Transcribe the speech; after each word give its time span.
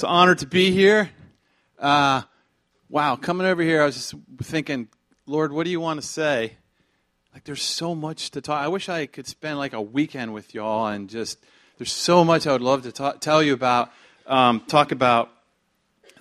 It's 0.00 0.04
an 0.04 0.08
honor 0.12 0.34
to 0.34 0.46
be 0.46 0.70
here. 0.70 1.10
Uh, 1.78 2.22
wow, 2.88 3.16
coming 3.16 3.46
over 3.46 3.60
here, 3.60 3.82
I 3.82 3.84
was 3.84 3.96
just 3.96 4.14
thinking, 4.44 4.88
Lord, 5.26 5.52
what 5.52 5.64
do 5.64 5.70
you 5.70 5.78
want 5.78 6.00
to 6.00 6.06
say? 6.06 6.54
Like, 7.34 7.44
there's 7.44 7.60
so 7.60 7.94
much 7.94 8.30
to 8.30 8.40
talk. 8.40 8.64
I 8.64 8.68
wish 8.68 8.88
I 8.88 9.04
could 9.04 9.26
spend 9.26 9.58
like 9.58 9.74
a 9.74 9.82
weekend 9.82 10.32
with 10.32 10.54
y'all 10.54 10.86
and 10.86 11.10
just, 11.10 11.38
there's 11.76 11.92
so 11.92 12.24
much 12.24 12.46
I 12.46 12.52
would 12.52 12.62
love 12.62 12.84
to 12.84 12.92
talk, 12.92 13.20
tell 13.20 13.42
you 13.42 13.52
about, 13.52 13.92
um, 14.26 14.60
talk 14.60 14.90
about. 14.90 15.30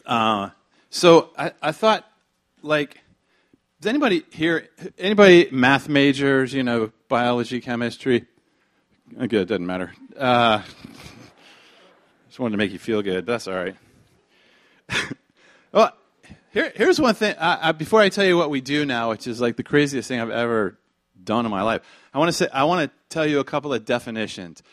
Uh, 0.06 0.50
so 0.90 1.30
I, 1.38 1.54
I 1.62 1.72
thought, 1.72 2.06
like, 2.62 2.98
does 3.80 3.88
anybody 3.88 4.26
here, 4.32 4.68
anybody 4.98 5.48
math 5.54 5.88
majors, 5.88 6.54
you 6.54 6.64
know, 6.64 6.92
biology, 7.08 7.62
chemistry? 7.62 8.26
Good, 9.18 9.48
doesn't 9.48 9.66
matter. 9.66 9.94
Uh, 10.18 10.64
just 12.40 12.44
wanted 12.44 12.54
to 12.54 12.58
make 12.60 12.72
you 12.72 12.80
feel 12.80 13.02
good. 13.02 13.26
That's 13.26 13.50
all 13.50 13.54
right. 13.54 13.76
well, 15.74 15.92
here, 16.54 16.72
here's 16.74 16.98
one 16.98 17.14
thing. 17.14 17.36
I, 17.38 17.68
I, 17.68 17.72
before 17.74 18.00
I 18.00 18.08
tell 18.08 18.24
you 18.24 18.38
what 18.38 18.50
we 18.50 18.62
do 18.62 18.86
now, 18.86 19.10
which 19.10 19.28
is 19.28 19.42
like 19.42 19.58
the 19.58 19.64
craziest 19.64 20.08
thing 20.08 20.22
I've 20.22 20.30
ever 20.30 20.80
done 21.22 21.44
in 21.44 21.52
my 21.52 21.64
life, 21.64 21.82
I 22.14 22.18
want 22.18 22.30
to 22.30 22.32
say 22.32 22.48
I 22.54 22.64
want 22.64 22.90
to 22.90 22.98
tell 23.14 23.26
you 23.26 23.42
a 23.42 23.44
couple 23.44 23.74
of 23.74 23.84
definitions. 23.84 24.64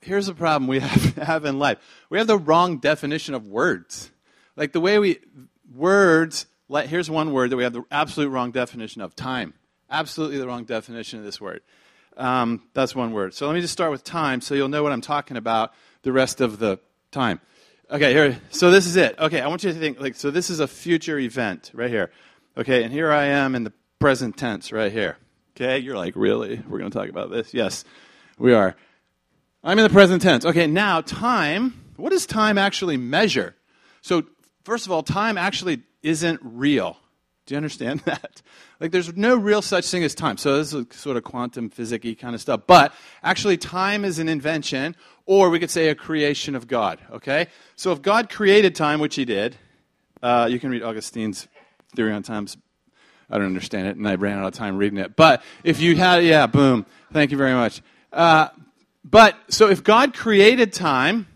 Here's 0.00 0.26
the 0.26 0.34
problem 0.34 0.66
we 0.66 0.80
have, 0.80 1.14
have 1.18 1.44
in 1.44 1.60
life: 1.60 1.78
we 2.10 2.18
have 2.18 2.26
the 2.26 2.36
wrong 2.36 2.78
definition 2.78 3.34
of 3.34 3.46
words. 3.46 4.10
Like 4.56 4.72
the 4.72 4.80
way 4.80 4.98
we 4.98 5.20
words. 5.72 6.46
Like, 6.68 6.88
here's 6.88 7.08
one 7.08 7.32
word 7.32 7.50
that 7.50 7.56
we 7.56 7.62
have 7.62 7.74
the 7.74 7.84
absolute 7.92 8.30
wrong 8.30 8.50
definition 8.50 9.02
of: 9.02 9.14
time. 9.14 9.54
Absolutely 9.88 10.38
the 10.38 10.48
wrong 10.48 10.64
definition 10.64 11.20
of 11.20 11.24
this 11.24 11.40
word. 11.40 11.60
Um, 12.16 12.64
that's 12.74 12.92
one 12.92 13.12
word. 13.12 13.34
So 13.34 13.46
let 13.46 13.54
me 13.54 13.60
just 13.60 13.72
start 13.72 13.92
with 13.92 14.02
time, 14.02 14.40
so 14.40 14.56
you'll 14.56 14.68
know 14.68 14.82
what 14.82 14.90
I'm 14.90 15.00
talking 15.00 15.36
about 15.36 15.72
the 16.02 16.12
rest 16.12 16.40
of 16.40 16.58
the 16.58 16.78
time. 17.10 17.40
Okay, 17.90 18.12
here. 18.12 18.40
So 18.50 18.70
this 18.70 18.86
is 18.86 18.96
it. 18.96 19.18
Okay, 19.18 19.40
I 19.40 19.48
want 19.48 19.64
you 19.64 19.72
to 19.72 19.78
think 19.78 20.00
like 20.00 20.14
so. 20.14 20.30
This 20.30 20.50
is 20.50 20.60
a 20.60 20.66
future 20.66 21.18
event 21.18 21.70
right 21.74 21.90
here. 21.90 22.10
Okay, 22.56 22.82
and 22.82 22.92
here 22.92 23.10
I 23.12 23.26
am 23.26 23.54
in 23.54 23.64
the 23.64 23.72
present 23.98 24.36
tense 24.36 24.72
right 24.72 24.90
here. 24.92 25.16
Okay, 25.54 25.78
you're 25.78 25.96
like, 25.96 26.14
really? 26.16 26.62
We're 26.68 26.78
going 26.78 26.90
to 26.90 26.98
talk 26.98 27.08
about 27.08 27.30
this? 27.30 27.52
Yes, 27.52 27.84
we 28.38 28.54
are. 28.54 28.74
I'm 29.62 29.78
in 29.78 29.84
the 29.84 29.90
present 29.90 30.22
tense. 30.22 30.44
Okay, 30.44 30.66
now 30.66 31.02
time. 31.02 31.84
What 31.96 32.10
does 32.10 32.26
time 32.26 32.58
actually 32.58 32.96
measure? 32.96 33.54
So 34.00 34.24
first 34.64 34.86
of 34.86 34.92
all, 34.92 35.02
time 35.02 35.36
actually 35.38 35.82
isn't 36.02 36.40
real. 36.42 36.96
Do 37.46 37.54
you 37.54 37.56
understand 37.56 38.00
that? 38.04 38.42
Like, 38.80 38.90
there's 38.90 39.16
no 39.16 39.36
real 39.36 39.62
such 39.62 39.88
thing 39.88 40.04
as 40.04 40.14
time. 40.14 40.36
So, 40.36 40.58
this 40.58 40.72
is 40.72 40.86
sort 40.92 41.16
of 41.16 41.24
quantum 41.24 41.70
physics 41.70 42.20
kind 42.20 42.34
of 42.34 42.40
stuff. 42.40 42.62
But 42.66 42.92
actually, 43.22 43.56
time 43.56 44.04
is 44.04 44.18
an 44.18 44.28
invention, 44.28 44.96
or 45.26 45.50
we 45.50 45.58
could 45.58 45.70
say 45.70 45.88
a 45.88 45.94
creation 45.94 46.54
of 46.54 46.66
God. 46.66 47.00
Okay? 47.12 47.48
So, 47.76 47.92
if 47.92 48.02
God 48.02 48.30
created 48.30 48.74
time, 48.74 49.00
which 49.00 49.14
He 49.14 49.24
did, 49.24 49.56
uh, 50.22 50.48
you 50.50 50.58
can 50.60 50.70
read 50.70 50.82
Augustine's 50.82 51.48
theory 51.94 52.12
on 52.12 52.22
time. 52.22 52.46
I 53.30 53.38
don't 53.38 53.46
understand 53.46 53.88
it, 53.88 53.96
and 53.96 54.06
I 54.06 54.14
ran 54.16 54.38
out 54.38 54.46
of 54.46 54.54
time 54.54 54.76
reading 54.76 54.98
it. 54.98 55.16
But 55.16 55.42
if 55.64 55.80
you 55.80 55.96
had, 55.96 56.24
yeah, 56.24 56.46
boom. 56.46 56.86
Thank 57.12 57.30
you 57.30 57.38
very 57.38 57.54
much. 57.54 57.82
Uh, 58.12 58.48
but, 59.04 59.36
so 59.48 59.68
if 59.68 59.82
God 59.82 60.14
created 60.14 60.72
time, 60.72 61.26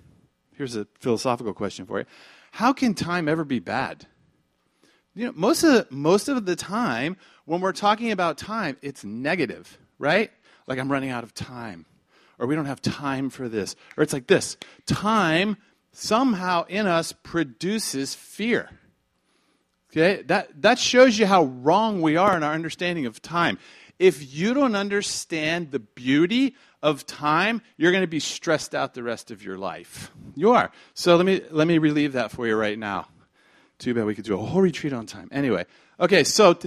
here's 0.57 0.77
a 0.77 0.87
philosophical 1.01 1.55
question 1.55 1.87
for 1.87 1.99
you 1.99 2.07
how 2.53 2.73
can 2.73 2.95
time 2.95 3.29
ever 3.29 3.45
be 3.45 3.59
bad? 3.59 4.07
You 5.17 5.27
know, 5.27 5.33
most 5.35 5.65
of 5.65 5.73
the, 5.73 5.87
most 5.91 6.29
of 6.29 6.45
the 6.45 6.55
time 6.55 7.17
when 7.47 7.63
we're 7.63 7.73
talking 7.73 8.13
about 8.13 8.37
time, 8.37 8.77
it's 8.83 9.03
negative, 9.03 9.79
right? 9.99 10.31
Like 10.67 10.79
I'm 10.79 10.93
running 10.93 11.09
out 11.09 11.25
of 11.25 11.33
time, 11.33 11.87
or 12.39 12.47
we 12.47 12.55
don't 12.55 12.67
have 12.67 12.83
time 12.83 13.31
for 13.31 13.49
this, 13.49 13.77
or 13.97 14.03
it's 14.03 14.13
like 14.13 14.27
this. 14.27 14.59
Time 14.85 15.57
somehow 15.93 16.67
in 16.69 16.87
us 16.87 17.13
produces 17.13 18.15
fear. 18.15 18.69
Okay, 19.91 20.23
that 20.25 20.61
that 20.61 20.79
shows 20.79 21.19
you 21.19 21.25
how 21.25 21.45
wrong 21.45 22.03
we 22.03 22.19
are 22.19 22.37
in 22.37 22.43
our 22.43 22.53
understanding 22.53 23.07
of 23.07 23.23
time. 23.23 23.59
If 23.99 24.35
you 24.35 24.53
don't 24.53 24.77
understand 24.77 25.71
the 25.71 25.79
beauty 25.79 26.55
of 26.83 27.07
time, 27.07 27.63
you're 27.79 27.93
going 27.93 28.03
to 28.03 28.07
be 28.07 28.21
stressed 28.21 28.75
out 28.75 28.93
the 28.93 29.03
rest 29.03 29.31
of 29.31 29.43
your 29.43 29.57
life. 29.57 30.11
You 30.35 30.53
are. 30.53 30.71
So 30.93 31.17
let 31.17 31.25
me 31.25 31.41
let 31.51 31.67
me 31.67 31.79
relieve 31.79 32.13
that 32.13 32.33
for 32.33 32.47
you 32.47 32.55
right 32.55 32.79
now. 32.79 33.09
Too 33.79 33.95
bad 33.95 34.07
we 34.07 34.15
could 34.15 34.25
do 34.25 34.35
a 34.35 34.39
whole 34.39 34.63
retreat 34.63 34.93
on 34.93 35.07
time. 35.07 35.29
Anyway, 35.33 35.67
okay, 36.01 36.25
so 36.25 36.59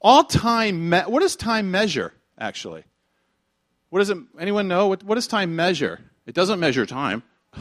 all 0.00 0.24
time, 0.24 0.90
me- 0.90 1.00
what 1.00 1.20
does 1.20 1.36
time 1.36 1.70
measure, 1.70 2.12
actually? 2.38 2.84
What 3.88 4.00
does 4.00 4.10
it, 4.10 4.18
anyone 4.38 4.68
know? 4.68 4.88
What, 4.88 5.02
what 5.02 5.14
does 5.16 5.26
time 5.26 5.56
measure? 5.56 6.00
It 6.26 6.34
doesn't 6.34 6.60
measure 6.60 6.86
time. 6.86 7.22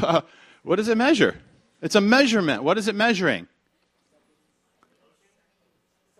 what 0.64 0.76
does 0.76 0.90
it 0.90 0.98
measure? 0.98 1.40
It's 1.82 1.96
a 1.96 2.02
measurement. 2.02 2.64
What 2.64 2.78
is 2.78 2.88
it 2.88 2.96
measuring? 2.96 3.48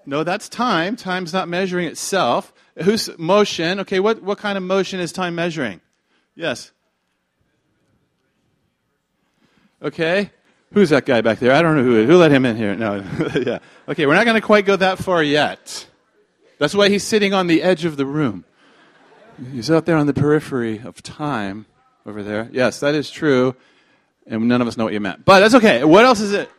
No, 0.06 0.24
that's 0.24 0.50
time. 0.50 0.96
Time's 0.96 1.34
not 1.34 1.48
measuring 1.48 1.86
itself. 1.88 2.52
Who's 2.84 3.10
motion? 3.20 3.82
Okay, 3.82 4.00
what, 4.00 4.24
what 4.24 4.38
kind 4.38 4.58
of 4.58 4.64
motion 4.64 5.00
is 5.00 5.12
time 5.12 5.36
measuring? 5.36 5.82
Yes. 6.36 6.72
Okay. 9.82 10.32
Who's 10.74 10.92
that 10.92 11.06
guy 11.06 11.22
back 11.22 11.40
there? 11.40 11.52
I 11.52 11.62
don't 11.62 11.78
know 11.78 11.84
who. 11.84 12.06
Who 12.06 12.18
let 12.18 12.32
him 12.32 12.46
in 12.46 12.56
here? 12.56 12.76
No. 12.76 12.96
yeah. 13.36 13.60
Okay, 13.88 14.06
we're 14.06 14.14
not 14.14 14.26
going 14.26 14.40
to 14.40 14.46
quite 14.46 14.66
go 14.66 14.76
that 14.76 15.00
far 15.00 15.24
yet. 15.24 15.88
That's 16.60 16.76
why 16.76 16.90
he's 16.90 17.04
sitting 17.04 17.34
on 17.34 17.48
the 17.48 17.64
edge 17.64 17.86
of 17.86 17.98
the 17.98 18.06
room. 18.06 18.46
He's 19.52 19.72
out 19.72 19.86
there 19.86 19.98
on 19.98 20.06
the 20.06 20.14
periphery 20.14 20.82
of 20.84 21.02
time 21.02 21.66
over 22.06 22.22
there. 22.22 22.50
Yes, 22.52 22.82
that 22.82 22.94
is 22.94 23.10
true. 23.10 23.56
And 24.28 24.48
none 24.48 24.62
of 24.62 24.68
us 24.68 24.78
know 24.78 24.84
what 24.84 24.94
you 24.94 25.00
meant. 25.00 25.26
But 25.26 25.40
that's 25.40 25.56
okay. 25.56 25.84
What 25.84 26.06
else 26.06 26.20
is 26.20 26.34
it? 26.34 26.52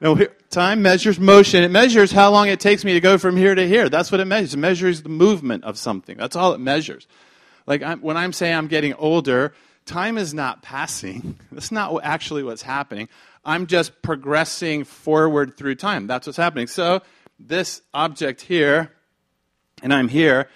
No, 0.00 0.18
time 0.50 0.82
measures 0.82 1.18
motion. 1.18 1.62
It 1.62 1.70
measures 1.70 2.10
how 2.10 2.30
long 2.30 2.48
it 2.48 2.60
takes 2.60 2.84
me 2.84 2.94
to 2.94 3.00
go 3.00 3.18
from 3.18 3.36
here 3.36 3.54
to 3.54 3.66
here. 3.66 3.88
That's 3.88 4.10
what 4.12 4.20
it 4.20 4.24
measures. 4.24 4.54
It 4.54 4.58
measures 4.58 5.02
the 5.02 5.08
movement 5.08 5.64
of 5.64 5.78
something. 5.78 6.16
That's 6.16 6.36
all 6.36 6.52
it 6.52 6.58
measures. 6.58 7.06
Like 7.66 7.82
I'm, 7.82 8.00
when 8.00 8.16
I'm 8.16 8.32
saying 8.32 8.54
I'm 8.54 8.66
getting 8.66 8.94
older, 8.94 9.54
time 9.86 10.18
is 10.18 10.34
not 10.34 10.62
passing. 10.62 11.38
That's 11.52 11.70
not 11.70 12.00
actually 12.02 12.42
what's 12.42 12.62
happening. 12.62 13.08
I'm 13.44 13.66
just 13.66 14.02
progressing 14.02 14.84
forward 14.84 15.56
through 15.56 15.76
time. 15.76 16.06
That's 16.06 16.26
what's 16.26 16.36
happening. 16.36 16.66
So, 16.66 17.02
this 17.38 17.82
object 17.92 18.40
here, 18.40 18.92
and 19.82 19.92
I'm 19.92 20.08
here, 20.08 20.48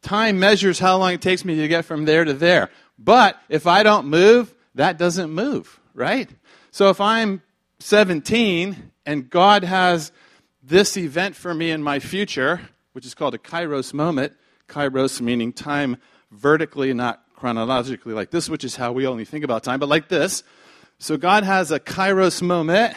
time 0.00 0.38
measures 0.38 0.78
how 0.78 0.96
long 0.96 1.12
it 1.12 1.22
takes 1.22 1.44
me 1.44 1.56
to 1.56 1.68
get 1.68 1.84
from 1.84 2.06
there 2.06 2.24
to 2.24 2.32
there. 2.32 2.70
But 2.98 3.38
if 3.48 3.66
I 3.66 3.82
don't 3.82 4.06
move, 4.06 4.54
that 4.74 4.96
doesn't 4.96 5.30
move, 5.30 5.78
right? 5.92 6.30
So, 6.70 6.88
if 6.88 7.00
I'm 7.00 7.42
17 7.80 8.92
and 9.04 9.28
God 9.28 9.64
has 9.64 10.10
this 10.62 10.96
event 10.96 11.36
for 11.36 11.52
me 11.52 11.70
in 11.70 11.82
my 11.82 11.98
future, 11.98 12.60
which 12.92 13.04
is 13.04 13.14
called 13.14 13.34
a 13.34 13.38
kairos 13.38 13.92
moment, 13.92 14.32
kairos 14.68 15.20
meaning 15.20 15.52
time 15.52 15.98
vertically, 16.30 16.94
not 16.94 17.22
chronologically 17.36 18.14
like 18.14 18.30
this, 18.30 18.48
which 18.48 18.64
is 18.64 18.76
how 18.76 18.92
we 18.92 19.06
only 19.06 19.26
think 19.26 19.44
about 19.44 19.62
time, 19.62 19.78
but 19.78 19.88
like 19.88 20.08
this. 20.08 20.42
So 20.98 21.16
God 21.16 21.44
has 21.44 21.70
a 21.70 21.80
kairos 21.80 22.40
moment 22.40 22.96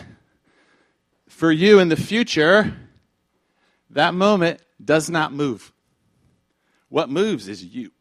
for 1.27 1.51
you 1.51 1.79
in 1.79 1.89
the 1.89 1.95
future. 1.95 2.75
That 3.89 4.13
moment 4.13 4.61
does 4.83 5.09
not 5.09 5.33
move. 5.33 5.71
What 6.89 7.09
moves 7.09 7.47
is 7.47 7.63
you. 7.63 7.91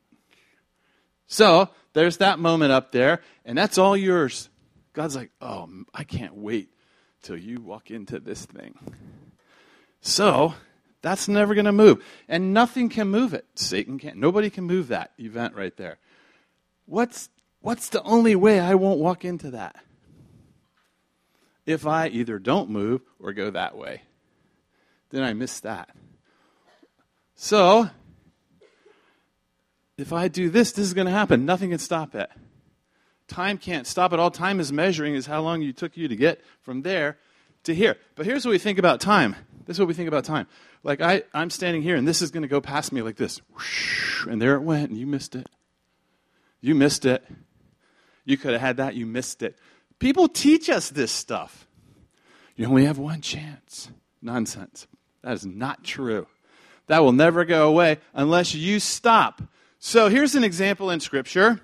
So 1.27 1.71
there's 1.93 2.19
that 2.19 2.39
moment 2.39 2.73
up 2.73 2.93
there, 2.93 3.21
and 3.45 3.57
that's 3.59 3.79
all 3.79 3.97
yours. 3.97 4.49
God's 4.93 5.17
like, 5.17 5.31
oh, 5.41 5.69
I 5.93 6.05
can't 6.05 6.34
wait 6.34 6.71
till 7.23 7.37
you 7.37 7.61
walk 7.61 7.91
into 7.91 8.21
this 8.21 8.45
thing. 8.45 8.78
So 10.01 10.55
that's 11.03 11.27
never 11.28 11.55
going 11.55 11.67
to 11.67 11.73
move. 11.73 12.05
And 12.28 12.55
nothing 12.55 12.89
can 12.89 13.09
move 13.09 13.34
it. 13.34 13.47
Satan 13.55 13.99
can't. 13.99 14.17
Nobody 14.17 14.51
can 14.51 14.65
move 14.65 14.89
that 14.89 15.13
event 15.19 15.55
right 15.55 15.77
there. 15.77 15.99
What's, 16.87 17.28
what's 17.61 17.89
the 17.89 18.03
only 18.03 18.37
way 18.37 18.61
I 18.61 18.75
won't 18.75 19.01
walk 19.01 19.25
into 19.25 19.51
that? 19.51 19.77
If 21.66 21.86
I 21.86 22.07
either 22.09 22.39
don't 22.39 22.71
move 22.71 23.03
or 23.18 23.33
go 23.33 23.51
that 23.51 23.77
way, 23.77 24.03
then 25.10 25.22
I 25.22 25.33
miss 25.33 25.60
that. 25.60 25.91
So, 27.34 27.91
if 29.98 30.13
I 30.13 30.28
do 30.28 30.48
this, 30.48 30.72
this 30.72 30.86
is 30.86 30.95
going 30.95 31.07
to 31.07 31.13
happen. 31.13 31.45
Nothing 31.45 31.71
can 31.71 31.78
stop 31.78 32.15
it. 32.15 32.30
Time 33.28 33.59
can't 33.59 33.86
stop 33.86 34.13
it. 34.13 34.21
All 34.21 34.30
time 34.30 34.60
is 34.60 34.72
measuring 34.72 35.15
is 35.15 35.27
how 35.27 35.42
long 35.42 35.60
you 35.60 35.72
took 35.72 35.97
you 35.97 36.07
to 36.09 36.16
get 36.16 36.41
from 36.60 36.83
there 36.83 37.18
to 37.65 37.74
here. 37.74 37.97
But 38.15 38.27
here's 38.27 38.45
what 38.45 38.53
we 38.53 38.59
think 38.59 38.78
about 38.78 39.01
time. 39.01 39.34
This 39.66 39.77
is 39.77 39.80
what 39.80 39.89
we 39.89 39.95
think 39.95 40.09
about 40.09 40.24
time. 40.24 40.47
Like 40.84 41.01
I, 41.01 41.24
I'm 41.34 41.51
standing 41.51 41.83
here, 41.83 41.97
and 41.97 42.07
this 42.07 42.22
is 42.22 42.30
going 42.30 42.42
to 42.42 42.48
go 42.48 42.60
past 42.60 42.92
me 42.92 43.03
like 43.03 43.16
this, 43.16 43.41
and 44.28 44.41
there 44.41 44.54
it 44.54 44.62
went, 44.62 44.91
and 44.91 44.98
you 44.98 45.07
missed 45.07 45.34
it. 45.34 45.48
You 46.60 46.74
missed 46.74 47.04
it. 47.04 47.24
You 48.24 48.36
could 48.36 48.53
have 48.53 48.60
had 48.60 48.77
that. 48.77 48.95
You 48.95 49.07
missed 49.07 49.42
it. 49.42 49.59
People 49.98 50.28
teach 50.28 50.69
us 50.69 50.91
this 50.91 51.10
stuff. 51.10 51.66
You 52.57 52.66
only 52.66 52.84
have 52.84 52.98
one 52.98 53.21
chance. 53.21 53.91
Nonsense. 54.22 54.87
That 55.22 55.34
is 55.34 55.47
not 55.47 55.84
true. 55.84 56.27
That 56.87 57.03
will 57.03 57.13
never 57.13 57.45
go 57.45 57.69
away 57.69 57.98
unless 58.15 58.54
you 58.54 58.81
stop. 58.81 59.43
So 59.78 60.09
here's 60.09 60.34
an 60.34 60.45
example 60.45 60.91
in 60.91 61.01
Scripture. 61.01 61.60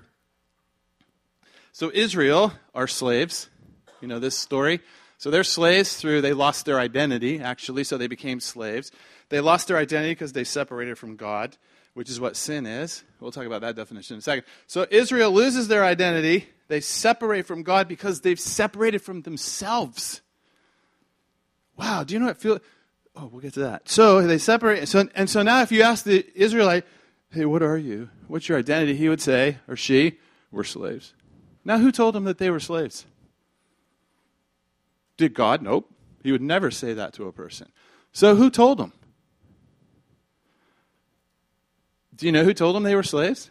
So 1.72 1.90
Israel 1.92 2.52
are 2.74 2.86
slaves. 2.86 3.48
You 4.00 4.08
know 4.08 4.18
this 4.18 4.36
story? 4.36 4.80
So 5.16 5.30
they're 5.30 5.44
slaves 5.44 5.96
through, 5.96 6.20
they 6.20 6.32
lost 6.32 6.66
their 6.66 6.80
identity, 6.80 7.38
actually, 7.38 7.84
so 7.84 7.96
they 7.96 8.08
became 8.08 8.40
slaves. 8.40 8.90
They 9.28 9.40
lost 9.40 9.68
their 9.68 9.76
identity 9.76 10.12
because 10.12 10.32
they 10.32 10.42
separated 10.42 10.98
from 10.98 11.14
God, 11.14 11.56
which 11.94 12.10
is 12.10 12.18
what 12.18 12.36
sin 12.36 12.66
is. 12.66 13.04
We'll 13.20 13.30
talk 13.30 13.46
about 13.46 13.60
that 13.60 13.76
definition 13.76 14.14
in 14.14 14.18
a 14.18 14.22
second. 14.22 14.44
So 14.66 14.84
Israel 14.90 15.30
loses 15.30 15.68
their 15.68 15.84
identity. 15.84 16.48
They 16.72 16.80
separate 16.80 17.44
from 17.44 17.64
God 17.64 17.86
because 17.86 18.22
they've 18.22 18.40
separated 18.40 19.00
from 19.02 19.20
themselves. 19.20 20.22
Wow, 21.76 22.02
do 22.02 22.14
you 22.14 22.18
know 22.18 22.24
what 22.24 22.38
feel? 22.38 22.60
Oh, 23.14 23.26
we'll 23.26 23.42
get 23.42 23.52
to 23.54 23.60
that. 23.60 23.90
So 23.90 24.26
they 24.26 24.38
separate. 24.38 24.88
So, 24.88 25.06
and 25.14 25.28
so 25.28 25.42
now, 25.42 25.60
if 25.60 25.70
you 25.70 25.82
ask 25.82 26.02
the 26.02 26.26
Israelite, 26.34 26.86
hey, 27.30 27.44
what 27.44 27.62
are 27.62 27.76
you? 27.76 28.08
What's 28.26 28.48
your 28.48 28.56
identity? 28.56 28.94
He 28.94 29.10
would 29.10 29.20
say, 29.20 29.58
or 29.68 29.76
she, 29.76 30.18
we're 30.50 30.64
slaves. 30.64 31.12
Now, 31.62 31.76
who 31.76 31.92
told 31.92 32.14
them 32.14 32.24
that 32.24 32.38
they 32.38 32.48
were 32.48 32.58
slaves? 32.58 33.04
Did 35.18 35.34
God? 35.34 35.60
Nope. 35.60 35.92
He 36.22 36.32
would 36.32 36.40
never 36.40 36.70
say 36.70 36.94
that 36.94 37.12
to 37.12 37.28
a 37.28 37.32
person. 37.32 37.70
So 38.12 38.34
who 38.34 38.48
told 38.48 38.78
them? 38.78 38.94
Do 42.16 42.24
you 42.24 42.32
know 42.32 42.44
who 42.44 42.54
told 42.54 42.74
them 42.74 42.84
they 42.84 42.96
were 42.96 43.02
slaves? 43.02 43.50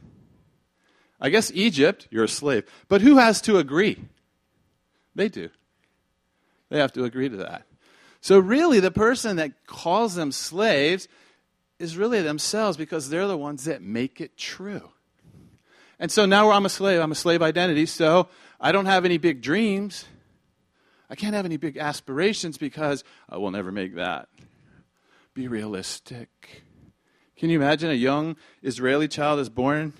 I 1.21 1.29
guess 1.29 1.51
Egypt, 1.53 2.07
you're 2.09 2.23
a 2.23 2.29
slave. 2.29 2.65
But 2.87 3.01
who 3.01 3.17
has 3.17 3.41
to 3.41 3.57
agree? 3.57 4.03
They 5.13 5.29
do. 5.29 5.49
They 6.69 6.79
have 6.79 6.93
to 6.93 7.03
agree 7.03 7.29
to 7.29 7.37
that. 7.37 7.67
So, 8.21 8.39
really, 8.39 8.79
the 8.79 8.91
person 8.91 9.37
that 9.37 9.65
calls 9.65 10.15
them 10.15 10.31
slaves 10.31 11.07
is 11.79 11.97
really 11.97 12.21
themselves 12.21 12.77
because 12.77 13.09
they're 13.09 13.27
the 13.27 13.37
ones 13.37 13.65
that 13.65 13.81
make 13.81 14.21
it 14.21 14.37
true. 14.37 14.89
And 15.99 16.11
so 16.11 16.25
now 16.25 16.51
I'm 16.51 16.65
a 16.65 16.69
slave. 16.69 16.99
I'm 16.99 17.11
a 17.11 17.15
slave 17.15 17.41
identity, 17.41 17.85
so 17.85 18.27
I 18.59 18.71
don't 18.71 18.87
have 18.87 19.05
any 19.05 19.17
big 19.17 19.41
dreams. 19.41 20.05
I 21.09 21.15
can't 21.15 21.35
have 21.35 21.45
any 21.45 21.57
big 21.57 21.77
aspirations 21.77 22.57
because 22.57 23.03
I 23.29 23.37
will 23.37 23.51
never 23.51 23.71
make 23.71 23.95
that. 23.95 24.29
Be 25.33 25.47
realistic. 25.47 26.63
Can 27.35 27.49
you 27.49 27.59
imagine 27.59 27.89
a 27.89 27.95
young 27.95 28.35
Israeli 28.63 29.07
child 29.07 29.39
is 29.39 29.49
born? 29.49 29.93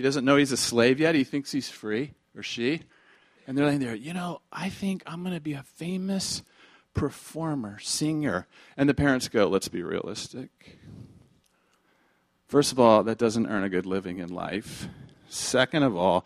He 0.00 0.02
doesn't 0.02 0.24
know 0.24 0.36
he's 0.36 0.50
a 0.50 0.56
slave 0.56 0.98
yet. 0.98 1.14
He 1.14 1.24
thinks 1.24 1.52
he's 1.52 1.68
free, 1.68 2.14
or 2.34 2.42
she. 2.42 2.80
And 3.46 3.58
they're 3.58 3.66
laying 3.66 3.80
there, 3.80 3.94
you 3.94 4.14
know, 4.14 4.40
I 4.50 4.70
think 4.70 5.02
I'm 5.04 5.22
going 5.22 5.34
to 5.34 5.42
be 5.42 5.52
a 5.52 5.62
famous 5.62 6.42
performer, 6.94 7.78
singer. 7.80 8.46
And 8.78 8.88
the 8.88 8.94
parents 8.94 9.28
go, 9.28 9.46
let's 9.46 9.68
be 9.68 9.82
realistic. 9.82 10.78
First 12.48 12.72
of 12.72 12.80
all, 12.80 13.02
that 13.04 13.18
doesn't 13.18 13.46
earn 13.46 13.62
a 13.62 13.68
good 13.68 13.84
living 13.84 14.20
in 14.20 14.32
life. 14.32 14.88
Second 15.28 15.82
of 15.82 15.94
all, 15.94 16.24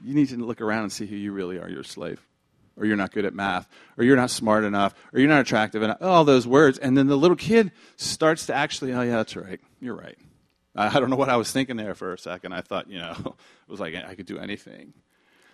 you 0.00 0.14
need 0.14 0.28
to 0.28 0.36
look 0.36 0.60
around 0.60 0.84
and 0.84 0.92
see 0.92 1.06
who 1.06 1.16
you 1.16 1.32
really 1.32 1.58
are. 1.58 1.68
You're 1.68 1.80
a 1.80 1.84
slave 1.84 2.24
or 2.76 2.86
you're 2.86 2.96
not 2.96 3.10
good 3.10 3.24
at 3.24 3.34
math, 3.34 3.68
or 3.96 4.04
you're 4.04 4.14
not 4.14 4.30
smart 4.30 4.62
enough, 4.62 4.94
or 5.12 5.18
you're 5.18 5.28
not 5.28 5.40
attractive 5.40 5.82
enough, 5.82 5.96
all 6.00 6.22
those 6.24 6.46
words. 6.46 6.78
And 6.78 6.96
then 6.96 7.08
the 7.08 7.16
little 7.16 7.36
kid 7.36 7.72
starts 7.96 8.46
to 8.46 8.54
actually, 8.54 8.92
oh, 8.92 9.00
yeah, 9.00 9.16
that's 9.16 9.34
right. 9.34 9.60
You're 9.80 9.96
right. 9.96 10.16
I 10.76 11.00
don't 11.00 11.10
know 11.10 11.16
what 11.16 11.28
I 11.28 11.36
was 11.36 11.50
thinking 11.50 11.76
there 11.76 11.94
for 11.94 12.12
a 12.12 12.18
second. 12.18 12.52
I 12.52 12.60
thought, 12.60 12.88
you 12.88 12.98
know, 12.98 13.14
it 13.24 13.70
was 13.70 13.80
like 13.80 13.94
I 13.94 14.14
could 14.14 14.26
do 14.26 14.38
anything. 14.38 14.92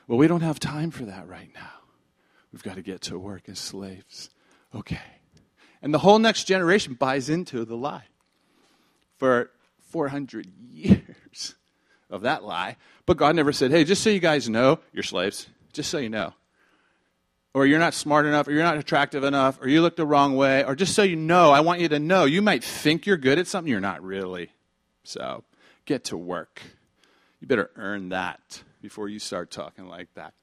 Well, 0.09 0.19
we 0.19 0.27
don't 0.27 0.41
have 0.41 0.59
time 0.59 0.91
for 0.91 1.05
that 1.05 1.29
right 1.29 1.51
now. 1.55 1.71
We've 2.53 2.63
got 2.63 2.75
to 2.75 2.83
get 2.83 3.03
to 3.03 3.19
work 3.19 3.49
as 3.49 3.59
slaves. 3.59 4.31
Okay. 4.75 5.01
And 5.81 5.95
the 5.95 5.99
whole 5.99 6.19
next 6.19 6.45
generation 6.45 6.95
buys 6.95 7.29
into 7.29 7.65
the 7.65 7.77
lie. 7.77 8.05
For 9.17 9.51
400 9.91 10.47
years 10.71 11.55
of 12.11 12.23
that 12.23 12.45
lie. 12.45 12.77
But 13.07 13.17
God 13.17 13.37
never 13.37 13.53
said, 13.53 13.71
hey, 13.71 13.85
just 13.85 14.03
so 14.03 14.11
you 14.11 14.21
guys 14.21 14.49
know, 14.49 14.81
you're 14.93 15.03
slaves. 15.03 15.47
Just 15.73 15.91
so 15.91 15.99
you 15.99 16.09
know 16.09 16.35
or 17.55 17.67
you're 17.67 17.79
not 17.79 17.95
smart 17.95 18.27
enough, 18.27 18.49
or 18.49 18.53
you're 18.53 18.63
not 18.63 18.79
attractive 18.79 19.25
enough, 19.25 19.61
or 19.61 19.69
you 19.69 19.83
look 19.83 19.97
the 19.97 20.07
wrong 20.07 20.37
way, 20.37 20.65
or 20.65 20.75
just 20.75 20.95
so 20.95 21.03
you 21.03 21.17
know, 21.17 21.51
I 21.51 21.61
want 21.61 21.81
you 21.81 21.89
to 21.89 21.99
know 21.99 22.25
you 22.25 22.41
might 22.41 22.65
think 22.65 23.05
you're 23.07 23.17
good 23.17 23.39
at 23.39 23.47
something 23.47 23.71
you're 23.71 23.81
not 23.81 24.03
really. 24.03 24.51
So 25.05 25.45
get 25.85 26.05
to 26.05 26.17
work. 26.17 26.63
You 27.41 27.49
better 27.49 27.71
earn 27.77 28.11
that 28.11 28.63
before 28.81 29.09
you 29.09 29.19
start 29.19 29.51
talking 29.51 29.89
like 29.89 30.09
that. 30.15 30.35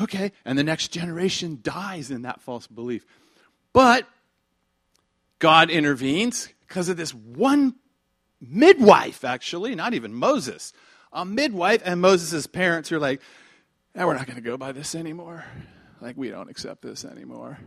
Okay, 0.00 0.32
and 0.44 0.58
the 0.58 0.64
next 0.64 0.88
generation 0.88 1.60
dies 1.62 2.10
in 2.10 2.22
that 2.22 2.40
false 2.40 2.66
belief. 2.66 3.06
But 3.72 4.08
God 5.38 5.70
intervenes 5.70 6.48
because 6.66 6.88
of 6.88 6.96
this 6.96 7.14
one 7.14 7.74
midwife, 8.40 9.24
actually, 9.24 9.74
not 9.74 9.94
even 9.94 10.14
Moses. 10.14 10.72
A 11.12 11.24
midwife 11.24 11.82
and 11.84 12.00
Moses' 12.00 12.46
parents 12.46 12.90
are 12.90 12.98
like, 12.98 13.20
we're 13.94 14.14
not 14.14 14.26
going 14.26 14.36
to 14.36 14.42
go 14.42 14.56
by 14.56 14.72
this 14.72 14.94
anymore. 14.94 15.44
Like, 16.00 16.16
we 16.16 16.28
don't 16.28 16.50
accept 16.50 16.82
this 16.82 17.04
anymore. 17.04 17.58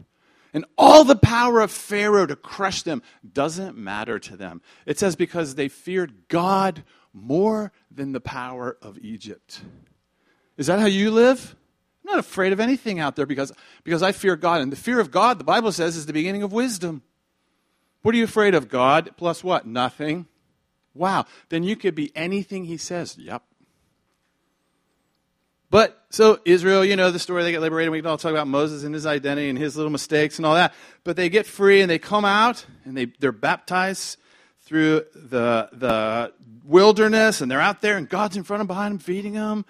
And 0.58 0.66
all 0.76 1.04
the 1.04 1.16
power 1.16 1.62
of 1.62 1.70
Pharaoh 1.70 2.26
to 2.26 2.36
crush 2.36 2.82
them 2.82 3.04
doesn't 3.32 3.78
matter 3.78 4.18
to 4.18 4.36
them. 4.36 4.64
It 4.88 4.98
says 4.98 5.16
because 5.16 5.54
they 5.54 5.70
feared 5.70 6.28
God 6.30 6.84
more 7.14 7.72
than 7.92 8.12
the 8.12 8.20
power 8.20 8.76
of 8.82 8.98
Egypt. 8.98 9.62
Is 10.58 10.66
that 10.66 10.80
how 10.80 10.88
you 10.88 11.12
live? 11.12 11.56
I'm 12.04 12.14
not 12.14 12.20
afraid 12.20 12.54
of 12.54 12.60
anything 12.60 13.00
out 13.00 13.16
there 13.16 13.28
because, 13.28 13.52
because 13.84 14.02
I 14.02 14.14
fear 14.14 14.36
God. 14.36 14.62
And 14.62 14.72
the 14.72 14.78
fear 14.78 15.00
of 15.00 15.12
God, 15.12 15.38
the 15.38 15.44
Bible 15.44 15.72
says, 15.72 15.96
is 15.96 16.08
the 16.08 16.12
beginning 16.12 16.42
of 16.42 16.52
wisdom. 16.52 17.04
What 18.02 18.16
are 18.16 18.18
you 18.18 18.24
afraid 18.24 18.56
of? 18.56 18.68
God 18.68 19.12
plus 19.16 19.44
what? 19.44 19.68
Nothing. 19.68 20.26
Wow. 20.96 21.26
Then 21.50 21.62
you 21.62 21.76
could 21.76 21.94
be 21.94 22.12
anything 22.16 22.66
He 22.66 22.78
says. 22.78 23.16
Yep. 23.20 23.44
But 25.70 26.02
so 26.10 26.40
Israel, 26.46 26.86
you 26.86 26.96
know 26.96 27.12
the 27.12 27.20
story, 27.20 27.44
they 27.44 27.52
get 27.52 27.62
liberated. 27.62 27.92
We 27.92 28.00
can 28.00 28.08
all 28.08 28.18
talk 28.18 28.32
about 28.32 28.48
Moses 28.48 28.84
and 28.84 28.94
his 28.94 29.06
identity 29.06 29.50
and 29.50 29.58
his 29.58 29.76
little 29.76 29.92
mistakes 29.92 30.38
and 30.38 30.46
all 30.46 30.56
that. 30.56 30.74
But 31.04 31.18
they 31.18 31.30
get 31.30 31.46
free 31.46 31.82
and 31.82 31.90
they 31.92 32.00
come 32.00 32.24
out 32.24 32.66
and 32.86 32.96
they, 32.96 33.06
they're 33.20 33.34
baptized 33.34 34.18
through 34.62 35.06
the, 35.14 35.70
the 35.74 36.34
wilderness 36.64 37.42
and 37.42 37.52
they're 37.52 37.62
out 37.62 37.82
there 37.82 37.98
and 37.98 38.08
God's 38.08 38.38
in 38.38 38.44
front 38.44 38.62
and 38.62 38.68
behind 38.68 38.94
them 38.94 39.00
feeding 39.00 39.34
them, 39.34 39.66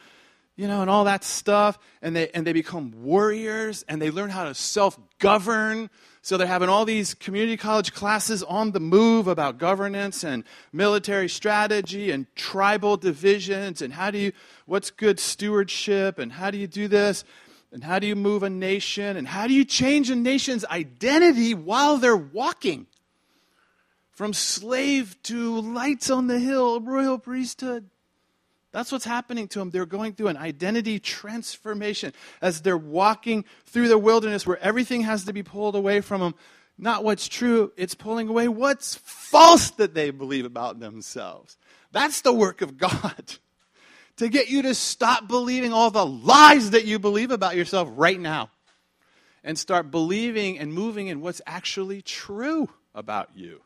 you 0.55 0.67
know, 0.67 0.81
and 0.81 0.89
all 0.89 1.05
that 1.05 1.23
stuff. 1.23 1.79
And 2.01 2.15
they, 2.15 2.29
and 2.29 2.45
they 2.45 2.53
become 2.53 3.03
warriors 3.03 3.83
and 3.87 3.99
they 3.99 4.11
learn 4.11 4.29
how 4.29 4.43
to 4.43 4.53
self 4.53 4.99
govern 5.17 5.89
so 6.27 6.35
they're 6.35 6.45
having 6.45 6.67
all 6.67 6.83
these 6.83 7.13
community 7.13 7.55
college 7.55 7.93
classes 7.93 8.43
on 8.43 8.71
the 8.71 8.81
move 8.81 9.29
about 9.29 9.57
governance 9.57 10.25
and 10.25 10.43
military 10.73 11.29
strategy 11.29 12.11
and 12.11 12.25
tribal 12.35 12.97
divisions 12.97 13.81
and 13.81 13.93
how 13.93 14.11
do 14.11 14.17
you 14.17 14.33
what's 14.65 14.91
good 14.91 15.21
stewardship 15.21 16.19
and 16.19 16.33
how 16.33 16.51
do 16.51 16.57
you 16.57 16.67
do 16.67 16.89
this 16.89 17.23
and 17.71 17.81
how 17.81 17.97
do 17.97 18.05
you 18.07 18.13
move 18.13 18.43
a 18.43 18.49
nation 18.49 19.15
and 19.15 19.25
how 19.25 19.47
do 19.47 19.53
you 19.53 19.63
change 19.63 20.09
a 20.09 20.17
nation's 20.17 20.65
identity 20.65 21.53
while 21.53 21.95
they're 21.95 22.17
walking? 22.17 22.87
From 24.11 24.33
slave 24.33 25.15
to 25.23 25.61
lights 25.61 26.09
on 26.09 26.27
the 26.27 26.39
hill 26.39 26.81
royal 26.81 27.19
priesthood 27.19 27.89
that's 28.77 28.91
what's 28.91 29.05
happening 29.05 29.47
to 29.47 29.57
them. 29.57 29.71
They're 29.71 29.87
going 29.87 30.13
through 30.13 30.27
an 30.27 30.37
identity 30.37 30.99
transformation 30.99 32.13
as 32.43 32.61
they're 32.61 32.77
walking 32.77 33.43
through 33.65 33.87
the 33.87 33.97
wilderness 33.97 34.45
where 34.45 34.59
everything 34.59 35.01
has 35.01 35.25
to 35.25 35.33
be 35.33 35.41
pulled 35.41 35.75
away 35.75 35.99
from 35.99 36.21
them. 36.21 36.35
Not 36.77 37.03
what's 37.03 37.27
true, 37.27 37.71
it's 37.75 37.95
pulling 37.95 38.29
away 38.29 38.47
what's 38.47 38.93
false 38.93 39.71
that 39.71 39.95
they 39.95 40.11
believe 40.11 40.45
about 40.45 40.79
themselves. 40.79 41.57
That's 41.91 42.21
the 42.21 42.31
work 42.31 42.61
of 42.61 42.77
God. 42.77 43.33
to 44.17 44.29
get 44.29 44.47
you 44.47 44.61
to 44.61 44.75
stop 44.75 45.27
believing 45.27 45.73
all 45.73 45.89
the 45.89 46.05
lies 46.05 46.69
that 46.69 46.85
you 46.85 46.99
believe 46.99 47.31
about 47.31 47.55
yourself 47.55 47.89
right 47.93 48.19
now 48.19 48.51
and 49.43 49.57
start 49.57 49.89
believing 49.89 50.59
and 50.59 50.71
moving 50.71 51.07
in 51.07 51.21
what's 51.21 51.41
actually 51.47 52.03
true 52.03 52.69
about 52.93 53.31
you. 53.33 53.59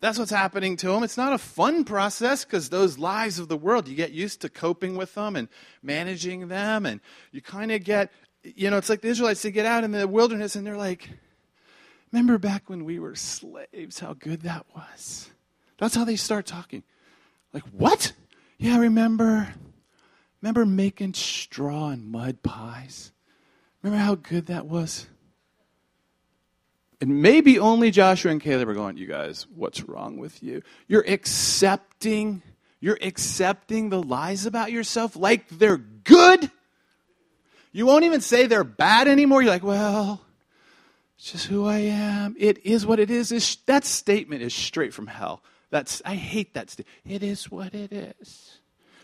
That's 0.00 0.18
what's 0.18 0.30
happening 0.30 0.76
to 0.78 0.88
them. 0.88 1.02
It's 1.02 1.16
not 1.16 1.32
a 1.32 1.38
fun 1.38 1.84
process 1.84 2.44
because 2.44 2.68
those 2.68 2.98
lies 2.98 3.38
of 3.38 3.48
the 3.48 3.56
world, 3.56 3.88
you 3.88 3.96
get 3.96 4.12
used 4.12 4.40
to 4.42 4.48
coping 4.48 4.96
with 4.96 5.14
them 5.14 5.34
and 5.34 5.48
managing 5.82 6.48
them. 6.48 6.86
And 6.86 7.00
you 7.32 7.42
kind 7.42 7.72
of 7.72 7.82
get, 7.82 8.12
you 8.42 8.70
know, 8.70 8.76
it's 8.76 8.88
like 8.88 9.00
the 9.00 9.08
Israelites, 9.08 9.42
they 9.42 9.50
get 9.50 9.66
out 9.66 9.82
in 9.82 9.90
the 9.90 10.06
wilderness 10.06 10.54
and 10.54 10.64
they're 10.64 10.76
like, 10.76 11.10
remember 12.12 12.38
back 12.38 12.70
when 12.70 12.84
we 12.84 13.00
were 13.00 13.16
slaves, 13.16 13.98
how 13.98 14.14
good 14.14 14.42
that 14.42 14.66
was? 14.74 15.30
That's 15.78 15.96
how 15.96 16.04
they 16.04 16.16
start 16.16 16.46
talking. 16.46 16.84
Like, 17.52 17.64
what? 17.72 18.12
Yeah, 18.56 18.78
remember? 18.78 19.54
Remember 20.40 20.64
making 20.64 21.14
straw 21.14 21.88
and 21.88 22.10
mud 22.10 22.44
pies? 22.44 23.10
Remember 23.82 24.04
how 24.04 24.14
good 24.14 24.46
that 24.46 24.66
was? 24.66 25.06
And 27.00 27.22
maybe 27.22 27.58
only 27.58 27.90
Joshua 27.90 28.32
and 28.32 28.40
Caleb 28.40 28.68
are 28.68 28.74
going, 28.74 28.96
you 28.96 29.06
guys, 29.06 29.46
what's 29.54 29.84
wrong 29.84 30.16
with 30.16 30.42
you? 30.42 30.62
You're 30.88 31.04
accepting, 31.06 32.42
you're 32.80 32.98
accepting 33.00 33.90
the 33.90 34.02
lies 34.02 34.46
about 34.46 34.72
yourself 34.72 35.14
like 35.14 35.48
they're 35.48 35.76
good. 35.76 36.50
You 37.70 37.86
won't 37.86 38.04
even 38.04 38.20
say 38.20 38.46
they're 38.46 38.64
bad 38.64 39.06
anymore. 39.06 39.42
You're 39.42 39.52
like, 39.52 39.62
well, 39.62 40.20
it's 41.16 41.30
just 41.30 41.46
who 41.46 41.66
I 41.66 41.78
am. 41.78 42.34
It 42.38 42.66
is 42.66 42.84
what 42.84 42.98
it 42.98 43.10
is. 43.10 43.58
That 43.66 43.84
statement 43.84 44.42
is 44.42 44.52
straight 44.52 44.92
from 44.92 45.06
hell. 45.06 45.42
That's 45.70 46.02
I 46.04 46.14
hate 46.14 46.54
that 46.54 46.70
statement. 46.70 46.96
It 47.04 47.22
is 47.22 47.50
what 47.50 47.74
it 47.74 47.92
is. 47.92 48.57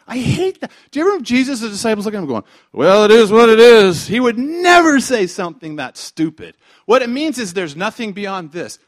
I 0.07 0.19
hate 0.19 0.61
that. 0.61 0.71
Do 0.91 1.01
you 1.01 1.15
ever 1.15 1.23
Jesus' 1.23 1.61
disciples 1.61 2.05
looking 2.05 2.19
at 2.19 2.23
him 2.23 2.29
going, 2.29 2.45
Well, 2.73 3.05
it 3.05 3.11
is 3.11 3.33
what 3.33 3.49
it 3.49 3.59
is? 3.59 4.07
He 4.07 4.21
would 4.21 4.39
never 4.39 5.01
say 5.01 5.27
something 5.27 5.77
that 5.77 5.97
stupid. 5.97 6.57
What 6.85 7.03
it 7.03 7.09
means 7.09 7.39
is 7.39 7.55
there's 7.55 7.77
nothing 7.77 8.13
beyond 8.13 8.53
this. 8.53 8.79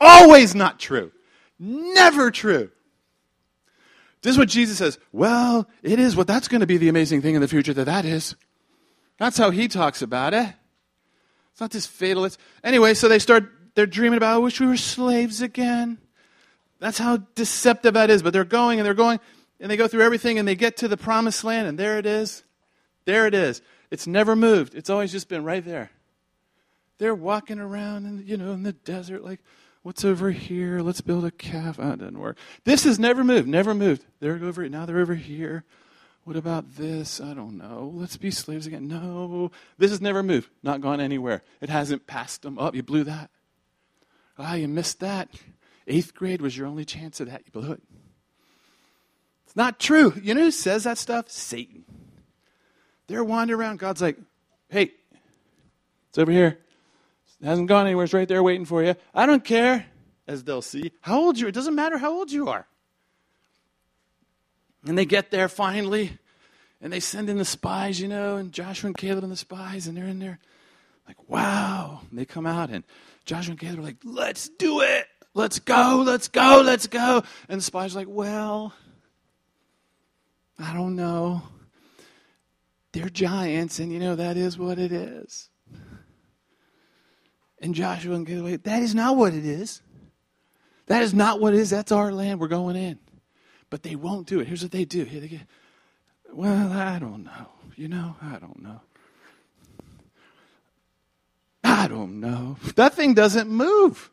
Always 0.00 0.54
not 0.54 0.78
true. 0.78 1.10
Never 1.58 2.30
true. 2.30 2.70
This 4.22 4.32
is 4.32 4.38
what 4.38 4.48
Jesus 4.48 4.78
says. 4.78 4.98
Well, 5.12 5.68
it 5.82 5.98
is 5.98 6.16
what 6.16 6.26
that's 6.26 6.48
going 6.48 6.60
to 6.60 6.66
be 6.66 6.76
the 6.76 6.88
amazing 6.88 7.22
thing 7.22 7.34
in 7.34 7.40
the 7.40 7.48
future 7.48 7.74
that 7.74 7.84
that 7.84 8.04
is. 8.04 8.36
That's 9.18 9.38
how 9.38 9.50
he 9.50 9.68
talks 9.68 10.02
about 10.02 10.34
it. 10.34 10.52
It's 11.52 11.60
not 11.60 11.70
this 11.70 11.86
fatalist. 11.86 12.38
Anyway, 12.62 12.94
so 12.94 13.08
they 13.08 13.18
start, 13.18 13.50
they're 13.74 13.86
dreaming 13.86 14.18
about, 14.18 14.34
I 14.34 14.38
wish 14.38 14.60
we 14.60 14.66
were 14.66 14.76
slaves 14.76 15.40
again. 15.40 15.98
That's 16.78 16.98
how 16.98 17.18
deceptive 17.34 17.94
that 17.94 18.10
is. 18.10 18.22
But 18.22 18.32
they're 18.32 18.44
going 18.44 18.78
and 18.78 18.86
they're 18.86 18.94
going 18.94 19.20
and 19.60 19.70
they 19.70 19.76
go 19.76 19.88
through 19.88 20.02
everything 20.02 20.38
and 20.38 20.46
they 20.46 20.54
get 20.54 20.76
to 20.78 20.88
the 20.88 20.96
promised 20.96 21.44
land 21.44 21.66
and 21.68 21.78
there 21.78 21.98
it 21.98 22.06
is. 22.06 22.44
There 23.04 23.26
it 23.26 23.34
is. 23.34 23.62
It's 23.90 24.06
never 24.06 24.34
moved. 24.34 24.74
It's 24.74 24.90
always 24.90 25.12
just 25.12 25.28
been 25.28 25.44
right 25.44 25.64
there. 25.64 25.90
They're 26.98 27.14
walking 27.14 27.58
around 27.58 28.06
in, 28.06 28.26
you 28.26 28.36
know, 28.36 28.52
in 28.52 28.62
the 28.62 28.72
desert 28.72 29.24
like, 29.24 29.40
What's 29.86 30.04
over 30.04 30.32
here? 30.32 30.80
Let's 30.80 31.00
build 31.00 31.24
a 31.24 31.30
calf. 31.30 31.76
Oh, 31.78 31.92
it 31.92 32.00
doesn't 32.00 32.18
work. 32.18 32.36
This 32.64 32.82
has 32.82 32.98
never 32.98 33.22
moved, 33.22 33.46
never 33.46 33.72
moved. 33.72 34.04
They're 34.18 34.34
over 34.42 34.68
now 34.68 34.84
they're 34.84 34.98
over 34.98 35.14
here. 35.14 35.62
What 36.24 36.34
about 36.34 36.74
this? 36.74 37.20
I 37.20 37.34
don't 37.34 37.56
know. 37.56 37.92
Let's 37.94 38.16
be 38.16 38.32
slaves 38.32 38.66
again. 38.66 38.88
No. 38.88 39.52
This 39.78 39.92
has 39.92 40.00
never 40.00 40.24
moved, 40.24 40.50
not 40.64 40.80
gone 40.80 41.00
anywhere. 41.00 41.44
It 41.60 41.68
hasn't 41.68 42.08
passed 42.08 42.42
them 42.42 42.58
up. 42.58 42.74
Oh, 42.74 42.76
you 42.76 42.82
blew 42.82 43.04
that. 43.04 43.30
Ah, 44.36 44.54
you 44.54 44.66
missed 44.66 44.98
that. 44.98 45.28
Eighth 45.86 46.16
grade 46.16 46.42
was 46.42 46.58
your 46.58 46.66
only 46.66 46.84
chance 46.84 47.20
of 47.20 47.30
that. 47.30 47.42
You 47.46 47.52
blew 47.52 47.70
it. 47.70 47.82
Not 49.56 49.80
true. 49.80 50.12
You 50.22 50.34
know 50.34 50.42
who 50.42 50.50
says 50.50 50.84
that 50.84 50.98
stuff? 50.98 51.30
Satan. 51.30 51.84
They're 53.08 53.24
wandering 53.24 53.58
around. 53.58 53.78
God's 53.78 54.02
like, 54.02 54.18
hey, 54.68 54.92
it's 56.10 56.18
over 56.18 56.30
here. 56.30 56.58
It 57.40 57.46
hasn't 57.46 57.68
gone 57.68 57.86
anywhere. 57.86 58.04
It's 58.04 58.14
right 58.14 58.28
there 58.28 58.42
waiting 58.42 58.66
for 58.66 58.82
you. 58.82 58.94
I 59.14 59.26
don't 59.26 59.44
care, 59.44 59.86
as 60.28 60.44
they'll 60.44 60.62
see. 60.62 60.92
How 61.00 61.18
old 61.18 61.38
you 61.38 61.46
are. 61.46 61.48
It 61.48 61.54
doesn't 61.54 61.74
matter 61.74 61.96
how 61.96 62.12
old 62.12 62.30
you 62.30 62.48
are. 62.48 62.66
And 64.86 64.96
they 64.96 65.06
get 65.06 65.30
there 65.30 65.48
finally, 65.48 66.18
and 66.80 66.92
they 66.92 67.00
send 67.00 67.28
in 67.28 67.38
the 67.38 67.44
spies, 67.44 68.00
you 68.00 68.08
know, 68.08 68.36
and 68.36 68.52
Joshua 68.52 68.88
and 68.88 68.96
Caleb 68.96 69.24
and 69.24 69.32
the 69.32 69.36
spies, 69.36 69.86
and 69.86 69.96
they're 69.96 70.06
in 70.06 70.18
there 70.18 70.38
like, 71.08 71.28
wow. 71.28 72.02
And 72.10 72.18
they 72.18 72.24
come 72.24 72.46
out, 72.46 72.70
and 72.70 72.84
Joshua 73.24 73.52
and 73.52 73.60
Caleb 73.60 73.80
are 73.80 73.82
like, 73.82 73.96
let's 74.04 74.48
do 74.48 74.80
it. 74.80 75.06
Let's 75.34 75.58
go, 75.58 76.02
let's 76.04 76.28
go, 76.28 76.62
let's 76.64 76.86
go. 76.86 77.22
And 77.48 77.58
the 77.58 77.64
spies 77.64 77.94
are 77.94 78.00
like, 78.00 78.08
well, 78.08 78.74
I 80.58 80.72
don't 80.72 80.96
know. 80.96 81.42
They're 82.92 83.08
giants, 83.08 83.78
and 83.78 83.92
you 83.92 83.98
know, 83.98 84.16
that 84.16 84.36
is 84.36 84.58
what 84.58 84.78
it 84.78 84.92
is. 84.92 85.50
And 87.60 87.74
Joshua 87.74 88.14
and 88.14 88.26
Caleb, 88.26 88.62
that 88.64 88.82
is 88.82 88.94
not 88.94 89.16
what 89.16 89.34
it 89.34 89.44
is. 89.44 89.82
That 90.86 91.02
is 91.02 91.12
not 91.12 91.40
what 91.40 91.52
it 91.52 91.60
is. 91.60 91.70
That's 91.70 91.92
our 91.92 92.12
land. 92.12 92.40
We're 92.40 92.48
going 92.48 92.76
in. 92.76 92.98
But 93.70 93.82
they 93.82 93.96
won't 93.96 94.26
do 94.26 94.40
it. 94.40 94.46
Here's 94.46 94.62
what 94.62 94.72
they 94.72 94.84
do. 94.84 95.04
Here 95.04 95.20
they 95.20 95.28
get, 95.28 95.40
well, 96.32 96.72
I 96.72 96.98
don't 96.98 97.24
know. 97.24 97.48
You 97.74 97.88
know, 97.88 98.16
I 98.22 98.38
don't 98.38 98.62
know. 98.62 98.80
I 101.64 101.88
don't 101.88 102.20
know. 102.20 102.56
That 102.76 102.94
thing 102.94 103.14
doesn't 103.14 103.50
move. 103.50 104.10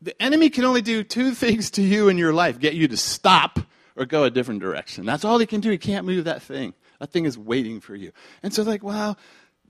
The 0.00 0.20
enemy 0.22 0.50
can 0.50 0.64
only 0.64 0.82
do 0.82 1.02
two 1.02 1.34
things 1.34 1.70
to 1.72 1.82
you 1.82 2.08
in 2.08 2.16
your 2.16 2.32
life 2.32 2.58
get 2.58 2.74
you 2.74 2.88
to 2.88 2.96
stop 2.96 3.58
or 3.96 4.04
go 4.04 4.24
a 4.24 4.30
different 4.30 4.60
direction. 4.60 5.06
That's 5.06 5.24
all 5.24 5.38
he 5.38 5.46
can 5.46 5.60
do. 5.60 5.70
He 5.70 5.78
can't 5.78 6.06
move 6.06 6.24
that 6.24 6.42
thing. 6.42 6.74
That 7.00 7.10
thing 7.10 7.24
is 7.24 7.38
waiting 7.38 7.80
for 7.80 7.94
you. 7.94 8.12
And 8.42 8.52
so, 8.52 8.62
like, 8.62 8.82
wow, 8.82 9.16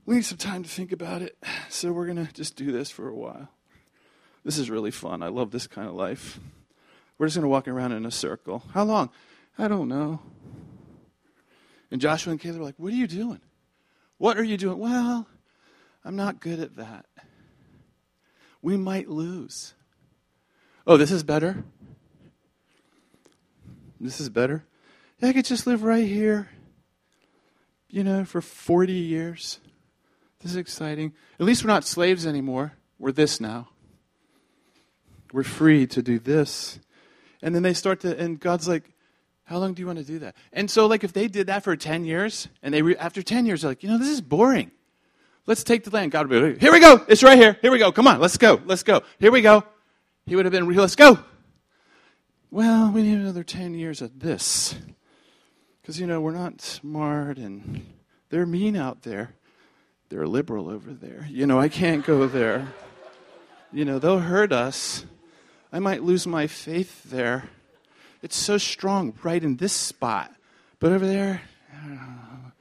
we 0.05 0.15
need 0.15 0.25
some 0.25 0.37
time 0.37 0.63
to 0.63 0.69
think 0.69 0.91
about 0.91 1.21
it. 1.21 1.37
So 1.69 1.91
we're 1.91 2.05
going 2.05 2.25
to 2.25 2.33
just 2.33 2.55
do 2.55 2.71
this 2.71 2.89
for 2.89 3.07
a 3.09 3.13
while. 3.13 3.49
This 4.43 4.57
is 4.57 4.69
really 4.69 4.89
fun. 4.89 5.21
I 5.21 5.27
love 5.27 5.51
this 5.51 5.67
kind 5.67 5.87
of 5.87 5.93
life. 5.93 6.39
We're 7.17 7.27
just 7.27 7.35
going 7.35 7.43
to 7.43 7.49
walk 7.49 7.67
around 7.67 7.91
in 7.91 8.05
a 8.05 8.11
circle. 8.11 8.63
How 8.73 8.83
long? 8.83 9.09
I 9.59 9.67
don't 9.67 9.89
know. 9.89 10.21
And 11.91 11.99
Joshua 11.99 12.31
and 12.31 12.39
Caleb 12.39 12.61
are 12.61 12.63
like, 12.63 12.75
What 12.77 12.93
are 12.93 12.95
you 12.95 13.05
doing? 13.05 13.41
What 14.17 14.37
are 14.37 14.43
you 14.43 14.57
doing? 14.57 14.79
Well, 14.79 15.27
I'm 16.03 16.15
not 16.15 16.39
good 16.39 16.59
at 16.59 16.77
that. 16.77 17.05
We 18.61 18.77
might 18.77 19.09
lose. 19.09 19.73
Oh, 20.87 20.97
this 20.97 21.11
is 21.11 21.23
better? 21.23 21.63
This 23.99 24.19
is 24.19 24.29
better? 24.29 24.63
I 25.21 25.33
could 25.33 25.45
just 25.45 25.65
live 25.65 25.83
right 25.83 26.07
here, 26.07 26.49
you 27.89 28.03
know, 28.03 28.23
for 28.23 28.41
40 28.41 28.93
years. 28.93 29.59
This 30.41 30.51
is 30.51 30.57
exciting. 30.57 31.13
At 31.39 31.45
least 31.45 31.63
we're 31.63 31.69
not 31.69 31.83
slaves 31.83 32.27
anymore. 32.27 32.73
We're 32.99 33.11
this 33.11 33.41
now. 33.41 33.69
We're 35.33 35.43
free 35.43 35.87
to 35.87 36.01
do 36.01 36.19
this. 36.19 36.79
And 37.41 37.55
then 37.55 37.63
they 37.63 37.73
start 37.73 38.01
to, 38.01 38.17
and 38.17 38.39
God's 38.39 38.67
like, 38.67 38.83
how 39.45 39.57
long 39.57 39.73
do 39.73 39.81
you 39.81 39.87
want 39.87 39.99
to 39.99 40.05
do 40.05 40.19
that? 40.19 40.35
And 40.53 40.69
so, 40.69 40.85
like, 40.85 41.03
if 41.03 41.13
they 41.13 41.27
did 41.27 41.47
that 41.47 41.63
for 41.63 41.75
10 41.75 42.05
years, 42.05 42.47
and 42.61 42.73
they, 42.73 42.81
re- 42.81 42.97
after 42.97 43.23
10 43.23 43.45
years, 43.45 43.61
they're 43.61 43.71
like, 43.71 43.81
you 43.81 43.89
know, 43.89 43.97
this 43.97 44.09
is 44.09 44.21
boring. 44.21 44.71
Let's 45.45 45.63
take 45.63 45.85
the 45.85 45.89
land. 45.89 46.11
God 46.11 46.27
would 46.27 46.41
be 46.41 46.49
like, 46.49 46.61
here 46.61 46.71
we 46.71 46.81
go. 46.81 47.03
It's 47.07 47.23
right 47.23 47.37
here. 47.37 47.57
Here 47.61 47.71
we 47.71 47.79
go. 47.79 47.91
Come 47.91 48.07
on. 48.07 48.19
Let's 48.19 48.37
go. 48.37 48.61
Let's 48.65 48.83
go. 48.83 49.03
Here 49.19 49.31
we 49.31 49.41
go. 49.41 49.63
He 50.25 50.35
would 50.35 50.45
have 50.45 50.51
been, 50.51 50.67
let's 50.69 50.95
go. 50.95 51.19
Well, 52.49 52.91
we 52.91 53.03
need 53.03 53.19
another 53.19 53.43
10 53.43 53.73
years 53.73 54.01
of 54.01 54.19
this. 54.19 54.75
Because, 55.81 55.99
you 55.99 56.07
know, 56.07 56.21
we're 56.21 56.31
not 56.31 56.61
smart 56.61 57.37
and 57.37 57.85
they're 58.29 58.45
mean 58.45 58.75
out 58.75 59.03
there 59.03 59.33
they're 60.09 60.27
liberal 60.27 60.69
over 60.69 60.93
there. 60.93 61.27
You 61.29 61.45
know, 61.45 61.59
I 61.59 61.69
can't 61.69 62.05
go 62.05 62.27
there. 62.27 62.73
You 63.71 63.85
know, 63.85 63.99
they'll 63.99 64.19
hurt 64.19 64.53
us. 64.53 65.05
I 65.71 65.79
might 65.79 66.03
lose 66.03 66.25
my 66.25 66.47
faith 66.47 67.03
there. 67.03 67.49
It's 68.21 68.37
so 68.37 68.57
strong 68.57 69.13
right 69.23 69.43
in 69.43 69.57
this 69.57 69.73
spot. 69.73 70.33
But 70.79 70.91
over 70.91 71.05
there, 71.05 71.41
uh, 71.73 72.51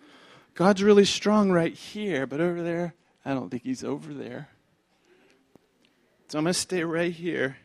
God's 0.54 0.82
really 0.82 1.04
strong 1.04 1.52
right 1.52 1.72
here, 1.72 2.26
but 2.26 2.40
over 2.40 2.62
there, 2.62 2.94
I 3.24 3.34
don't 3.34 3.50
think 3.50 3.62
he's 3.62 3.84
over 3.84 4.12
there. 4.12 4.48
So 6.28 6.38
I'm 6.38 6.44
going 6.44 6.52
to 6.52 6.58
stay 6.58 6.82
right 6.82 7.12
here. 7.12 7.58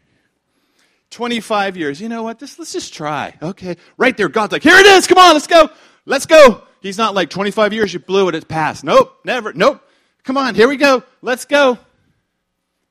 25 1.11 1.77
years. 1.77 2.01
You 2.01 2.09
know 2.09 2.23
what? 2.23 2.39
This, 2.39 2.57
let's 2.57 2.73
just 2.73 2.93
try. 2.93 3.35
Okay. 3.41 3.77
Right 3.97 4.15
there, 4.17 4.29
God's 4.29 4.53
like, 4.53 4.63
here 4.63 4.77
it 4.77 4.85
is. 4.85 5.07
Come 5.07 5.17
on, 5.17 5.33
let's 5.33 5.47
go. 5.47 5.69
Let's 6.05 6.25
go. 6.25 6.63
He's 6.81 6.97
not 6.97 7.13
like 7.13 7.29
25 7.29 7.73
years, 7.73 7.93
you 7.93 7.99
blew 7.99 8.27
it, 8.27 8.35
it's 8.35 8.45
passed. 8.45 8.83
Nope, 8.83 9.19
never. 9.23 9.53
Nope. 9.53 9.87
Come 10.23 10.37
on, 10.37 10.55
here 10.55 10.67
we 10.67 10.77
go. 10.77 11.03
Let's 11.21 11.45
go. 11.45 11.77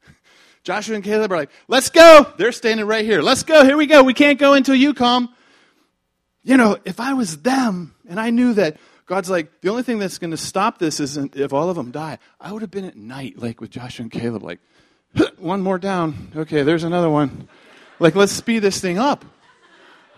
Joshua 0.62 0.94
and 0.94 1.02
Caleb 1.02 1.32
are 1.32 1.36
like, 1.36 1.50
let's 1.66 1.90
go. 1.90 2.32
They're 2.38 2.52
standing 2.52 2.86
right 2.86 3.04
here. 3.04 3.20
Let's 3.20 3.42
go. 3.42 3.64
Here 3.64 3.76
we 3.76 3.86
go. 3.86 4.04
We 4.04 4.14
can't 4.14 4.38
go 4.38 4.52
until 4.54 4.76
you 4.76 4.94
come. 4.94 5.34
You 6.42 6.56
know, 6.56 6.78
if 6.84 7.00
I 7.00 7.14
was 7.14 7.38
them 7.38 7.94
and 8.08 8.20
I 8.20 8.30
knew 8.30 8.54
that 8.54 8.76
God's 9.06 9.28
like, 9.28 9.60
the 9.60 9.70
only 9.70 9.82
thing 9.82 9.98
that's 9.98 10.18
going 10.18 10.30
to 10.30 10.36
stop 10.36 10.78
this 10.78 11.00
isn't 11.00 11.36
if 11.36 11.52
all 11.52 11.68
of 11.68 11.76
them 11.76 11.90
die, 11.90 12.18
I 12.40 12.52
would 12.52 12.62
have 12.62 12.70
been 12.70 12.84
at 12.84 12.96
night, 12.96 13.38
like 13.38 13.60
with 13.60 13.70
Joshua 13.70 14.04
and 14.04 14.12
Caleb, 14.12 14.44
like, 14.44 14.60
one 15.38 15.62
more 15.62 15.78
down. 15.78 16.30
Okay, 16.36 16.62
there's 16.62 16.84
another 16.84 17.10
one. 17.10 17.48
Like, 18.00 18.16
let's 18.16 18.32
speed 18.32 18.60
this 18.60 18.80
thing 18.80 18.98
up. 18.98 19.24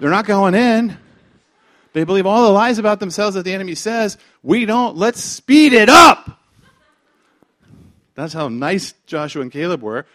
They're 0.00 0.10
not 0.10 0.24
going 0.24 0.54
in. 0.54 0.96
They 1.92 2.04
believe 2.04 2.26
all 2.26 2.44
the 2.44 2.52
lies 2.52 2.78
about 2.78 3.00
themselves 3.00 3.34
that 3.34 3.44
the 3.44 3.52
enemy 3.52 3.74
says. 3.74 4.16
We 4.42 4.64
don't. 4.64 4.96
Let's 4.96 5.20
speed 5.20 5.74
it 5.74 5.88
up. 5.90 6.40
That's 8.14 8.32
how 8.32 8.48
nice 8.48 8.94
Joshua 9.06 9.42
and 9.42 9.52
Caleb 9.52 9.82
were. 9.82 10.06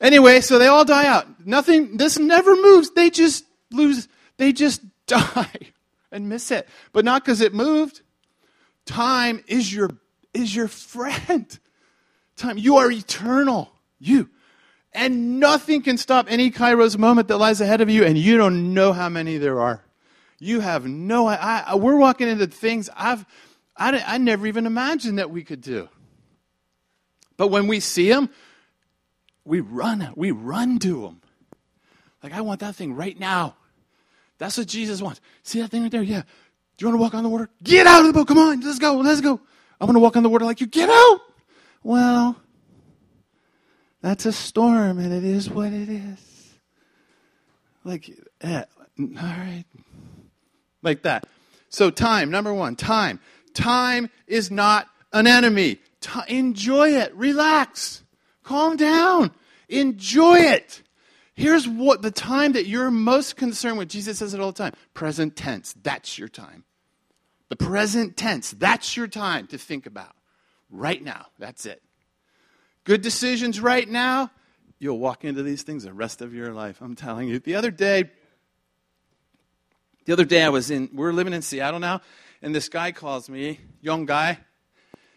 Anyway, 0.00 0.40
so 0.40 0.58
they 0.58 0.66
all 0.66 0.84
die 0.84 1.06
out. 1.06 1.46
Nothing, 1.46 1.96
this 1.96 2.18
never 2.18 2.54
moves. 2.56 2.90
They 2.90 3.10
just 3.10 3.44
lose, 3.70 4.08
they 4.36 4.52
just 4.52 4.80
die 5.06 5.72
and 6.10 6.28
miss 6.28 6.50
it. 6.50 6.68
But 6.92 7.04
not 7.04 7.24
because 7.24 7.40
it 7.40 7.52
moved. 7.52 8.00
Time 8.86 9.42
is 9.46 9.72
your, 9.72 9.90
is 10.32 10.54
your 10.54 10.68
friend. 10.68 11.58
Time, 12.36 12.56
you 12.56 12.78
are 12.78 12.90
eternal. 12.90 13.72
You. 13.98 14.30
And 14.92 15.38
nothing 15.38 15.82
can 15.82 15.98
stop 15.98 16.26
any 16.28 16.50
Kairos 16.50 16.96
moment 16.96 17.28
that 17.28 17.38
lies 17.38 17.60
ahead 17.60 17.80
of 17.80 17.90
you, 17.90 18.04
and 18.04 18.16
you 18.16 18.36
don't 18.36 18.72
know 18.74 18.92
how 18.92 19.08
many 19.08 19.36
there 19.36 19.60
are. 19.60 19.84
You 20.38 20.60
have 20.60 20.86
no 20.86 21.26
I, 21.26 21.74
we're 21.74 21.96
walking 21.96 22.28
into 22.28 22.46
things 22.46 22.88
I've 22.96 23.26
I, 23.76 24.02
I 24.06 24.18
never 24.18 24.46
even 24.46 24.66
imagined 24.66 25.18
that 25.18 25.30
we 25.30 25.44
could 25.44 25.60
do. 25.60 25.88
But 27.36 27.48
when 27.48 27.66
we 27.68 27.80
see 27.80 28.08
them, 28.08 28.30
we 29.44 29.60
run, 29.60 30.12
we 30.16 30.32
run 30.32 30.78
to 30.80 31.02
them. 31.02 31.20
Like 32.22 32.32
I 32.32 32.40
want 32.40 32.60
that 32.60 32.74
thing 32.74 32.94
right 32.94 33.18
now. 33.18 33.56
That's 34.38 34.58
what 34.58 34.66
Jesus 34.66 35.00
wants. 35.02 35.20
See 35.42 35.60
that 35.60 35.70
thing 35.70 35.82
right 35.82 35.90
there? 35.90 36.02
Yeah. 36.02 36.22
Do 36.76 36.84
you 36.84 36.88
want 36.88 36.98
to 36.98 37.02
walk 37.02 37.14
on 37.14 37.22
the 37.24 37.28
water? 37.28 37.50
Get 37.62 37.86
out 37.86 38.00
of 38.00 38.06
the 38.06 38.12
boat. 38.12 38.28
Come 38.28 38.38
on, 38.38 38.60
let's 38.60 38.78
go, 38.78 38.96
let's 38.96 39.20
go. 39.20 39.40
I'm 39.80 39.86
going 39.86 39.94
to 39.94 40.00
walk 40.00 40.16
on 40.16 40.22
the 40.22 40.28
water 40.28 40.44
like 40.44 40.60
you. 40.60 40.66
Get 40.66 40.88
out. 40.88 41.20
Well, 41.82 42.36
that's 44.00 44.26
a 44.26 44.32
storm, 44.32 44.98
and 44.98 45.12
it 45.12 45.24
is 45.24 45.50
what 45.50 45.72
it 45.72 45.88
is. 45.88 46.54
Like, 47.84 48.10
eh, 48.40 48.64
all 49.00 49.06
right. 49.14 49.64
Like 50.82 51.02
that. 51.02 51.26
So, 51.68 51.90
time, 51.90 52.30
number 52.30 52.54
one, 52.54 52.76
time. 52.76 53.20
Time 53.54 54.10
is 54.26 54.50
not 54.50 54.88
an 55.12 55.26
enemy. 55.26 55.78
T- 56.00 56.20
enjoy 56.28 56.90
it. 56.90 57.14
Relax. 57.14 58.04
Calm 58.42 58.76
down. 58.76 59.32
Enjoy 59.68 60.38
it. 60.38 60.82
Here's 61.34 61.68
what 61.68 62.02
the 62.02 62.10
time 62.10 62.52
that 62.52 62.66
you're 62.66 62.90
most 62.90 63.36
concerned 63.36 63.78
with. 63.78 63.88
Jesus 63.88 64.18
says 64.18 64.34
it 64.34 64.40
all 64.40 64.52
the 64.52 64.58
time 64.58 64.72
present 64.94 65.36
tense. 65.36 65.74
That's 65.82 66.18
your 66.18 66.28
time. 66.28 66.64
The 67.48 67.56
present 67.56 68.16
tense. 68.16 68.50
That's 68.52 68.96
your 68.96 69.06
time 69.06 69.46
to 69.48 69.58
think 69.58 69.86
about. 69.86 70.14
Right 70.70 71.02
now. 71.02 71.26
That's 71.38 71.66
it. 71.66 71.82
Good 72.88 73.02
decisions 73.02 73.60
right 73.60 73.86
now. 73.86 74.30
You'll 74.78 74.98
walk 74.98 75.22
into 75.22 75.42
these 75.42 75.62
things 75.62 75.84
the 75.84 75.92
rest 75.92 76.22
of 76.22 76.32
your 76.32 76.54
life. 76.54 76.78
I'm 76.80 76.96
telling 76.96 77.28
you. 77.28 77.38
The 77.38 77.54
other 77.54 77.70
day, 77.70 78.04
the 80.06 80.14
other 80.14 80.24
day 80.24 80.42
I 80.42 80.48
was 80.48 80.70
in, 80.70 80.88
we're 80.94 81.12
living 81.12 81.34
in 81.34 81.42
Seattle 81.42 81.80
now, 81.80 82.00
and 82.40 82.54
this 82.54 82.70
guy 82.70 82.92
calls 82.92 83.28
me, 83.28 83.60
young 83.82 84.06
guy, 84.06 84.38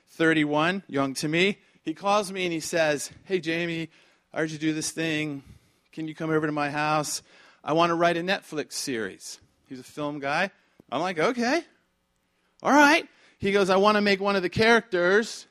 31, 0.10 0.84
young 0.90 1.14
to 1.14 1.30
me. 1.30 1.60
He 1.82 1.94
calls 1.94 2.30
me 2.30 2.44
and 2.44 2.52
he 2.52 2.60
says, 2.60 3.10
Hey, 3.24 3.40
Jamie, 3.40 3.88
I 4.34 4.40
heard 4.40 4.52
you 4.52 4.58
do 4.58 4.74
this 4.74 4.92
thing. 4.92 5.42
Can 5.94 6.10
you 6.10 6.14
come 6.14 6.30
over 6.30 6.46
to 6.46 6.52
my 6.52 6.72
house? 6.72 7.22
I 7.64 7.72
want 7.72 7.92
to 7.92 7.96
write 7.96 8.18
a 8.18 8.22
Netflix 8.22 8.74
series. 8.74 9.40
He's 9.70 9.80
a 9.80 9.84
film 9.84 10.20
guy. 10.20 10.52
I'm 10.92 11.00
like, 11.00 11.20
Okay. 11.20 11.64
All 12.64 12.74
right. 12.74 13.08
He 13.38 13.54
goes, 13.54 13.70
I 13.70 13.78
want 13.78 13.96
to 13.96 14.02
make 14.02 14.20
one 14.20 14.36
of 14.36 14.42
the 14.42 14.50
characters 14.50 15.48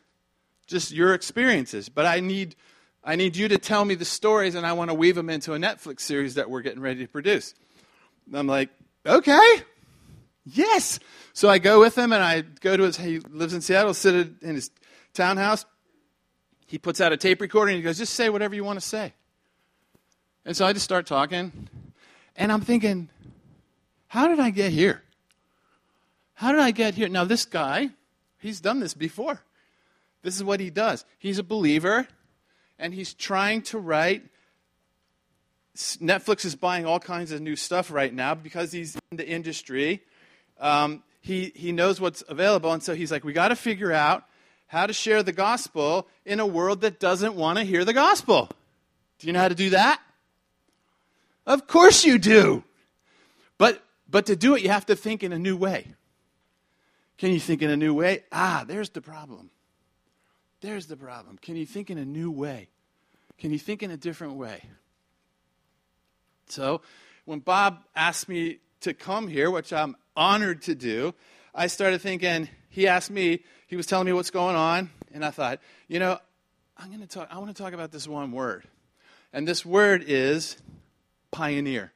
just 0.71 0.93
your 0.93 1.13
experiences, 1.13 1.89
but 1.89 2.07
I 2.07 2.21
need, 2.21 2.57
I 3.05 3.17
need 3.17 3.37
you 3.37 3.49
to 3.49 3.59
tell 3.59 3.85
me 3.85 3.95
the 3.95 4.05
stories 4.05 4.55
and 4.55 4.67
I 4.67 4.73
want 4.73 4.91
to 4.91 4.95
weave 4.95 5.17
them 5.17 5.29
into 5.29 5.53
a 5.53 5.59
Netflix 5.59 6.01
series 6.01 6.37
that 6.37 6.49
we're 6.49 6.63
getting 6.63 6.81
ready 6.81 7.05
to 7.05 7.09
produce. 7.09 7.55
And 8.27 8.39
I'm 8.39 8.47
like, 8.47 8.71
okay, 9.05 9.63
yes. 10.45 11.01
So 11.33 11.49
I 11.49 11.59
go 11.59 11.81
with 11.81 11.99
him 11.99 12.13
and 12.13 12.23
I 12.23 12.43
go 12.43 12.77
to 12.77 12.85
his, 12.85 12.97
he 12.97 13.19
lives 13.19 13.53
in 13.53 13.61
Seattle, 13.61 13.93
sit 13.93 14.31
in 14.41 14.55
his 14.55 14.71
townhouse. 15.13 15.67
He 16.67 16.79
puts 16.79 17.01
out 17.01 17.13
a 17.13 17.17
tape 17.17 17.41
recorder 17.41 17.71
and 17.71 17.77
he 17.77 17.83
goes, 17.83 17.99
just 17.99 18.15
say 18.15 18.31
whatever 18.31 18.55
you 18.55 18.63
want 18.63 18.81
to 18.81 18.87
say. 18.87 19.13
And 20.45 20.57
so 20.57 20.65
I 20.65 20.73
just 20.73 20.85
start 20.85 21.07
talking. 21.07 21.69
And 22.37 22.53
I'm 22.53 22.61
thinking, 22.61 23.11
how 24.07 24.29
did 24.29 24.41
I 24.41 24.51
get 24.51 24.73
here? 24.73 25.03
How 26.35 26.53
did 26.53 26.61
I 26.61 26.71
get 26.71 26.95
here? 26.95 27.09
Now, 27.09 27.25
this 27.25 27.45
guy, 27.45 27.91
he's 28.39 28.61
done 28.61 28.81
this 28.81 28.95
before. 28.95 29.43
This 30.23 30.37
is 30.37 30.45
what 30.45 30.61
he 30.61 30.71
does. 30.71 31.05
He's 31.19 31.39
a 31.39 31.43
believer, 31.43 32.07
and 32.79 32.93
he's 32.93 33.15
trying 33.15 33.63
to 33.63 33.79
write. 33.79 34.23
Netflix 35.77 36.45
is 36.45 36.55
buying 36.55 36.85
all 36.85 37.01
kinds 37.01 37.33
of 37.33 37.41
new 37.41 37.57
stuff 37.57 37.91
right 37.91 38.13
now 38.13 38.35
because 38.35 38.73
he's 38.73 38.97
in 39.11 39.17
the 39.17 39.27
industry. 39.27 40.03
Um, 40.59 41.03
he, 41.21 41.53
he 41.55 41.73
knows 41.73 42.01
what's 42.01 42.23
available, 42.29 42.73
and 42.73 42.83
so 42.83 42.95
he's 42.95 43.11
like, 43.11 43.25
we 43.25 43.33
got 43.33 43.49
to 43.49 43.57
figure 43.57 43.93
out 43.93 44.25
how 44.67 44.87
to 44.87 44.93
share 44.93 45.23
the 45.23 45.33
gospel 45.33 46.07
in 46.25 46.39
a 46.39 46.47
world 46.47 46.83
that 46.83 47.01
doesn't 47.01 47.35
want 47.35 47.59
to 47.59 47.65
hear 47.65 47.85
the 47.85 47.93
gospel. 47.93 48.49
Do 49.19 49.27
you 49.27 49.33
know 49.33 49.41
how 49.41 49.49
to 49.49 49.55
do 49.55 49.71
that? 49.71 50.01
Of 51.47 51.67
course 51.67 52.05
you 52.05 52.19
do. 52.19 52.65
But, 53.59 53.83
but 54.09 54.27
to 54.27 54.37
do 54.37 54.55
it, 54.55 54.63
you 54.63 54.69
have 54.71 54.87
to 54.87 54.97
think 54.97 55.23
in 55.23 55.33
a 55.33 55.39
new 55.39 55.57
way. 55.57 55.87
Can 57.19 57.33
you 57.33 57.41
think 57.41 57.61
in 57.61 57.71
a 57.71 57.77
new 57.77 57.93
way? 57.93 58.25
Ah, 58.33 58.65
there's 58.67 58.91
the 58.91 59.03
problem. 59.03 59.51
There's 60.61 60.87
the 60.87 60.97
problem. 60.97 61.39
Can 61.39 61.57
you 61.57 61.67
think 61.67 61.91
in 61.91 61.99
a 61.99 62.05
new 62.05 62.31
way? 62.31 62.69
Can 63.39 63.51
you 63.51 63.59
think 63.59 63.83
in 63.83 63.91
a 63.91 63.97
different 63.97 64.35
way? 64.35 64.63
So, 66.49 66.83
when 67.25 67.39
Bob 67.39 67.83
asked 67.95 68.29
me 68.29 68.59
to 68.81 68.93
come 68.93 69.29
here, 69.29 69.51
which 69.51 69.73
I'm 69.73 69.97
honored 70.17 70.63
to 70.63 70.75
do, 70.75 71.15
I 71.55 71.69
started 71.69 72.01
thinking, 72.01 72.49
he 72.69 72.89
asked 72.89 73.11
me, 73.11 73.45
he 73.67 73.77
was 73.77 73.87
telling 73.87 74.07
me 74.07 74.13
what's 74.13 74.31
going 74.31 74.57
on, 74.57 74.91
and 75.13 75.25
I 75.25 75.31
thought, 75.31 75.61
you 75.89 75.99
know, 75.99 76.19
I'm 76.77 76.89
going 76.89 77.01
to 77.01 77.07
talk, 77.07 77.29
I 77.31 77.39
want 77.39 77.55
to 77.55 77.63
talk 77.63 77.73
about 77.73 77.93
this 77.93 78.09
one 78.09 78.33
word. 78.33 78.65
And 79.33 79.47
this 79.47 79.65
word 79.65 80.05
is 80.07 80.57
pioneer 81.31 81.93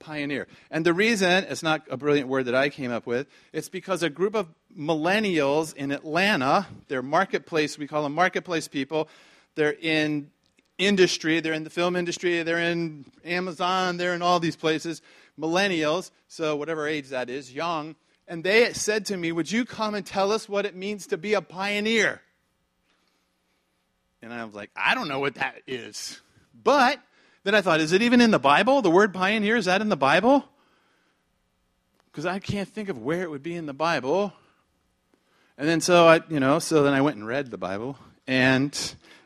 pioneer. 0.00 0.48
And 0.70 0.84
the 0.84 0.92
reason, 0.92 1.44
it's 1.44 1.62
not 1.62 1.82
a 1.88 1.96
brilliant 1.96 2.28
word 2.28 2.46
that 2.46 2.54
I 2.54 2.70
came 2.70 2.90
up 2.90 3.06
with, 3.06 3.28
it's 3.52 3.68
because 3.68 4.02
a 4.02 4.10
group 4.10 4.34
of 4.34 4.48
millennials 4.76 5.74
in 5.74 5.92
Atlanta, 5.92 6.66
they're 6.88 7.02
marketplace, 7.02 7.78
we 7.78 7.86
call 7.86 8.02
them 8.02 8.14
marketplace 8.14 8.68
people, 8.68 9.08
they're 9.54 9.76
in 9.80 10.30
industry, 10.78 11.40
they're 11.40 11.52
in 11.52 11.64
the 11.64 11.70
film 11.70 11.96
industry, 11.96 12.42
they're 12.42 12.58
in 12.58 13.04
Amazon, 13.24 13.96
they're 13.96 14.14
in 14.14 14.22
all 14.22 14.40
these 14.40 14.56
places, 14.56 15.02
millennials, 15.38 16.10
so 16.28 16.56
whatever 16.56 16.86
age 16.86 17.08
that 17.08 17.28
is, 17.28 17.52
young, 17.52 17.94
and 18.28 18.44
they 18.44 18.72
said 18.72 19.06
to 19.06 19.16
me, 19.16 19.32
Would 19.32 19.50
you 19.50 19.64
come 19.64 19.94
and 19.94 20.06
tell 20.06 20.30
us 20.30 20.48
what 20.48 20.64
it 20.64 20.76
means 20.76 21.08
to 21.08 21.18
be 21.18 21.34
a 21.34 21.42
pioneer? 21.42 22.22
And 24.22 24.32
I 24.32 24.44
was 24.44 24.54
like, 24.54 24.70
I 24.76 24.94
don't 24.94 25.08
know 25.08 25.18
what 25.18 25.34
that 25.36 25.62
is. 25.66 26.20
But 26.62 27.00
then 27.42 27.54
I 27.54 27.60
thought, 27.62 27.80
is 27.80 27.92
it 27.92 28.02
even 28.02 28.20
in 28.20 28.30
the 28.30 28.38
Bible? 28.38 28.82
The 28.82 28.90
word 28.90 29.14
pioneer, 29.14 29.56
is 29.56 29.64
that 29.64 29.80
in 29.80 29.88
the 29.88 29.96
Bible? 29.96 30.44
Because 32.10 32.26
I 32.26 32.38
can't 32.38 32.68
think 32.68 32.88
of 32.88 32.98
where 32.98 33.22
it 33.22 33.30
would 33.30 33.42
be 33.42 33.54
in 33.54 33.66
the 33.66 33.72
Bible. 33.72 34.32
And 35.60 35.68
then 35.68 35.82
so 35.82 36.08
I, 36.08 36.22
you 36.30 36.40
know, 36.40 36.58
so 36.58 36.82
then 36.82 36.94
I 36.94 37.02
went 37.02 37.16
and 37.16 37.26
read 37.26 37.50
the 37.50 37.58
Bible, 37.58 37.98
and 38.26 38.72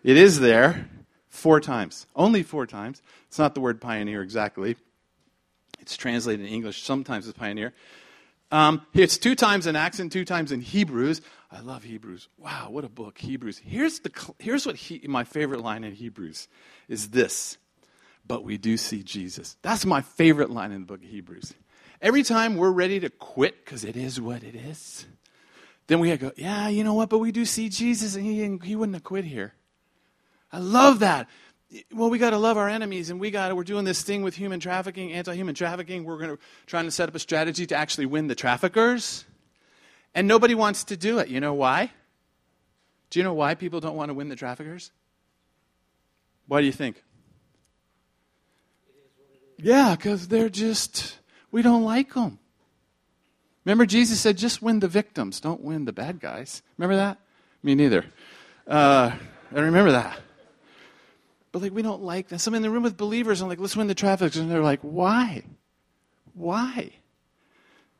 it 0.02 0.16
is 0.16 0.40
there 0.40 0.90
four 1.28 1.60
times. 1.60 2.08
Only 2.16 2.42
four 2.42 2.66
times. 2.66 3.00
It's 3.28 3.38
not 3.38 3.54
the 3.54 3.60
word 3.60 3.80
pioneer 3.80 4.20
exactly. 4.20 4.74
It's 5.78 5.96
translated 5.96 6.44
in 6.44 6.52
English 6.52 6.82
sometimes 6.82 7.28
as 7.28 7.34
pioneer. 7.34 7.72
Um, 8.50 8.84
it's 8.94 9.16
two 9.16 9.36
times 9.36 9.68
in 9.68 9.76
Acts 9.76 10.00
and 10.00 10.10
two 10.10 10.24
times 10.24 10.50
in 10.50 10.60
Hebrews. 10.60 11.20
I 11.52 11.60
love 11.60 11.84
Hebrews. 11.84 12.26
Wow, 12.36 12.66
what 12.68 12.84
a 12.84 12.88
book, 12.88 13.16
Hebrews. 13.16 13.58
Here's, 13.64 14.00
the, 14.00 14.10
here's 14.40 14.66
what 14.66 14.74
he, 14.74 15.06
my 15.06 15.22
favorite 15.22 15.60
line 15.60 15.84
in 15.84 15.94
Hebrews 15.94 16.48
is 16.88 17.10
this 17.10 17.58
but 18.26 18.42
we 18.42 18.56
do 18.56 18.76
see 18.76 19.04
Jesus. 19.04 19.56
That's 19.62 19.86
my 19.86 20.00
favorite 20.00 20.50
line 20.50 20.72
in 20.72 20.80
the 20.80 20.86
book 20.86 21.04
of 21.04 21.08
Hebrews. 21.08 21.54
Every 22.00 22.22
time 22.22 22.56
we're 22.56 22.70
ready 22.70 22.98
to 23.00 23.10
quit 23.10 23.64
because 23.64 23.84
it 23.84 23.96
is 23.96 24.20
what 24.20 24.42
it 24.42 24.54
is, 24.54 25.06
then 25.86 26.00
we 26.00 26.16
go, 26.16 26.32
yeah, 26.36 26.68
you 26.68 26.84
know 26.84 26.94
what, 26.94 27.10
but 27.10 27.18
we 27.18 27.32
do 27.32 27.44
see 27.44 27.68
Jesus 27.68 28.14
and 28.16 28.24
he, 28.24 28.66
he 28.66 28.76
wouldn't 28.76 28.96
have 28.96 29.04
quit 29.04 29.24
here. 29.24 29.54
I 30.52 30.58
love 30.58 31.00
that. 31.00 31.28
Well, 31.92 32.10
we 32.10 32.18
got 32.18 32.30
to 32.30 32.38
love 32.38 32.56
our 32.56 32.68
enemies, 32.68 33.10
and 33.10 33.18
we 33.18 33.32
got 33.32 33.54
we're 33.56 33.64
doing 33.64 33.84
this 33.84 34.02
thing 34.02 34.22
with 34.22 34.36
human 34.36 34.60
trafficking, 34.60 35.12
anti-human 35.12 35.56
trafficking. 35.56 36.04
We're 36.04 36.18
going 36.18 36.30
to 36.30 36.38
trying 36.66 36.84
to 36.84 36.92
set 36.92 37.08
up 37.08 37.14
a 37.16 37.18
strategy 37.18 37.66
to 37.66 37.74
actually 37.74 38.06
win 38.06 38.28
the 38.28 38.36
traffickers, 38.36 39.24
and 40.14 40.28
nobody 40.28 40.54
wants 40.54 40.84
to 40.84 40.96
do 40.96 41.18
it. 41.18 41.28
You 41.28 41.40
know 41.40 41.54
why? 41.54 41.90
Do 43.10 43.18
you 43.18 43.24
know 43.24 43.34
why 43.34 43.56
people 43.56 43.80
don't 43.80 43.96
want 43.96 44.10
to 44.10 44.14
win 44.14 44.28
the 44.28 44.36
traffickers? 44.36 44.92
Why 46.46 46.60
do 46.60 46.66
you 46.66 46.72
think? 46.72 47.02
Yeah, 49.58 49.96
because 49.96 50.28
they're 50.28 50.48
just, 50.48 51.18
we 51.50 51.62
don't 51.62 51.84
like 51.84 52.14
them. 52.14 52.38
Remember, 53.64 53.86
Jesus 53.86 54.20
said, 54.20 54.36
just 54.36 54.60
win 54.60 54.80
the 54.80 54.88
victims, 54.88 55.40
don't 55.40 55.62
win 55.62 55.84
the 55.84 55.92
bad 55.92 56.20
guys. 56.20 56.62
Remember 56.76 56.96
that? 56.96 57.18
Me 57.62 57.74
neither. 57.74 58.04
Uh, 58.66 59.12
I 59.54 59.60
remember 59.60 59.92
that. 59.92 60.18
But 61.50 61.62
like, 61.62 61.72
we 61.72 61.82
don't 61.82 62.02
like 62.02 62.28
that. 62.28 62.40
Some 62.40 62.54
in 62.54 62.62
the 62.62 62.70
room 62.70 62.82
with 62.82 62.96
believers, 62.96 63.40
and 63.40 63.48
like, 63.48 63.60
let's 63.60 63.76
win 63.76 63.86
the 63.86 63.94
traffic. 63.94 64.34
And 64.34 64.50
they're 64.50 64.60
like, 64.60 64.80
why? 64.82 65.44
Why? 66.34 66.90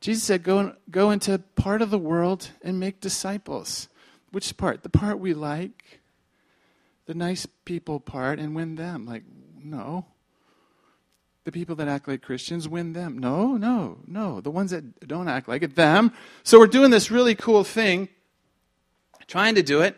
Jesus 0.01 0.23
said, 0.23 0.43
go, 0.43 0.75
go 0.91 1.09
into 1.11 1.39
part 1.55 1.81
of 1.81 1.89
the 1.89 1.97
world 1.97 2.49
and 2.61 2.79
make 2.79 2.99
disciples. 2.99 3.87
Which 4.31 4.55
part? 4.57 4.83
The 4.83 4.89
part 4.89 5.19
we 5.19 5.33
like, 5.33 6.01
the 7.05 7.13
nice 7.13 7.47
people 7.63 7.99
part, 7.99 8.37
and 8.39 8.55
win 8.55 8.75
them. 8.75 9.05
Like, 9.05 9.23
no 9.63 10.05
the 11.45 11.51
people 11.51 11.75
that 11.75 11.87
act 11.87 12.07
like 12.07 12.21
Christians, 12.21 12.67
win 12.67 12.93
them. 12.93 13.19
No, 13.19 13.55
no, 13.55 13.99
no. 14.07 14.41
The 14.41 14.51
ones 14.51 14.71
that 14.71 15.07
don't 15.07 15.29
act 15.29 15.47
like 15.47 15.61
it, 15.61 15.75
them. 15.75 16.11
So 16.43 16.59
we're 16.59 16.67
doing 16.67 16.89
this 16.89 17.11
really 17.11 17.35
cool 17.35 17.63
thing, 17.63 18.09
trying 19.27 19.55
to 19.55 19.63
do 19.63 19.81
it. 19.81 19.95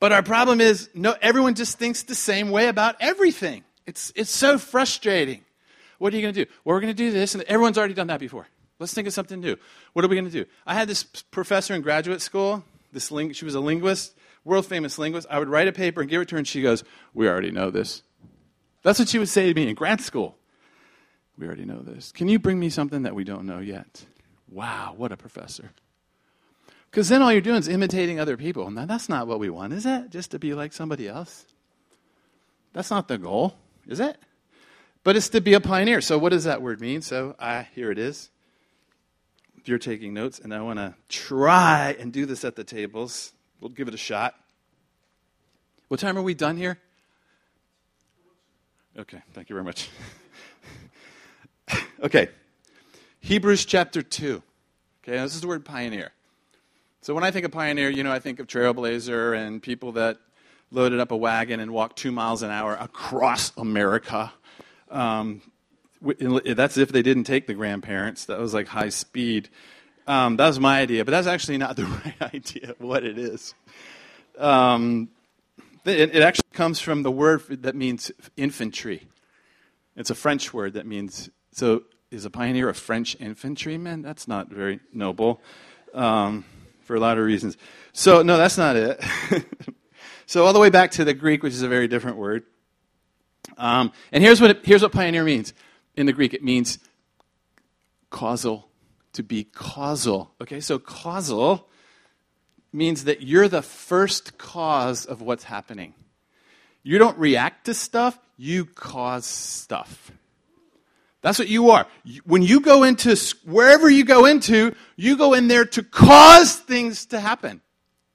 But 0.00 0.10
our 0.10 0.22
problem 0.22 0.60
is, 0.60 0.90
no, 0.94 1.14
everyone 1.22 1.54
just 1.54 1.78
thinks 1.78 2.02
the 2.02 2.16
same 2.16 2.50
way 2.50 2.66
about 2.66 2.96
everything. 2.98 3.62
It's, 3.86 4.12
it's 4.16 4.32
so 4.32 4.58
frustrating. 4.58 5.44
What 5.98 6.12
are 6.12 6.16
you 6.16 6.22
going 6.22 6.34
to 6.34 6.44
do? 6.44 6.50
Well, 6.64 6.74
we're 6.74 6.80
going 6.80 6.92
to 6.92 6.96
do 6.96 7.12
this, 7.12 7.34
and 7.34 7.44
everyone's 7.44 7.78
already 7.78 7.94
done 7.94 8.08
that 8.08 8.18
before. 8.18 8.48
Let's 8.80 8.92
think 8.92 9.06
of 9.06 9.14
something 9.14 9.40
new. 9.40 9.56
What 9.92 10.04
are 10.04 10.08
we 10.08 10.16
going 10.16 10.28
to 10.28 10.32
do? 10.32 10.44
I 10.66 10.74
had 10.74 10.88
this 10.88 11.04
professor 11.04 11.72
in 11.72 11.82
graduate 11.82 12.20
school. 12.20 12.64
This 12.92 13.12
ling- 13.12 13.32
she 13.32 13.44
was 13.44 13.54
a 13.54 13.60
linguist, 13.60 14.12
world 14.44 14.66
famous 14.66 14.98
linguist. 14.98 15.28
I 15.30 15.38
would 15.38 15.48
write 15.48 15.68
a 15.68 15.72
paper 15.72 16.00
and 16.00 16.10
give 16.10 16.20
it 16.20 16.28
to 16.30 16.34
her, 16.34 16.38
and 16.38 16.48
she 16.48 16.62
goes, 16.62 16.82
"We 17.14 17.28
already 17.28 17.52
know 17.52 17.70
this. 17.70 18.02
That's 18.82 18.98
what 18.98 19.08
she 19.08 19.18
would 19.18 19.28
say 19.28 19.52
to 19.52 19.54
me 19.54 19.68
in 19.68 19.74
grad 19.74 20.00
school. 20.00 20.36
We 21.38 21.46
already 21.46 21.64
know 21.64 21.80
this. 21.80 22.12
Can 22.12 22.28
you 22.28 22.38
bring 22.38 22.58
me 22.58 22.68
something 22.68 23.02
that 23.02 23.14
we 23.14 23.24
don't 23.24 23.46
know 23.46 23.58
yet? 23.58 24.04
Wow, 24.48 24.94
what 24.96 25.12
a 25.12 25.16
professor. 25.16 25.70
Because 26.90 27.08
then 27.08 27.22
all 27.22 27.32
you're 27.32 27.40
doing 27.40 27.56
is 27.56 27.68
imitating 27.68 28.20
other 28.20 28.36
people. 28.36 28.70
Now, 28.70 28.84
that's 28.84 29.08
not 29.08 29.26
what 29.26 29.38
we 29.38 29.48
want, 29.48 29.72
is 29.72 29.86
it? 29.86 30.10
Just 30.10 30.32
to 30.32 30.38
be 30.38 30.52
like 30.52 30.72
somebody 30.72 31.08
else? 31.08 31.46
That's 32.74 32.90
not 32.90 33.08
the 33.08 33.16
goal, 33.16 33.54
is 33.86 33.98
it? 33.98 34.18
But 35.04 35.16
it's 35.16 35.30
to 35.30 35.40
be 35.40 35.54
a 35.54 35.60
pioneer. 35.60 36.00
So, 36.00 36.18
what 36.18 36.30
does 36.30 36.44
that 36.44 36.60
word 36.60 36.80
mean? 36.80 37.00
So, 37.00 37.34
uh, 37.38 37.64
here 37.74 37.90
it 37.90 37.98
is 37.98 38.30
if 39.62 39.68
you're 39.68 39.78
taking 39.78 40.12
notes, 40.12 40.40
and 40.40 40.52
I 40.52 40.60
want 40.60 40.80
to 40.80 40.94
try 41.08 41.96
and 41.98 42.12
do 42.12 42.26
this 42.26 42.44
at 42.44 42.56
the 42.56 42.64
tables. 42.64 43.32
We'll 43.60 43.70
give 43.70 43.86
it 43.86 43.94
a 43.94 43.98
shot. 43.98 44.34
What 45.86 46.00
time 46.00 46.18
are 46.18 46.22
we 46.22 46.34
done 46.34 46.56
here? 46.56 46.78
Okay, 48.98 49.22
thank 49.32 49.48
you 49.48 49.54
very 49.54 49.64
much. 49.64 49.88
okay, 52.02 52.28
Hebrews 53.20 53.64
chapter 53.64 54.02
2. 54.02 54.42
Okay, 55.02 55.16
this 55.18 55.34
is 55.34 55.40
the 55.40 55.48
word 55.48 55.64
pioneer. 55.64 56.10
So 57.00 57.14
when 57.14 57.24
I 57.24 57.30
think 57.30 57.46
of 57.46 57.52
pioneer, 57.52 57.88
you 57.88 58.04
know, 58.04 58.12
I 58.12 58.18
think 58.18 58.38
of 58.38 58.46
trailblazer 58.46 59.34
and 59.34 59.62
people 59.62 59.92
that 59.92 60.18
loaded 60.70 61.00
up 61.00 61.10
a 61.10 61.16
wagon 61.16 61.58
and 61.58 61.70
walked 61.70 61.96
two 61.96 62.12
miles 62.12 62.42
an 62.42 62.50
hour 62.50 62.74
across 62.74 63.52
America. 63.56 64.30
Um, 64.90 65.40
that's 66.02 66.76
if 66.76 66.92
they 66.92 67.02
didn't 67.02 67.24
take 67.24 67.46
the 67.46 67.54
grandparents. 67.54 68.26
That 68.26 68.38
was 68.40 68.52
like 68.52 68.66
high 68.66 68.90
speed. 68.90 69.48
Um, 70.06 70.36
that 70.36 70.46
was 70.46 70.60
my 70.60 70.80
idea, 70.80 71.06
but 71.06 71.12
that's 71.12 71.26
actually 71.26 71.56
not 71.56 71.76
the 71.76 71.84
right 71.86 72.34
idea 72.34 72.72
of 72.72 72.80
what 72.80 73.04
it 73.04 73.18
is. 73.18 73.54
Um, 74.38 75.08
it, 75.84 76.14
it, 76.14 76.22
actually 76.22 76.48
comes 76.52 76.80
from 76.80 77.02
the 77.02 77.10
word 77.10 77.42
that 77.62 77.74
means 77.74 78.12
infantry. 78.36 79.08
It's 79.96 80.10
a 80.10 80.14
French 80.14 80.54
word 80.54 80.74
that 80.74 80.86
means, 80.86 81.28
so 81.52 81.82
is 82.10 82.24
a 82.24 82.30
pioneer 82.30 82.68
a 82.68 82.74
French 82.74 83.16
infantryman? 83.16 84.02
That's 84.02 84.28
not 84.28 84.48
very 84.48 84.80
noble 84.92 85.40
um, 85.94 86.44
for 86.82 86.94
a 86.94 87.00
lot 87.00 87.18
of 87.18 87.24
reasons. 87.24 87.56
So, 87.92 88.22
no, 88.22 88.36
that's 88.36 88.58
not 88.58 88.76
it. 88.76 89.02
so, 90.26 90.44
all 90.44 90.52
the 90.52 90.60
way 90.60 90.70
back 90.70 90.92
to 90.92 91.04
the 91.04 91.14
Greek, 91.14 91.42
which 91.42 91.54
is 91.54 91.62
a 91.62 91.68
very 91.68 91.88
different 91.88 92.16
word. 92.16 92.44
Um, 93.58 93.92
and 94.12 94.22
here's 94.22 94.40
what, 94.40 94.50
it, 94.50 94.60
here's 94.64 94.82
what 94.82 94.92
pioneer 94.92 95.24
means 95.24 95.52
in 95.96 96.06
the 96.06 96.12
Greek 96.12 96.32
it 96.34 96.44
means 96.44 96.78
causal, 98.10 98.68
to 99.14 99.22
be 99.22 99.44
causal. 99.44 100.32
Okay, 100.40 100.60
so 100.60 100.78
causal 100.78 101.68
means 102.72 103.04
that 103.04 103.22
you're 103.22 103.48
the 103.48 103.62
first 103.62 104.38
cause 104.38 105.04
of 105.04 105.20
what's 105.20 105.44
happening. 105.44 105.94
You 106.82 106.98
don't 106.98 107.18
react 107.18 107.66
to 107.66 107.74
stuff, 107.74 108.18
you 108.36 108.64
cause 108.64 109.26
stuff. 109.26 110.10
That's 111.20 111.38
what 111.38 111.48
you 111.48 111.70
are. 111.70 111.86
When 112.24 112.42
you 112.42 112.60
go 112.60 112.82
into 112.82 113.16
wherever 113.44 113.88
you 113.88 114.04
go 114.04 114.24
into, 114.24 114.74
you 114.96 115.16
go 115.16 115.34
in 115.34 115.46
there 115.46 115.64
to 115.66 115.82
cause 115.84 116.56
things 116.56 117.06
to 117.06 117.20
happen. 117.20 117.60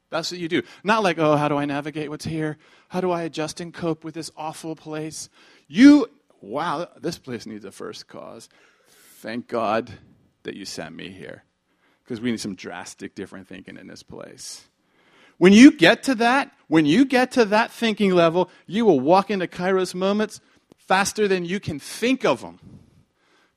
That's 0.09 0.31
what 0.31 0.39
you 0.39 0.49
do. 0.49 0.63
Not 0.83 1.03
like, 1.03 1.17
oh, 1.17 1.37
how 1.37 1.47
do 1.47 1.57
I 1.57 1.65
navigate 1.65 2.09
what's 2.09 2.25
here? 2.25 2.57
How 2.89 2.99
do 2.99 3.11
I 3.11 3.23
adjust 3.23 3.61
and 3.61 3.73
cope 3.73 4.03
with 4.03 4.13
this 4.13 4.31
awful 4.35 4.75
place? 4.75 5.29
You 5.67 6.09
wow, 6.41 6.87
this 6.99 7.17
place 7.17 7.45
needs 7.45 7.65
a 7.65 7.71
first 7.71 8.07
cause. 8.07 8.49
Thank 9.19 9.47
God 9.47 9.91
that 10.43 10.55
you 10.55 10.65
sent 10.65 10.95
me 10.95 11.09
here 11.09 11.43
because 12.07 12.21
we 12.21 12.31
need 12.31 12.39
some 12.39 12.55
drastic 12.55 13.15
different 13.15 13.47
thinking 13.47 13.75
in 13.75 13.87
this 13.87 14.01
place. 14.01 14.65
When 15.37 15.51
you 15.51 15.71
get 15.71 16.03
to 16.03 16.15
that, 16.15 16.51
when 16.69 16.85
you 16.85 17.03
get 17.03 17.33
to 17.33 17.45
that 17.45 17.71
thinking 17.71 18.13
level, 18.13 18.49
you 18.65 18.85
will 18.85 18.99
walk 18.99 19.29
into 19.29 19.45
Kairos 19.45 19.93
moments 19.93 20.39
faster 20.77 21.27
than 21.27 21.43
you 21.43 21.59
can 21.59 21.79
think 21.79 22.23
of 22.23 22.41
them. 22.41 22.59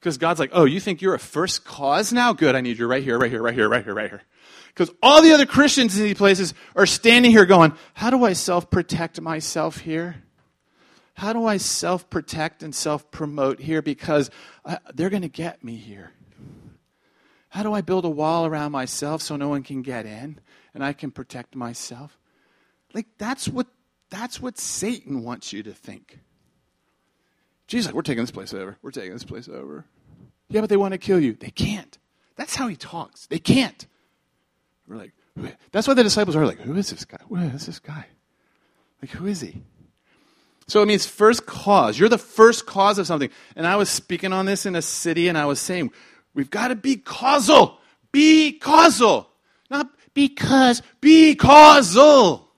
Because 0.00 0.18
God's 0.18 0.40
like, 0.40 0.50
oh, 0.52 0.64
you 0.64 0.80
think 0.80 1.00
you're 1.00 1.14
a 1.14 1.18
first 1.18 1.64
cause 1.64 2.12
now? 2.12 2.32
Good, 2.32 2.56
I 2.56 2.60
need 2.60 2.78
you 2.78 2.86
right 2.86 3.02
here, 3.02 3.18
right 3.18 3.30
here, 3.30 3.42
right 3.42 3.54
here, 3.54 3.68
right 3.68 3.84
here, 3.84 3.94
right 3.94 4.10
here. 4.10 4.22
Because 4.68 4.90
all 5.02 5.22
the 5.22 5.32
other 5.32 5.46
Christians 5.46 5.96
in 5.96 6.04
these 6.04 6.16
places 6.16 6.54
are 6.74 6.86
standing 6.86 7.30
here 7.30 7.46
going, 7.46 7.72
how 7.94 8.10
do 8.10 8.24
I 8.24 8.32
self 8.32 8.70
protect 8.70 9.20
myself 9.20 9.78
here? 9.78 10.22
how 11.20 11.34
do 11.34 11.44
I 11.44 11.58
self 11.58 12.08
protect 12.08 12.62
and 12.62 12.74
self 12.74 13.10
promote 13.10 13.60
here 13.60 13.82
because 13.82 14.30
I, 14.64 14.78
they're 14.94 15.10
going 15.10 15.22
to 15.22 15.28
get 15.28 15.62
me 15.62 15.76
here? 15.76 16.12
How 17.50 17.62
do 17.62 17.72
I 17.72 17.80
build 17.80 18.04
a 18.04 18.10
wall 18.10 18.46
around 18.46 18.72
myself 18.72 19.22
so 19.22 19.36
no 19.36 19.48
one 19.48 19.62
can 19.62 19.82
get 19.82 20.06
in 20.06 20.40
and 20.72 20.84
I 20.84 20.92
can 20.92 21.10
protect 21.10 21.54
myself? 21.54 22.18
Like 22.94 23.06
that's 23.18 23.48
what 23.48 23.66
that's 24.08 24.40
what 24.40 24.58
Satan 24.58 25.22
wants 25.22 25.52
you 25.52 25.62
to 25.64 25.72
think. 25.72 26.20
Jesus, 27.66 27.86
like, 27.86 27.94
we're 27.94 28.02
taking 28.02 28.24
this 28.24 28.32
place 28.32 28.52
over. 28.52 28.76
We're 28.82 28.90
taking 28.90 29.12
this 29.12 29.24
place 29.24 29.48
over. 29.48 29.84
Yeah, 30.48 30.60
but 30.60 30.70
they 30.70 30.76
want 30.76 30.92
to 30.92 30.98
kill 30.98 31.20
you. 31.20 31.34
They 31.34 31.50
can't. 31.50 31.96
That's 32.34 32.56
how 32.56 32.66
he 32.66 32.74
talks. 32.74 33.26
They 33.26 33.38
can't. 33.38 33.86
We're 34.88 34.96
like, 34.96 35.12
that's 35.70 35.86
why 35.86 35.94
the 35.94 36.02
disciples 36.02 36.34
are 36.34 36.44
like, 36.46 36.58
who 36.58 36.74
is 36.74 36.90
this 36.90 37.04
guy? 37.04 37.18
Who 37.28 37.36
is 37.36 37.66
this 37.66 37.78
guy? 37.78 38.06
Like, 39.00 39.12
who 39.12 39.26
is 39.26 39.40
he? 39.40 39.62
So 40.66 40.82
it 40.82 40.86
means 40.86 41.06
first 41.06 41.46
cause. 41.46 41.98
You're 41.98 42.08
the 42.08 42.18
first 42.18 42.66
cause 42.66 42.98
of 42.98 43.06
something. 43.06 43.30
And 43.54 43.66
I 43.66 43.76
was 43.76 43.88
speaking 43.88 44.32
on 44.32 44.46
this 44.46 44.66
in 44.66 44.74
a 44.74 44.82
city 44.82 45.28
and 45.28 45.38
I 45.38 45.46
was 45.46 45.60
saying, 45.60 45.92
we've 46.34 46.50
got 46.50 46.68
to 46.68 46.76
be 46.76 46.96
causal. 46.96 47.78
Be 48.12 48.52
causal. 48.52 49.28
Not 49.70 49.88
because, 50.14 50.82
be 51.00 51.34
causal. 51.34 52.48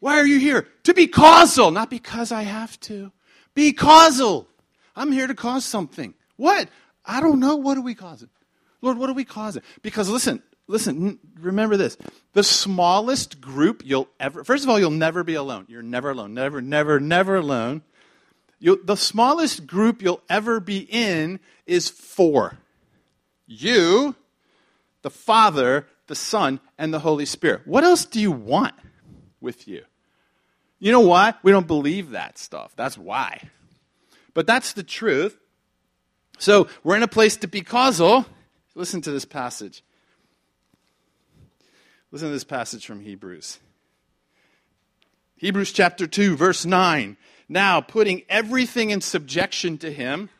Why 0.00 0.18
are 0.18 0.26
you 0.26 0.38
here? 0.38 0.68
To 0.84 0.94
be 0.94 1.06
causal, 1.06 1.70
not 1.70 1.88
because 1.88 2.30
I 2.30 2.42
have 2.42 2.78
to. 2.80 3.10
Be 3.54 3.72
causal. 3.72 4.48
I'm 4.94 5.10
here 5.10 5.26
to 5.26 5.34
cause 5.34 5.64
something. 5.64 6.14
What? 6.36 6.68
I 7.04 7.20
don't 7.20 7.40
know. 7.40 7.56
What 7.56 7.78
are 7.78 7.82
we 7.82 7.94
causing? 7.94 8.28
Lord, 8.82 8.98
what 8.98 9.08
are 9.08 9.14
we 9.14 9.24
causing? 9.24 9.62
Because 9.80 10.10
listen, 10.10 10.42
listen, 10.66 11.18
remember 11.40 11.78
this. 11.78 11.96
The 12.34 12.42
smallest 12.42 13.40
group 13.40 13.82
you'll 13.84 14.08
ever, 14.20 14.44
first 14.44 14.64
of 14.64 14.70
all, 14.70 14.78
you'll 14.78 14.90
never 14.90 15.24
be 15.24 15.34
alone. 15.34 15.64
You're 15.68 15.82
never 15.82 16.10
alone. 16.10 16.34
Never, 16.34 16.60
never, 16.60 17.00
never 17.00 17.36
alone. 17.36 17.82
You'll, 18.58 18.78
the 18.84 18.96
smallest 18.96 19.66
group 19.66 20.02
you'll 20.02 20.22
ever 20.28 20.60
be 20.60 20.78
in 20.78 21.40
is 21.66 21.88
four 21.88 22.58
you, 23.46 24.14
the 25.02 25.10
Father, 25.10 25.86
the 26.06 26.14
Son, 26.14 26.60
and 26.78 26.92
the 26.92 27.00
Holy 27.00 27.26
Spirit. 27.26 27.62
What 27.66 27.84
else 27.84 28.04
do 28.04 28.20
you 28.20 28.32
want 28.32 28.74
with 29.40 29.68
you? 29.68 29.84
You 30.78 30.92
know 30.92 31.00
why? 31.00 31.34
We 31.42 31.52
don't 31.52 31.66
believe 31.66 32.10
that 32.10 32.38
stuff. 32.38 32.74
That's 32.76 32.98
why. 32.98 33.48
But 34.34 34.46
that's 34.46 34.72
the 34.72 34.82
truth. 34.82 35.38
So 36.38 36.68
we're 36.82 36.96
in 36.96 37.02
a 37.02 37.08
place 37.08 37.36
to 37.38 37.48
be 37.48 37.62
causal. 37.62 38.26
Listen 38.74 39.00
to 39.02 39.10
this 39.10 39.24
passage. 39.24 39.82
Listen 42.10 42.28
to 42.28 42.32
this 42.34 42.44
passage 42.44 42.86
from 42.86 43.00
Hebrews. 43.00 43.58
Hebrews 45.36 45.72
chapter 45.72 46.06
2, 46.06 46.36
verse 46.36 46.64
9. 46.64 47.16
Now, 47.48 47.80
putting 47.80 48.22
everything 48.28 48.90
in 48.90 49.00
subjection 49.00 49.78
to 49.78 49.92
him. 49.92 50.30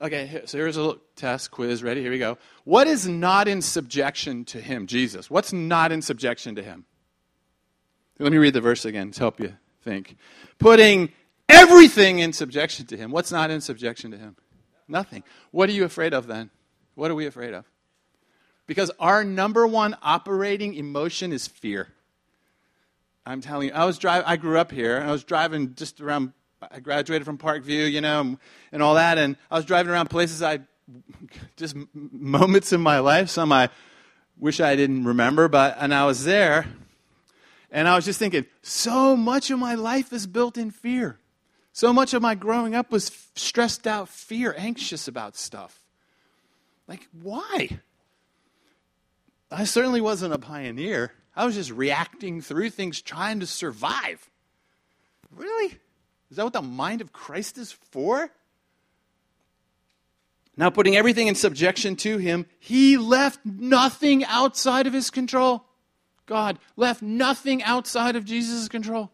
Okay, 0.00 0.42
so 0.46 0.58
here's 0.58 0.76
a 0.76 0.96
test 1.16 1.50
quiz. 1.50 1.82
Ready? 1.82 2.02
Here 2.02 2.10
we 2.10 2.18
go. 2.18 2.38
What 2.64 2.86
is 2.86 3.08
not 3.08 3.48
in 3.48 3.62
subjection 3.62 4.44
to 4.46 4.60
him, 4.60 4.86
Jesus? 4.86 5.30
What's 5.30 5.52
not 5.52 5.92
in 5.92 6.02
subjection 6.02 6.54
to 6.56 6.62
him? 6.62 6.84
Let 8.18 8.32
me 8.32 8.38
read 8.38 8.54
the 8.54 8.60
verse 8.60 8.84
again 8.84 9.10
to 9.10 9.18
help 9.18 9.40
you 9.40 9.54
think. 9.82 10.16
Putting 10.58 11.12
everything 11.48 12.20
in 12.20 12.32
subjection 12.32 12.86
to 12.86 12.96
him. 12.96 13.10
What's 13.10 13.32
not 13.32 13.50
in 13.50 13.60
subjection 13.60 14.10
to 14.12 14.18
him? 14.18 14.36
Nothing. 14.88 15.22
What 15.50 15.68
are 15.68 15.72
you 15.72 15.84
afraid 15.84 16.14
of 16.14 16.26
then? 16.26 16.50
What 16.94 17.10
are 17.10 17.14
we 17.14 17.26
afraid 17.26 17.54
of? 17.54 17.64
Because 18.66 18.90
our 18.98 19.22
number 19.22 19.66
one 19.66 19.96
operating 20.02 20.74
emotion 20.74 21.32
is 21.32 21.46
fear. 21.46 21.88
I'm 23.24 23.40
telling 23.40 23.68
you, 23.68 23.74
I 23.74 23.84
was 23.84 23.98
driving, 23.98 24.26
I 24.26 24.36
grew 24.36 24.58
up 24.58 24.70
here, 24.70 25.02
I 25.04 25.10
was 25.10 25.24
driving 25.24 25.74
just 25.74 26.00
around, 26.00 26.32
I 26.62 26.80
graduated 26.80 27.26
from 27.26 27.38
Parkview, 27.38 27.90
you 27.90 28.00
know, 28.00 28.38
and 28.72 28.82
all 28.82 28.94
that, 28.94 29.18
and 29.18 29.36
I 29.50 29.56
was 29.56 29.64
driving 29.64 29.92
around 29.92 30.10
places 30.10 30.42
I, 30.42 30.60
just 31.56 31.76
moments 31.94 32.72
in 32.72 32.80
my 32.80 32.98
life, 32.98 33.28
some 33.28 33.52
I 33.52 33.70
wish 34.38 34.60
I 34.60 34.76
didn't 34.76 35.04
remember, 35.04 35.48
but, 35.48 35.76
and 35.80 35.94
I 35.94 36.06
was 36.06 36.24
there, 36.24 36.66
and 37.70 37.88
I 37.88 37.96
was 37.96 38.04
just 38.04 38.18
thinking, 38.18 38.46
so 38.62 39.16
much 39.16 39.50
of 39.50 39.58
my 39.58 39.74
life 39.74 40.12
is 40.12 40.26
built 40.26 40.56
in 40.56 40.70
fear. 40.70 41.18
So 41.72 41.92
much 41.92 42.14
of 42.14 42.22
my 42.22 42.34
growing 42.34 42.74
up 42.74 42.90
was 42.90 43.10
stressed 43.34 43.86
out 43.86 44.08
fear, 44.08 44.54
anxious 44.56 45.08
about 45.08 45.36
stuff. 45.36 45.82
Like, 46.88 47.06
why? 47.22 47.80
I 49.50 49.64
certainly 49.64 50.00
wasn't 50.00 50.32
a 50.32 50.38
pioneer. 50.38 51.12
I 51.34 51.44
was 51.44 51.54
just 51.54 51.70
reacting 51.70 52.40
through 52.40 52.70
things, 52.70 53.02
trying 53.02 53.40
to 53.40 53.46
survive. 53.46 54.30
Really? 55.34 55.78
Is 56.30 56.38
that 56.38 56.44
what 56.44 56.54
the 56.54 56.62
mind 56.62 57.00
of 57.00 57.12
Christ 57.12 57.58
is 57.58 57.72
for? 57.72 58.30
Now, 60.56 60.70
putting 60.70 60.96
everything 60.96 61.26
in 61.26 61.34
subjection 61.34 61.96
to 61.96 62.16
him, 62.16 62.46
he 62.58 62.96
left 62.96 63.40
nothing 63.44 64.24
outside 64.24 64.86
of 64.86 64.92
his 64.94 65.10
control. 65.10 65.64
God 66.24 66.58
left 66.76 67.02
nothing 67.02 67.62
outside 67.62 68.16
of 68.16 68.24
Jesus' 68.24 68.68
control. 68.68 69.10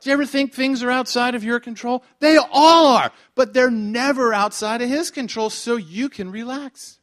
Do 0.00 0.10
you 0.10 0.14
ever 0.14 0.26
think 0.26 0.52
things 0.52 0.82
are 0.82 0.90
outside 0.90 1.34
of 1.34 1.42
your 1.42 1.60
control? 1.60 2.04
They 2.20 2.36
all 2.36 2.96
are, 2.96 3.10
but 3.34 3.54
they're 3.54 3.70
never 3.70 4.34
outside 4.34 4.82
of 4.82 4.88
his 4.90 5.10
control, 5.10 5.48
so 5.48 5.76
you 5.76 6.10
can 6.10 6.30
relax. 6.30 6.98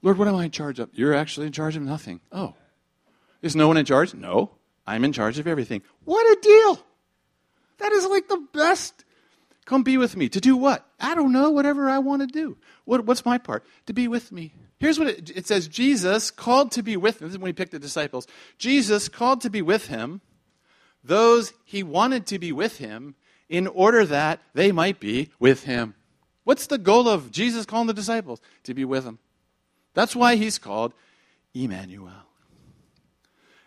Lord, 0.00 0.16
what 0.16 0.26
am 0.26 0.36
I 0.36 0.46
in 0.46 0.50
charge 0.50 0.78
of? 0.78 0.88
You're 0.94 1.12
actually 1.12 1.46
in 1.46 1.52
charge 1.52 1.76
of 1.76 1.82
nothing. 1.82 2.20
Oh. 2.32 2.54
Is 3.42 3.54
no 3.54 3.68
one 3.68 3.76
in 3.76 3.84
charge? 3.84 4.14
No. 4.14 4.52
I'm 4.86 5.04
in 5.04 5.12
charge 5.12 5.38
of 5.38 5.46
everything. 5.46 5.82
What 6.04 6.24
a 6.26 6.40
deal! 6.40 6.80
That 7.78 7.92
is 7.92 8.06
like 8.06 8.26
the 8.26 8.42
best. 8.52 9.04
Come 9.64 9.82
be 9.82 9.98
with 9.98 10.16
me. 10.16 10.28
To 10.30 10.40
do 10.40 10.56
what? 10.56 10.88
I 11.02 11.14
don't 11.14 11.32
know, 11.32 11.50
whatever 11.50 11.90
I 11.90 11.98
want 11.98 12.22
to 12.22 12.26
do. 12.26 12.56
What, 12.84 13.04
what's 13.04 13.26
my 13.26 13.36
part? 13.36 13.64
To 13.86 13.92
be 13.92 14.08
with 14.08 14.30
me. 14.30 14.54
Here's 14.78 14.98
what 14.98 15.08
it, 15.08 15.30
it 15.36 15.46
says 15.46 15.68
Jesus 15.68 16.30
called 16.30 16.72
to 16.72 16.82
be 16.82 16.96
with 16.96 17.20
him. 17.20 17.28
This 17.28 17.34
is 17.34 17.38
when 17.38 17.48
he 17.48 17.52
picked 17.52 17.72
the 17.72 17.78
disciples. 17.78 18.26
Jesus 18.56 19.08
called 19.08 19.40
to 19.42 19.50
be 19.50 19.62
with 19.62 19.88
him 19.88 20.20
those 21.04 21.52
he 21.64 21.82
wanted 21.82 22.26
to 22.26 22.38
be 22.38 22.52
with 22.52 22.78
him 22.78 23.14
in 23.48 23.66
order 23.66 24.06
that 24.06 24.40
they 24.54 24.72
might 24.72 25.00
be 25.00 25.30
with 25.38 25.64
him. 25.64 25.94
What's 26.44 26.66
the 26.66 26.78
goal 26.78 27.08
of 27.08 27.30
Jesus 27.30 27.66
calling 27.66 27.86
the 27.86 27.94
disciples? 27.94 28.40
To 28.64 28.74
be 28.74 28.84
with 28.84 29.04
him. 29.04 29.18
That's 29.94 30.16
why 30.16 30.36
he's 30.36 30.58
called 30.58 30.94
Emmanuel. 31.54 32.12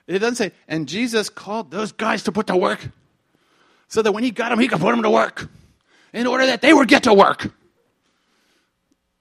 It 0.07 0.19
doesn't 0.19 0.35
say, 0.35 0.51
and 0.67 0.87
Jesus 0.87 1.29
called 1.29 1.71
those 1.71 1.91
guys 1.91 2.23
to 2.23 2.31
put 2.31 2.47
to 2.47 2.57
work 2.57 2.89
so 3.87 4.01
that 4.01 4.11
when 4.11 4.23
he 4.23 4.31
got 4.31 4.49
them, 4.49 4.59
he 4.59 4.67
could 4.67 4.79
put 4.79 4.91
them 4.91 5.03
to 5.03 5.09
work 5.09 5.49
in 6.15 6.25
order 6.25 6.45
that 6.45 6.61
they 6.61 6.73
would 6.73 6.87
get 6.87 7.03
to 7.03 7.13
work. 7.13 7.51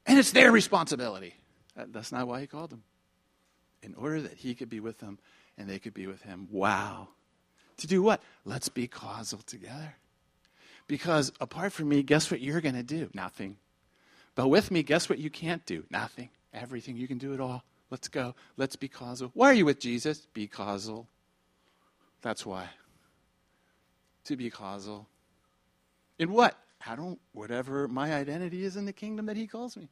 And 0.06 0.18
it's 0.18 0.30
their 0.30 0.52
responsibility. 0.52 1.34
That's 1.76 2.12
not 2.12 2.28
why 2.28 2.40
he 2.40 2.46
called 2.46 2.70
them. 2.70 2.84
In 3.82 3.94
order 3.94 4.22
that 4.22 4.34
he 4.34 4.54
could 4.54 4.70
be 4.70 4.80
with 4.80 4.98
them 4.98 5.18
and 5.58 5.68
they 5.68 5.78
could 5.78 5.92
be 5.92 6.06
with 6.06 6.22
him. 6.22 6.48
Wow. 6.50 7.08
To 7.78 7.86
do 7.86 8.00
what? 8.00 8.22
Let's 8.44 8.68
be 8.68 8.86
causal 8.86 9.40
together. 9.40 9.96
Because 10.86 11.32
apart 11.40 11.72
from 11.72 11.88
me, 11.88 12.02
guess 12.02 12.30
what 12.30 12.40
you're 12.40 12.60
going 12.60 12.76
to 12.76 12.82
do? 12.82 13.10
Nothing. 13.12 13.56
But 14.36 14.48
with 14.48 14.70
me, 14.70 14.82
guess 14.82 15.08
what 15.08 15.18
you 15.18 15.30
can't 15.30 15.66
do? 15.66 15.84
Nothing. 15.90 16.28
Everything. 16.52 16.96
You 16.96 17.08
can 17.08 17.18
do 17.18 17.34
it 17.34 17.40
all. 17.40 17.64
Let's 17.90 18.08
go. 18.08 18.34
Let's 18.56 18.76
be 18.76 18.88
causal. 18.88 19.30
Why 19.34 19.50
are 19.50 19.54
you 19.54 19.64
with 19.64 19.80
Jesus? 19.80 20.26
Be 20.32 20.46
causal. 20.46 21.08
That's 22.22 22.46
why. 22.46 22.68
To 24.26 24.36
be 24.36 24.48
causal. 24.50 25.08
In 26.18 26.30
what? 26.32 26.56
I 26.86 26.96
don't, 26.96 27.20
whatever 27.32 27.88
my 27.88 28.14
identity 28.14 28.64
is 28.64 28.76
in 28.76 28.84
the 28.84 28.92
kingdom 28.92 29.26
that 29.26 29.36
he 29.36 29.46
calls 29.46 29.76
me. 29.76 29.88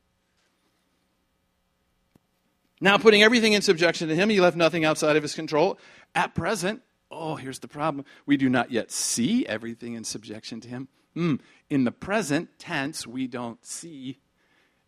Now, 2.81 2.99
putting 2.99 3.23
everything 3.23 3.53
in 3.53 3.63
subjection 3.63 4.09
to 4.09 4.15
him, 4.17 4.29
he 4.29 4.41
left 4.41 4.57
nothing 4.57 4.85
outside 4.85 5.17
of 5.17 5.23
his 5.23 5.35
control. 5.35 5.79
At 6.15 6.35
present, 6.35 6.83
oh, 7.11 7.37
here's 7.37 7.61
the 7.61 7.69
problem. 7.69 8.05
We 8.27 8.37
do 8.37 8.49
not 8.49 8.73
yet 8.73 8.91
see 8.91 9.47
everything 9.47 9.95
in 9.95 10.03
subjection 10.03 10.61
to 10.63 10.69
him. 10.69 10.89
Mm. 11.17 11.41
In 11.71 11.85
the 11.85 11.93
present 11.93 12.59
tense, 12.59 13.07
we 13.07 13.27
don't 13.29 13.65
see 13.65 14.19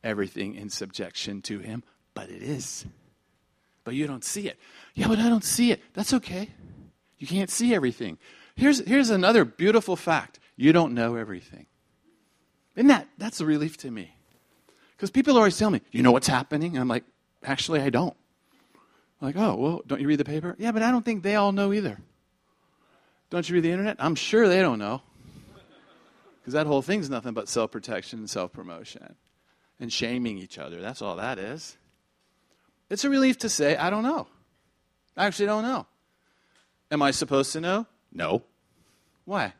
everything 0.03 0.55
in 0.55 0.71
subjection 0.71 1.41
to 1.43 1.61
him, 1.61 1.85
but 2.15 2.31
it 2.31 2.43
is. 2.43 2.85
But 3.85 3.95
you 3.95 4.07
don't 4.07 4.25
see 4.25 4.49
it. 4.49 4.59
Yeah, 4.95 5.09
but 5.09 5.19
I 5.19 5.29
don't 5.29 5.45
see 5.45 5.71
it. 5.71 5.81
That's 5.93 6.15
okay. 6.15 6.49
You 7.19 7.27
can't 7.27 7.51
see 7.51 7.75
everything. 7.75 8.19
Here's, 8.57 8.85
here's 8.87 9.11
another 9.11 9.45
beautiful 9.45 9.97
fact 9.97 10.41
you 10.57 10.73
don't 10.73 10.95
know 10.95 11.17
everything. 11.17 11.67
Isn't 12.77 12.89
that, 12.89 13.09
that's 13.19 13.41
a 13.41 13.47
relief 13.47 13.77
to 13.79 13.91
me. 13.91 14.15
Because 14.97 15.11
people 15.11 15.37
always 15.37 15.59
tell 15.59 15.71
me, 15.71 15.81
you 15.91 16.03
know 16.03 16.13
what's 16.13 16.27
happening? 16.27 16.73
And 16.73 16.81
I'm 16.81 16.89
like, 16.89 17.05
actually, 17.43 17.81
I 17.81 17.91
don't. 17.91 18.17
I'm 19.21 19.29
like, 19.29 19.37
oh, 19.37 19.55
well, 19.55 19.83
don't 19.87 20.01
you 20.01 20.09
read 20.09 20.19
the 20.19 20.25
paper? 20.25 20.57
Yeah, 20.59 20.73
but 20.73 20.83
I 20.83 20.91
don't 20.91 21.05
think 21.05 21.23
they 21.23 21.37
all 21.37 21.53
know 21.53 21.73
either. 21.73 21.99
Don't 23.31 23.49
you 23.49 23.55
read 23.55 23.65
the 23.65 23.71
internet? 23.71 23.97
I'm 23.99 24.15
sure 24.15 24.49
they 24.49 24.61
don't 24.61 24.79
know. 24.79 25.03
Because 26.41 26.53
that 26.53 26.67
whole 26.67 26.83
thing's 26.83 27.09
nothing 27.09 27.33
but 27.33 27.49
self 27.49 27.71
protection 27.71 28.19
and 28.19 28.29
self 28.29 28.53
promotion 28.53 29.17
and 29.81 29.91
shaming 29.91 30.37
each 30.37 30.59
other. 30.59 30.83
That's 30.83 31.01
all 31.01 31.17
that 31.17 31.39
is. 31.39 31.79
It's 32.91 33.05
a 33.05 33.09
relief 33.09 33.39
to 33.39 33.49
say, 33.49 33.77
I 33.77 33.89
don't 33.89 34.03
know. 34.03 34.27
I 35.17 35.25
actually 35.25 35.47
don't 35.47 35.63
know. 35.63 35.87
Am 36.91 37.01
I 37.01 37.13
supposed 37.13 37.53
to 37.55 37.63
know? 37.63 37.87
No. 38.13 38.43
Why? 39.25 39.55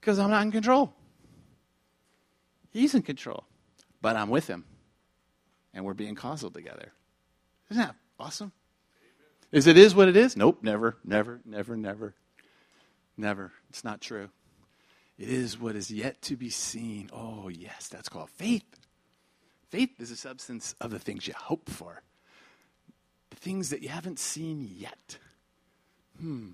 Because 0.00 0.18
I'm 0.18 0.30
not 0.30 0.42
in 0.42 0.50
control. 0.50 0.92
He's 2.76 2.94
in 2.94 3.00
control, 3.00 3.44
but 4.02 4.16
I'm 4.16 4.28
with 4.28 4.48
him. 4.48 4.66
And 5.72 5.86
we're 5.86 5.94
being 5.94 6.14
causal 6.14 6.50
together. 6.50 6.92
Isn't 7.70 7.82
that 7.82 7.96
awesome? 8.20 8.52
Is 9.50 9.66
it 9.66 9.78
is 9.78 9.94
what 9.94 10.08
it 10.08 10.16
is? 10.16 10.36
Nope, 10.36 10.58
never, 10.60 10.98
never, 11.02 11.40
never, 11.46 11.74
never. 11.74 12.14
Never. 13.16 13.52
It's 13.70 13.82
not 13.82 14.02
true. 14.02 14.28
It 15.18 15.30
is 15.30 15.58
what 15.58 15.74
is 15.74 15.90
yet 15.90 16.20
to 16.22 16.36
be 16.36 16.50
seen. 16.50 17.08
Oh, 17.14 17.48
yes, 17.48 17.88
that's 17.88 18.10
called 18.10 18.28
faith. 18.28 18.66
Faith 19.70 19.98
is 19.98 20.10
a 20.10 20.16
substance 20.16 20.74
of 20.78 20.90
the 20.90 20.98
things 20.98 21.26
you 21.26 21.32
hope 21.34 21.70
for, 21.70 22.02
the 23.30 23.36
things 23.36 23.70
that 23.70 23.82
you 23.82 23.88
haven't 23.88 24.18
seen 24.18 24.68
yet. 24.76 25.16
Hmm. 26.20 26.50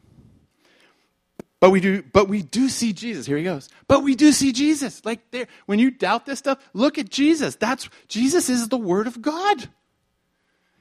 But 1.63 1.71
we 1.71 1.79
do, 1.79 2.03
but 2.03 2.29
we 2.29 2.43
do 2.43 2.69
see 2.69 2.93
Jesus. 2.93 3.25
Here 3.25 3.37
he 3.37 3.45
goes. 3.45 3.69
But 3.87 4.03
we 4.03 4.17
do 4.17 4.33
see 4.33 4.51
Jesus. 4.51 5.05
Like 5.05 5.31
there, 5.31 5.47
when 5.67 5.79
you 5.79 5.93
doubt 5.93 6.27
this 6.27 6.41
stuff, 6.41 6.59
look 6.75 6.99
at 6.99 7.09
Jesus. 7.09 7.55
That's 7.55 7.89
Jesus 8.09 8.49
is 8.49 8.67
the 8.67 8.77
Word 8.77 9.07
of 9.07 9.23
God. 9.23 9.69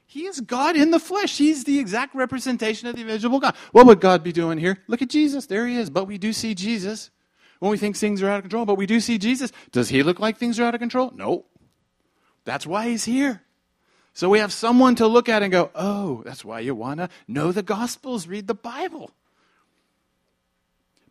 He 0.08 0.26
is 0.26 0.42
God 0.42 0.76
in 0.76 0.90
the 0.90 1.00
flesh. 1.00 1.38
He's 1.38 1.66
the 1.66 1.78
exact 1.78 2.16
representation 2.16 2.88
of 2.88 2.96
the 2.96 3.02
invisible 3.02 3.40
God. 3.40 3.56
What 3.72 3.86
would 3.86 4.02
God 4.02 4.24
be 4.24 4.32
doing 4.32 4.58
here? 4.58 4.80
Look 4.88 5.04
at 5.04 5.10
Jesus. 5.10 5.46
There 5.46 5.68
he 5.68 5.78
is. 5.78 5.92
But 5.92 6.08
we 6.08 6.18
do 6.18 6.34
see 6.34 6.56
Jesus. 6.56 7.12
When 7.60 7.70
we 7.70 7.78
think 7.78 7.96
things 7.96 8.24
are 8.24 8.30
out 8.30 8.38
of 8.38 8.42
control, 8.42 8.66
but 8.66 8.74
we 8.74 8.88
do 8.88 9.00
see 9.00 9.20
Jesus. 9.20 9.52
Does 9.72 9.90
he 9.90 10.02
look 10.02 10.20
like 10.20 10.38
things 10.38 10.60
are 10.60 10.64
out 10.64 10.74
of 10.74 10.80
control? 10.80 11.12
No. 11.16 11.46
That's 12.44 12.66
why 12.66 12.88
he's 12.88 13.06
here. 13.06 13.44
So 14.16 14.30
we 14.30 14.40
have 14.40 14.52
someone 14.52 14.96
to 14.96 15.06
look 15.06 15.30
at 15.30 15.44
and 15.44 15.52
go, 15.52 15.70
oh, 15.76 16.24
that's 16.26 16.44
why 16.44 16.62
you 16.62 16.74
want 16.74 17.02
to 17.02 17.10
know 17.28 17.52
the 17.52 17.62
Gospels, 17.62 18.26
read 18.26 18.48
the 18.48 18.56
Bible. 18.56 19.12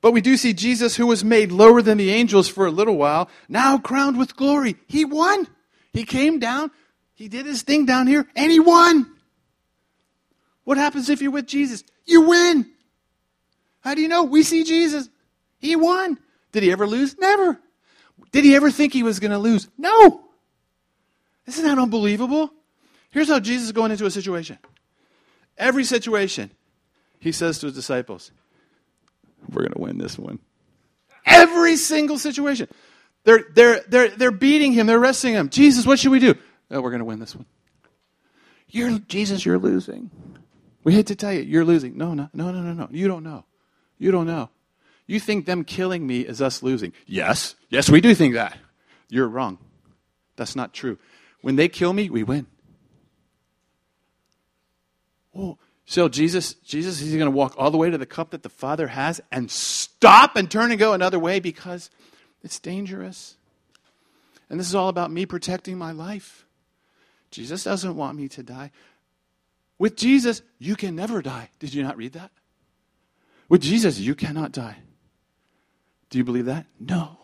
But 0.03 0.13
we 0.13 0.21
do 0.21 0.37
see 0.37 0.55
Jesus, 0.55 0.97
who 0.97 1.07
was 1.07 1.23
made 1.23 1.53
lower 1.53 1.83
than 1.83 1.99
the 1.99 2.11
angels 2.11 2.49
for 2.49 2.67
a 2.67 2.71
little 2.71 2.97
while, 2.97 3.29
now 3.49 3.79
crowned 3.79 4.19
with 4.19 4.37
glory. 4.37 4.77
He 4.87 5.05
won. 5.05 5.47
He 5.93 6.05
came 6.05 6.39
down, 6.39 6.71
he 7.15 7.29
did 7.29 7.47
his 7.47 7.63
thing 7.63 7.85
down 7.85 8.07
here, 8.07 8.27
and 8.35 8.51
he 8.51 8.61
won. 8.61 9.11
What 10.65 10.79
happens 10.79 11.11
if 11.11 11.21
you're 11.21 11.33
with 11.33 11.47
Jesus? 11.47 11.85
You 12.07 12.23
win. 12.23 12.71
How 13.81 13.95
do 13.95 14.01
you 14.01 14.09
know? 14.09 14.25
We 14.25 14.43
see 14.43 14.65
Jesus. 14.65 15.09
He 15.59 15.77
won. 15.77 16.19
Did 16.53 16.63
he 16.63 16.73
ever 16.73 16.87
lose? 16.87 17.19
Never. 17.19 17.59
Did 18.33 18.45
he 18.45 18.55
ever 18.55 18.71
think 18.71 18.93
he 18.93 19.03
was 19.03 19.21
going 19.21 19.33
to 19.33 19.39
lose? 19.39 19.69
No. 19.77 20.25
Isn't 21.47 21.65
that 21.65 21.79
unbelievable? 21.79 22.53
Here's 23.11 23.29
how 23.29 23.41
Jesus 23.41 23.67
is 23.67 23.73
going 23.73 23.91
into 23.91 24.07
a 24.07 24.11
situation. 24.11 24.59
Every 25.59 25.85
situation, 25.85 26.53
he 27.19 27.33
says 27.33 27.59
to 27.59 27.67
his 27.67 27.75
disciples, 27.75 28.31
we're 29.53 29.63
going 29.63 29.73
to 29.73 29.81
win 29.81 29.99
this 29.99 30.19
one. 30.19 30.39
Every 31.27 31.77
single 31.77 32.19
situation. 32.19 32.69
They're, 33.25 33.45
they're, 33.55 33.81
they're, 33.89 34.09
they're 34.09 34.31
beating 34.31 34.73
him, 34.73 34.87
they're 34.87 34.99
arresting 34.99 35.35
him. 35.35 35.51
Jesus, 35.51 35.87
what 35.87 35.99
should 35.99 36.13
we 36.13 36.21
do? 36.21 36.35
Oh, 36.71 36.81
we're 36.81 36.91
going 36.91 37.01
to 37.01 37.05
win 37.05 37.19
this 37.19 37.35
one. 37.35 37.47
You're, 38.69 38.99
Jesus, 39.01 39.45
you're 39.45 39.59
losing. 39.59 40.11
We 40.85 40.95
hate 40.95 41.09
to 41.09 41.17
tell 41.17 41.33
you, 41.33 41.43
you're 41.43 41.65
losing. 41.65 41.99
No, 41.99 42.15
no, 42.15 42.31
no, 42.33 42.51
no, 42.51 42.61
no, 42.63 42.73
no. 42.73 42.89
You 42.91 43.09
don't 43.09 43.25
know. 43.25 43.45
You 43.99 44.11
don't 44.11 44.27
know. 44.27 44.49
You 45.07 45.21
think 45.21 45.45
them 45.45 45.65
killing 45.65 46.07
me 46.07 46.21
is 46.21 46.41
us 46.41 46.63
losing. 46.63 46.93
Yes, 47.07 47.57
yes, 47.69 47.91
we 47.91 48.01
do 48.01 48.15
think 48.15 48.35
that. 48.35 48.57
You're 49.09 49.29
wrong. 49.29 49.59
That's 50.37 50.55
not 50.55 50.73
true. 50.73 50.99
When 51.43 51.57
they 51.57 51.69
kill 51.69 51.93
me, 51.93 52.09
we 52.09 52.23
win. 52.23 52.47
Oh, 55.37 55.59
so 55.91 56.09
Jesus, 56.09 56.55
Jesus, 56.55 57.01
he's 57.01 57.15
going 57.15 57.25
to 57.25 57.33
walk 57.33 57.57
all 57.59 57.73
the 57.73 57.77
way 57.77 57.91
to 57.91 57.99
the 57.99 58.07
cup 58.07 58.31
that 58.31 58.45
the 58.45 58.49
Father 58.49 58.87
has 58.87 59.21
and 59.33 59.51
stop 59.51 60.37
and 60.37 60.49
turn 60.49 60.71
and 60.71 60.79
go 60.79 60.93
another 60.93 61.19
way 61.19 61.41
because 61.41 61.91
it's 62.45 62.61
dangerous. 62.61 63.35
And 64.49 64.61
this 64.61 64.69
is 64.69 64.77
all 64.77 64.89
about 64.89 65.11
me 65.11 65.27
protecting 65.27 65.77
my 65.77 65.91
life. 65.91 66.47
Jesus 67.33 67.65
doesn't 67.65 67.97
want 67.97 68.17
me 68.17 68.29
to 68.29 68.45
die. 68.45 68.71
With 69.81 69.97
Jesus, 69.97 70.43
you 70.61 70.77
can 70.77 70.95
never 70.95 71.23
die. 71.23 71.51
Did 71.59 71.75
you 71.75 71.83
not 71.83 71.97
read 71.97 72.13
that? 72.13 72.31
With 73.49 73.61
Jesus, 73.61 73.99
you 73.99 74.15
cannot 74.15 74.53
die. 74.53 74.77
Do 76.09 76.19
you 76.19 76.25
believe 76.25 76.47
that? 76.47 76.67
No. 76.79 77.19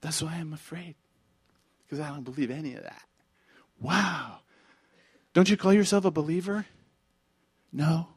That's 0.00 0.22
why 0.22 0.36
I'm 0.36 0.54
afraid. 0.54 0.94
Because 1.84 2.00
I 2.00 2.08
don't 2.08 2.24
believe 2.24 2.50
any 2.50 2.76
of 2.76 2.84
that. 2.84 3.02
Wow. 3.78 4.38
Don't 5.34 5.50
you 5.50 5.58
call 5.58 5.74
yourself 5.74 6.06
a 6.06 6.10
believer? 6.10 6.64
No. 7.76 8.08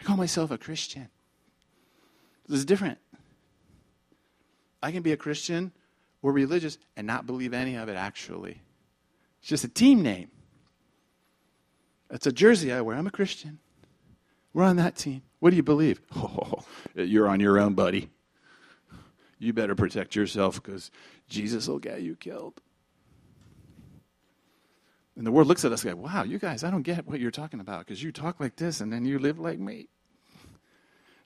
I 0.00 0.04
call 0.04 0.16
myself 0.16 0.52
a 0.52 0.56
Christian. 0.56 1.08
This 2.46 2.60
is 2.60 2.64
different. 2.64 2.98
I 4.80 4.92
can 4.92 5.02
be 5.02 5.10
a 5.10 5.16
Christian 5.16 5.72
or 6.22 6.30
religious 6.30 6.78
and 6.96 7.04
not 7.04 7.26
believe 7.26 7.52
any 7.52 7.74
of 7.74 7.88
it 7.88 7.96
actually. 7.96 8.62
It's 9.40 9.48
just 9.48 9.64
a 9.64 9.68
team 9.68 10.02
name. 10.02 10.28
It's 12.08 12.28
a 12.28 12.32
jersey 12.32 12.72
I 12.72 12.80
wear. 12.80 12.96
I'm 12.96 13.08
a 13.08 13.10
Christian. 13.10 13.58
We're 14.54 14.64
on 14.64 14.76
that 14.76 14.94
team. 14.94 15.22
What 15.40 15.50
do 15.50 15.56
you 15.56 15.62
believe? 15.62 16.00
Oh, 16.16 16.64
you're 16.94 17.28
on 17.28 17.40
your 17.40 17.58
own, 17.58 17.74
buddy. 17.74 18.10
You 19.38 19.52
better 19.52 19.74
protect 19.74 20.16
yourself 20.16 20.62
because 20.62 20.90
Jesus 21.28 21.68
will 21.68 21.78
get 21.78 22.02
you 22.02 22.16
killed. 22.16 22.60
And 25.18 25.26
the 25.26 25.32
world 25.32 25.48
looks 25.48 25.64
at 25.64 25.72
us 25.72 25.84
like, 25.84 25.96
wow, 25.96 26.22
you 26.22 26.38
guys, 26.38 26.62
I 26.62 26.70
don't 26.70 26.82
get 26.82 27.04
what 27.08 27.18
you're 27.18 27.32
talking 27.32 27.58
about 27.58 27.80
because 27.80 28.00
you 28.00 28.12
talk 28.12 28.38
like 28.38 28.54
this 28.54 28.80
and 28.80 28.92
then 28.92 29.04
you 29.04 29.18
live 29.18 29.40
like 29.40 29.58
me. 29.58 29.88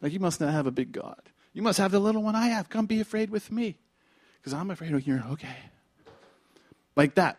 Like, 0.00 0.14
you 0.14 0.18
must 0.18 0.40
not 0.40 0.50
have 0.50 0.66
a 0.66 0.70
big 0.70 0.92
God. 0.92 1.20
You 1.52 1.60
must 1.60 1.78
have 1.78 1.92
the 1.92 2.00
little 2.00 2.22
one 2.22 2.34
I 2.34 2.46
have. 2.46 2.70
Come 2.70 2.86
be 2.86 3.02
afraid 3.02 3.28
with 3.28 3.52
me. 3.52 3.76
Because 4.40 4.54
I'm 4.54 4.70
afraid 4.70 4.94
of 4.94 5.06
you. 5.06 5.22
Okay. 5.32 5.56
Like 6.96 7.16
that. 7.16 7.38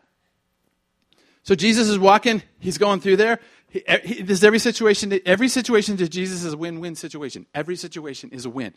So 1.42 1.56
Jesus 1.56 1.90
is 1.90 1.98
walking, 1.98 2.44
he's 2.60 2.78
going 2.78 3.02
through 3.02 3.18
there. 3.18 3.40
He, 3.68 3.84
he, 4.06 4.22
this 4.22 4.38
is 4.38 4.44
every 4.44 4.60
situation, 4.60 5.20
every 5.26 5.50
situation 5.50 5.98
to 5.98 6.08
Jesus 6.08 6.44
is 6.44 6.54
a 6.54 6.58
win 6.58 6.80
win 6.80 6.96
situation. 6.96 7.48
Every 7.56 7.76
situation 7.76 8.30
is 8.30 8.46
a 8.46 8.52
win. 8.52 8.76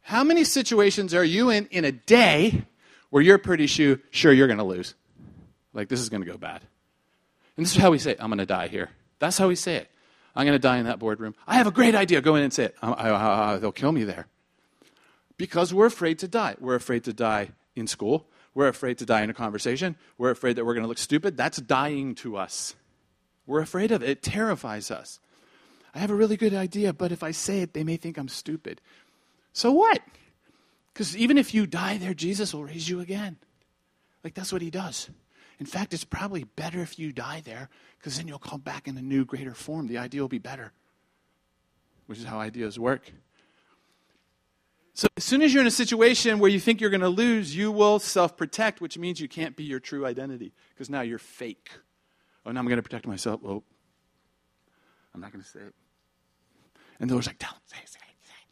How 0.00 0.24
many 0.24 0.44
situations 0.44 1.12
are 1.12 1.22
you 1.22 1.50
in 1.50 1.66
in 1.66 1.84
a 1.84 1.92
day 1.92 2.64
where 3.10 3.22
you're 3.22 3.36
pretty 3.36 3.66
sure, 3.66 3.98
sure 4.10 4.32
you're 4.32 4.48
going 4.48 4.58
to 4.58 4.64
lose? 4.64 4.94
Like, 5.74 5.88
this 5.88 6.00
is 6.00 6.08
going 6.08 6.24
to 6.24 6.30
go 6.30 6.38
bad. 6.38 6.62
And 7.56 7.64
this 7.64 7.76
is 7.76 7.80
how 7.80 7.90
we 7.90 7.98
say 7.98 8.12
it 8.12 8.18
I'm 8.20 8.28
going 8.28 8.38
to 8.38 8.46
die 8.46 8.68
here. 8.68 8.90
That's 9.18 9.38
how 9.38 9.48
we 9.48 9.56
say 9.56 9.76
it. 9.76 9.90
I'm 10.36 10.44
going 10.44 10.56
to 10.56 10.58
die 10.58 10.78
in 10.78 10.86
that 10.86 10.98
boardroom. 10.98 11.34
I 11.46 11.54
have 11.54 11.66
a 11.66 11.70
great 11.70 11.94
idea. 11.94 12.20
Go 12.20 12.34
in 12.34 12.42
and 12.42 12.52
say 12.52 12.64
it. 12.64 12.76
I, 12.82 12.90
I, 12.90 13.54
I, 13.54 13.56
they'll 13.58 13.72
kill 13.72 13.92
me 13.92 14.04
there. 14.04 14.26
Because 15.36 15.72
we're 15.72 15.86
afraid 15.86 16.18
to 16.20 16.28
die. 16.28 16.56
We're 16.58 16.74
afraid 16.74 17.04
to 17.04 17.12
die 17.12 17.50
in 17.76 17.86
school. 17.86 18.26
We're 18.54 18.68
afraid 18.68 18.98
to 18.98 19.06
die 19.06 19.22
in 19.22 19.30
a 19.30 19.34
conversation. 19.34 19.96
We're 20.18 20.30
afraid 20.30 20.56
that 20.56 20.64
we're 20.64 20.74
going 20.74 20.82
to 20.82 20.88
look 20.88 20.98
stupid. 20.98 21.36
That's 21.36 21.58
dying 21.58 22.14
to 22.16 22.36
us. 22.36 22.74
We're 23.46 23.60
afraid 23.60 23.92
of 23.92 24.02
it. 24.02 24.08
It 24.08 24.22
terrifies 24.22 24.90
us. 24.90 25.20
I 25.94 25.98
have 25.98 26.10
a 26.10 26.14
really 26.14 26.36
good 26.36 26.54
idea, 26.54 26.92
but 26.92 27.12
if 27.12 27.22
I 27.22 27.30
say 27.30 27.60
it, 27.60 27.72
they 27.72 27.84
may 27.84 27.96
think 27.96 28.18
I'm 28.18 28.28
stupid. 28.28 28.80
So 29.52 29.70
what? 29.70 30.00
Because 30.92 31.16
even 31.16 31.38
if 31.38 31.54
you 31.54 31.66
die 31.66 31.98
there, 31.98 32.14
Jesus 32.14 32.52
will 32.52 32.64
raise 32.64 32.88
you 32.88 33.00
again. 33.00 33.36
Like 34.22 34.34
that's 34.34 34.52
what 34.52 34.62
he 34.62 34.70
does. 34.70 35.10
In 35.64 35.70
fact, 35.70 35.94
it's 35.94 36.04
probably 36.04 36.44
better 36.44 36.82
if 36.82 36.98
you 36.98 37.10
die 37.10 37.40
there 37.42 37.70
because 37.96 38.18
then 38.18 38.28
you'll 38.28 38.38
come 38.38 38.60
back 38.60 38.86
in 38.86 38.98
a 38.98 39.00
new, 39.00 39.24
greater 39.24 39.54
form. 39.54 39.86
The 39.86 39.96
idea 39.96 40.20
will 40.20 40.28
be 40.28 40.38
better, 40.38 40.72
which 42.04 42.18
is 42.18 42.26
how 42.26 42.38
ideas 42.38 42.78
work. 42.78 43.10
So, 44.92 45.08
as 45.16 45.24
soon 45.24 45.40
as 45.40 45.54
you're 45.54 45.62
in 45.62 45.66
a 45.66 45.70
situation 45.70 46.38
where 46.38 46.50
you 46.50 46.60
think 46.60 46.82
you're 46.82 46.90
going 46.90 47.00
to 47.00 47.08
lose, 47.08 47.56
you 47.56 47.72
will 47.72 47.98
self 47.98 48.36
protect, 48.36 48.82
which 48.82 48.98
means 48.98 49.22
you 49.22 49.26
can't 49.26 49.56
be 49.56 49.64
your 49.64 49.80
true 49.80 50.04
identity 50.04 50.52
because 50.74 50.90
now 50.90 51.00
you're 51.00 51.16
fake. 51.16 51.70
Oh, 52.44 52.52
now 52.52 52.60
I'm 52.60 52.66
going 52.66 52.76
to 52.76 52.82
protect 52.82 53.06
myself. 53.06 53.40
Oh, 53.42 53.62
I'm 55.14 55.22
not 55.22 55.32
going 55.32 55.42
to 55.42 55.48
say 55.48 55.60
it. 55.60 55.74
And 57.00 57.08
the 57.08 57.14
Lord's 57.14 57.26
like, 57.26 57.38
don't 57.38 57.54
say 57.64 57.78
say 57.86 58.00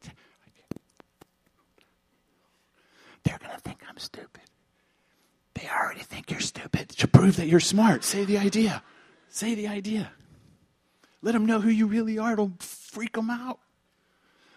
say 0.00 0.08
it. 0.08 0.16
They're 3.22 3.38
going 3.38 3.52
to 3.54 3.60
think 3.60 3.82
I'm 3.86 3.98
stupid. 3.98 4.40
They 5.54 5.68
already 5.68 6.00
think 6.00 6.30
you're 6.30 6.40
stupid. 6.40 6.90
To 6.90 7.08
prove 7.08 7.36
that 7.36 7.46
you're 7.46 7.60
smart, 7.60 8.04
say 8.04 8.24
the 8.24 8.38
idea. 8.38 8.82
Say 9.28 9.54
the 9.54 9.68
idea. 9.68 10.12
Let 11.22 11.32
them 11.32 11.46
know 11.46 11.60
who 11.60 11.68
you 11.68 11.86
really 11.86 12.18
are. 12.18 12.34
Don't 12.36 12.60
freak 12.62 13.14
them 13.14 13.30
out. 13.30 13.58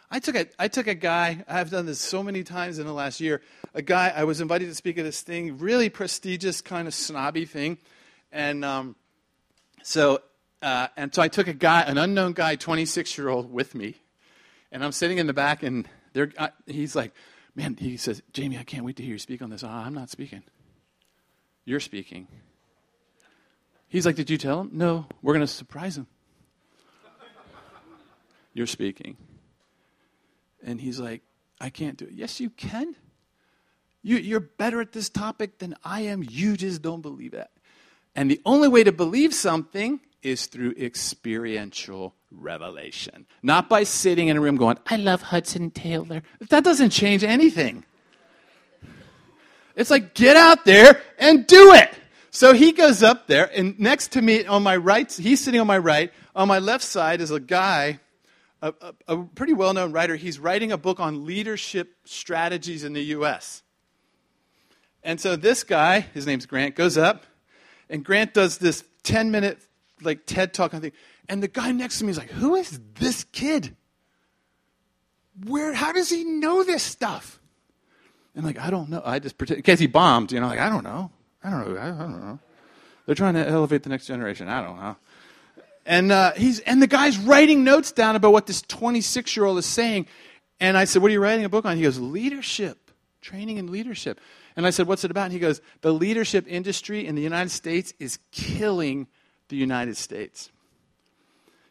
I 0.10 0.20
took 0.20 0.36
a 0.36 0.48
I 0.58 0.68
took 0.68 0.88
a 0.88 0.96
guy. 0.96 1.44
I've 1.48 1.70
done 1.70 1.86
this 1.86 2.00
so 2.00 2.24
many 2.24 2.44
times 2.44 2.80
in 2.80 2.86
the 2.86 2.94
last 2.94 3.20
year. 3.20 3.42
A 3.74 3.82
guy 3.82 4.14
I 4.16 4.24
was 4.24 4.40
invited 4.40 4.68
to 4.68 4.76
speak 4.76 4.98
at 4.98 5.04
this 5.04 5.22
thing, 5.22 5.58
really 5.58 5.90
prestigious, 5.90 6.62
kind 6.62 6.88
of 6.88 6.94
snobby 6.94 7.46
thing, 7.46 7.78
and 8.32 8.64
um, 8.64 8.96
so 9.84 10.22
uh, 10.62 10.88
and 10.96 11.14
so 11.14 11.22
I 11.22 11.28
took 11.28 11.48
a 11.48 11.54
guy, 11.54 11.82
an 11.82 11.98
unknown 11.98 12.34
guy, 12.34 12.56
26 12.56 13.18
year 13.18 13.30
old, 13.30 13.52
with 13.52 13.76
me, 13.76 13.96
and 14.72 14.84
I'm 14.84 14.92
sitting 14.92 15.18
in 15.18 15.28
the 15.28 15.34
back, 15.34 15.64
and 15.64 15.88
there 16.14 16.32
uh, 16.38 16.50
he's 16.66 16.96
like, 16.96 17.12
man, 17.56 17.76
he 17.80 17.98
says, 17.98 18.22
Jamie, 18.34 18.58
I 18.58 18.64
can't 18.64 18.86
wait 18.86 18.96
to 18.98 19.04
hear 19.04 19.14
you 19.14 19.20
speak 19.20 19.42
on 19.42 19.50
this. 19.50 19.64
Uh, 19.64 19.70
I'm 19.70 19.94
not 19.94 20.10
speaking. 20.10 20.44
You're 21.66 21.80
speaking. 21.80 22.28
He's 23.88 24.06
like, 24.06 24.16
Did 24.16 24.30
you 24.30 24.38
tell 24.38 24.62
him? 24.62 24.70
No, 24.74 25.08
we're 25.22 25.34
going 25.34 25.46
to 25.46 25.52
surprise 25.52 25.98
him. 25.98 26.08
You're 28.54 28.68
speaking. 28.68 29.18
And 30.64 30.80
he's 30.80 31.00
like, 31.00 31.22
I 31.60 31.70
can't 31.70 31.98
do 31.98 32.06
it. 32.06 32.14
Yes, 32.14 32.40
you 32.40 32.50
can. 32.50 32.96
You, 34.02 34.18
you're 34.18 34.40
better 34.40 34.82
at 34.82 34.92
this 34.92 35.10
topic 35.10 35.60
than 35.60 35.76
I 35.84 36.02
am. 36.02 36.24
You 36.28 36.56
just 36.56 36.82
don't 36.82 37.02
believe 37.02 37.34
it. 37.34 37.50
And 38.16 38.32
the 38.32 38.42
only 38.46 38.68
way 38.68 38.84
to 38.84 38.92
believe 38.92 39.34
something 39.34 40.00
is 40.22 40.46
through 40.46 40.74
experiential 40.78 42.16
revelation, 42.32 43.26
not 43.44 43.70
by 43.70 43.84
sitting 43.84 44.28
in 44.28 44.38
a 44.38 44.42
room 44.42 44.58
going, 44.58 44.78
I 44.88 44.96
love 44.96 45.22
Hudson 45.22 45.70
Taylor. 45.70 46.24
That 46.50 46.64
doesn't 46.64 46.92
change 46.92 47.24
anything. 47.24 47.84
It's 49.76 49.90
like, 49.90 50.14
get 50.14 50.38
out 50.38 50.66
there 50.66 51.02
and 51.18 51.46
do 51.46 51.74
it. 51.74 51.94
So 52.32 52.54
he 52.54 52.72
goes 52.74 53.02
up 53.02 53.28
there, 53.28 53.50
and 53.56 53.80
next 53.80 54.12
to 54.14 54.22
me 54.22 54.46
on 54.46 54.62
my 54.62 54.76
right, 54.76 55.10
he's 55.12 55.42
sitting 55.42 55.62
on 55.62 55.68
my 55.68 55.78
right. 55.78 56.12
On 56.36 56.48
my 56.48 56.60
left 56.60 56.84
side 56.84 57.22
is 57.22 57.32
a 57.32 57.40
guy, 57.40 58.00
a, 58.62 58.74
a, 58.82 58.94
a 59.08 59.24
pretty 59.24 59.54
well 59.54 59.74
known 59.74 59.94
writer. 59.94 60.16
He's 60.16 60.38
writing 60.38 60.72
a 60.74 60.78
book 60.78 61.00
on 61.00 61.26
leadership 61.26 61.96
strategies 62.04 62.84
in 62.84 62.92
the 62.92 63.04
U.S. 63.04 63.64
And 65.02 65.22
so 65.22 65.36
this 65.38 65.64
guy, 65.64 66.02
his 66.02 66.26
name's 66.26 66.46
Grant, 66.46 66.76
goes 66.76 66.98
up, 66.98 67.24
and 67.90 68.04
Grant 68.04 68.34
does 68.34 68.58
this 68.58 68.84
10 69.04 69.32
minute 69.32 69.60
like 70.02 70.26
TED 70.26 70.54
talk 70.54 70.72
kind 70.72 70.84
of 70.84 70.92
thing. 70.92 71.00
And 71.30 71.42
the 71.42 71.48
guy 71.48 71.72
next 71.72 72.00
to 72.00 72.06
me 72.06 72.12
is 72.12 72.18
like, 72.18 72.32
Who 72.32 72.56
is 72.56 72.80
this 72.96 73.24
kid? 73.32 73.76
Where, 75.46 75.74
how 75.74 75.92
does 75.92 76.10
he 76.10 76.24
know 76.24 76.64
this 76.64 76.84
stuff? 76.84 77.40
And 78.36 78.44
like, 78.46 78.60
I 78.60 78.70
don't 78.70 78.90
know. 78.90 79.02
I 79.06 79.20
just 79.20 79.38
pretend, 79.38 79.58
in 79.58 79.64
case 79.64 79.80
he 79.80 79.88
bombed, 79.88 80.32
you 80.32 80.40
know, 80.40 80.48
like, 80.48 80.60
I 80.60 80.70
don't 80.70 80.84
know. 80.84 81.12
I 81.44 81.50
don't 81.50 81.74
know. 81.74 81.80
I 81.80 81.88
don't 81.90 82.20
know. 82.20 82.40
They're 83.06 83.16
trying 83.16 83.36
to 83.36 83.48
elevate 83.48 83.84
the 83.84 83.90
next 83.90 84.08
generation. 84.08 84.50
I 84.50 84.64
don't 84.64 84.80
know. 84.80 84.96
And 85.86 86.12
uh, 86.12 86.34
he's 86.34 86.60
and 86.62 86.82
the 86.82 86.88
guy's 86.88 87.18
writing 87.18 87.64
notes 87.64 87.92
down 87.92 88.16
about 88.16 88.32
what 88.32 88.48
this 88.48 88.64
26 88.64 89.36
year 89.36 89.46
old 89.46 89.60
is 89.60 89.66
saying. 89.66 90.08
And 90.60 90.78
I 90.78 90.86
said, 90.86 91.02
"What 91.02 91.10
are 91.10 91.14
you 91.14 91.22
writing 91.22 91.46
a 91.46 91.50
book 91.50 91.66
on?" 91.66 91.78
He 91.78 91.84
goes, 91.84 92.00
"Leadership, 92.00 92.92
training 93.22 93.58
in 93.58 93.72
leadership." 93.72 94.20
And 94.56 94.66
I 94.66 94.72
said, 94.72 94.88
"What's 94.88 95.04
it 95.04 95.12
about?" 95.12 95.26
And 95.26 95.34
he 95.34 95.40
goes, 95.40 95.62
"The 95.82 95.94
leadership 95.94 96.46
industry 96.48 97.06
in 97.06 97.14
the 97.14 97.22
United 97.22 97.52
States 97.52 97.94
is 98.00 98.18
killing 98.32 99.08
the 99.50 99.58
United 99.58 99.96
States." 99.96 100.50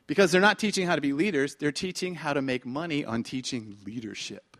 Because 0.06 0.30
they're 0.30 0.40
not 0.40 0.58
teaching 0.58 0.86
how 0.86 0.94
to 0.94 1.00
be 1.00 1.12
leaders, 1.12 1.56
they're 1.56 1.72
teaching 1.72 2.14
how 2.14 2.34
to 2.34 2.42
make 2.42 2.66
money 2.66 3.04
on 3.04 3.22
teaching 3.22 3.78
leadership, 3.84 4.53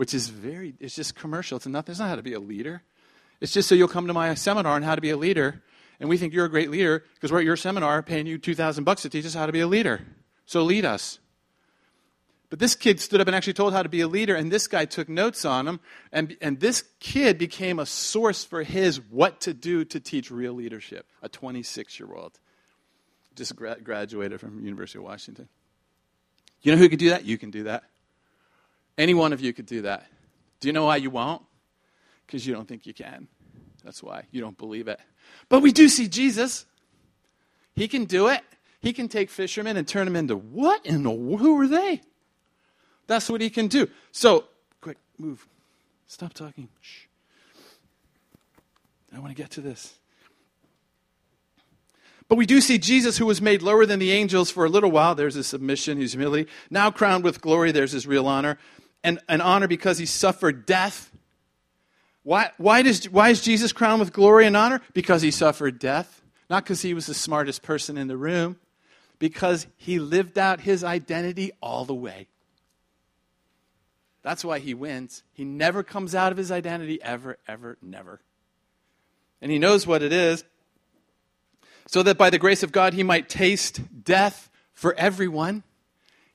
which 0.00 0.14
is 0.14 0.30
very, 0.30 0.72
it's 0.80 0.94
just 0.94 1.14
commercial. 1.14 1.56
It's, 1.56 1.66
not, 1.66 1.86
it's 1.86 1.98
not 1.98 2.08
how 2.08 2.16
to 2.16 2.22
be 2.22 2.32
a 2.32 2.40
leader. 2.40 2.80
It's 3.38 3.52
just 3.52 3.68
so 3.68 3.74
you'll 3.74 3.86
come 3.86 4.06
to 4.06 4.14
my 4.14 4.32
seminar 4.32 4.72
on 4.72 4.82
how 4.82 4.94
to 4.94 5.02
be 5.02 5.10
a 5.10 5.16
leader, 5.18 5.62
and 6.00 6.08
we 6.08 6.16
think 6.16 6.32
you're 6.32 6.46
a 6.46 6.50
great 6.50 6.70
leader 6.70 7.04
because 7.12 7.30
we're 7.30 7.40
at 7.40 7.44
your 7.44 7.54
seminar 7.54 8.02
paying 8.02 8.26
you 8.26 8.38
2000 8.38 8.84
bucks 8.84 9.02
to 9.02 9.10
teach 9.10 9.26
us 9.26 9.34
how 9.34 9.44
to 9.44 9.52
be 9.52 9.60
a 9.60 9.66
leader. 9.66 10.00
So 10.46 10.62
lead 10.62 10.86
us. 10.86 11.18
But 12.48 12.60
this 12.60 12.74
kid 12.74 12.98
stood 12.98 13.20
up 13.20 13.26
and 13.26 13.36
actually 13.36 13.52
told 13.52 13.74
how 13.74 13.82
to 13.82 13.90
be 13.90 14.00
a 14.00 14.08
leader, 14.08 14.34
and 14.34 14.50
this 14.50 14.68
guy 14.68 14.86
took 14.86 15.06
notes 15.06 15.44
on 15.44 15.68
him, 15.68 15.80
and, 16.10 16.34
and 16.40 16.60
this 16.60 16.82
kid 16.98 17.36
became 17.36 17.78
a 17.78 17.84
source 17.84 18.42
for 18.42 18.62
his 18.62 19.02
what 19.02 19.42
to 19.42 19.52
do 19.52 19.84
to 19.84 20.00
teach 20.00 20.30
real 20.30 20.54
leadership, 20.54 21.04
a 21.20 21.28
26 21.28 22.00
year 22.00 22.08
old. 22.14 22.40
Just 23.34 23.54
gra- 23.54 23.76
graduated 23.78 24.40
from 24.40 24.64
University 24.64 24.98
of 24.98 25.04
Washington. 25.04 25.50
You 26.62 26.72
know 26.72 26.78
who 26.78 26.88
could 26.88 26.98
do 26.98 27.10
that? 27.10 27.26
You 27.26 27.36
can 27.36 27.50
do 27.50 27.64
that. 27.64 27.84
Any 29.00 29.14
one 29.14 29.32
of 29.32 29.40
you 29.40 29.52
could 29.52 29.66
do 29.66 29.82
that. 29.82 30.06
Do 30.60 30.68
you 30.68 30.72
know 30.72 30.84
why 30.84 30.96
you 30.96 31.10
won't? 31.10 31.42
because 32.30 32.46
you 32.46 32.54
don't 32.54 32.68
think 32.68 32.86
you 32.86 32.94
can. 32.94 33.26
That's 33.82 34.04
why 34.04 34.22
you 34.30 34.40
don't 34.40 34.56
believe 34.56 34.86
it. 34.86 35.00
But 35.48 35.62
we 35.62 35.72
do 35.72 35.88
see 35.88 36.06
Jesus. 36.06 36.64
He 37.74 37.88
can 37.88 38.04
do 38.04 38.28
it. 38.28 38.42
He 38.80 38.92
can 38.92 39.08
take 39.08 39.30
fishermen 39.30 39.76
and 39.76 39.86
turn 39.86 40.04
them 40.04 40.14
into 40.14 40.36
what 40.36 40.86
in 40.86 41.02
the 41.02 41.10
who 41.10 41.60
are 41.60 41.66
they? 41.66 42.00
That's 43.08 43.28
what 43.28 43.40
he 43.40 43.50
can 43.50 43.66
do. 43.66 43.88
So, 44.12 44.44
quick, 44.80 44.96
move. 45.18 45.44
Stop 46.06 46.32
talking. 46.32 46.68
Shh. 46.80 47.06
I 49.12 49.18
want 49.18 49.30
to 49.30 49.42
get 49.42 49.50
to 49.52 49.60
this. 49.60 49.98
But 52.28 52.36
we 52.36 52.46
do 52.46 52.60
see 52.60 52.78
Jesus, 52.78 53.18
who 53.18 53.26
was 53.26 53.42
made 53.42 53.60
lower 53.60 53.84
than 53.86 53.98
the 53.98 54.12
angels 54.12 54.52
for 54.52 54.64
a 54.64 54.68
little 54.68 54.92
while. 54.92 55.16
There's 55.16 55.34
his 55.34 55.48
submission, 55.48 56.00
his 56.00 56.12
humility. 56.12 56.48
Now 56.70 56.92
crowned 56.92 57.24
with 57.24 57.40
glory, 57.40 57.72
there's 57.72 57.90
his 57.90 58.06
real 58.06 58.28
honor. 58.28 58.56
And 59.02 59.18
an 59.28 59.40
honor 59.40 59.68
because 59.68 59.98
he 59.98 60.06
suffered 60.06 60.66
death 60.66 61.10
why, 62.22 62.50
why, 62.58 62.82
does, 62.82 63.08
why 63.08 63.30
is 63.30 63.40
Jesus 63.40 63.72
crowned 63.72 64.00
with 64.00 64.12
glory 64.12 64.46
and 64.46 64.56
honor? 64.56 64.80
Because 64.92 65.22
he 65.22 65.30
suffered 65.30 65.78
death. 65.78 66.22
Not 66.48 66.64
because 66.64 66.82
he 66.82 66.94
was 66.94 67.06
the 67.06 67.14
smartest 67.14 67.62
person 67.62 67.96
in 67.96 68.08
the 68.08 68.16
room, 68.16 68.58
because 69.18 69.66
he 69.76 70.00
lived 70.00 70.36
out 70.36 70.60
his 70.60 70.82
identity 70.82 71.52
all 71.62 71.84
the 71.84 71.94
way. 71.94 72.26
That's 74.22 74.44
why 74.44 74.58
he 74.58 74.74
wins. 74.74 75.22
He 75.32 75.44
never 75.44 75.82
comes 75.82 76.14
out 76.14 76.32
of 76.32 76.38
his 76.38 76.50
identity, 76.50 77.00
ever, 77.02 77.38
ever, 77.46 77.78
never. 77.80 78.20
And 79.40 79.50
he 79.50 79.58
knows 79.58 79.86
what 79.86 80.02
it 80.02 80.12
is, 80.12 80.44
so 81.86 82.02
that 82.02 82.18
by 82.18 82.30
the 82.30 82.38
grace 82.38 82.62
of 82.62 82.72
God 82.72 82.94
he 82.94 83.02
might 83.02 83.28
taste 83.28 83.80
death 84.04 84.50
for 84.74 84.92
everyone. 84.94 85.62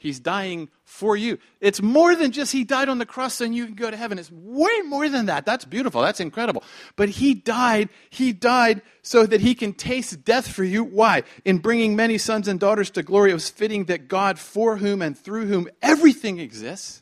He's 0.06 0.20
dying 0.20 0.70
for 0.84 1.18
you. 1.18 1.39
It's 1.60 1.82
more 1.82 2.16
than 2.16 2.32
just 2.32 2.51
He 2.51 2.64
died 2.64 2.89
on 2.89 2.99
the 2.99 3.08
cross 3.08 3.41
and 3.41 3.56
you 3.56 3.66
can 3.66 3.74
go 3.74 3.89
to 3.89 3.97
heaven. 3.97 4.20
It's 4.20 4.32
way 4.32 4.82
more 4.86 5.10
than 5.10 5.26
that. 5.26 5.47
That's 5.47 5.66
beautiful. 5.66 6.03
That's 6.03 6.20
incredible. 6.20 6.64
But 6.95 7.10
He 7.10 7.34
died. 7.34 7.89
He 8.12 8.32
died 8.32 8.84
so 9.01 9.26
that 9.26 9.41
He 9.41 9.56
can 9.56 9.74
taste 9.74 10.24
death 10.24 10.47
for 10.47 10.64
you. 10.64 10.84
Why? 10.84 11.24
In 11.43 11.58
bringing 11.58 11.95
many 11.95 12.20
sons 12.20 12.47
and 12.47 12.60
daughters 12.60 12.91
to 12.91 13.01
glory, 13.01 13.32
it 13.32 13.34
was 13.34 13.49
fitting 13.49 13.86
that 13.86 14.08
God, 14.08 14.38
for 14.38 14.78
whom 14.78 15.01
and 15.01 15.18
through 15.18 15.47
whom 15.47 15.68
everything 15.82 16.38
exists, 16.39 17.01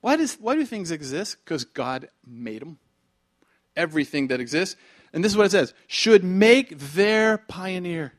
Why, 0.00 0.16
does, 0.16 0.34
why 0.34 0.54
do 0.54 0.64
things 0.64 0.92
exist? 0.92 1.38
Because 1.44 1.64
God 1.64 2.08
made 2.24 2.62
them. 2.62 2.78
Everything 3.74 4.28
that 4.28 4.40
exists. 4.40 4.76
And 5.12 5.24
this 5.24 5.32
is 5.32 5.36
what 5.36 5.46
it 5.46 5.50
says 5.50 5.74
should 5.88 6.22
make 6.22 6.78
their 6.78 7.38
pioneer. 7.38 8.12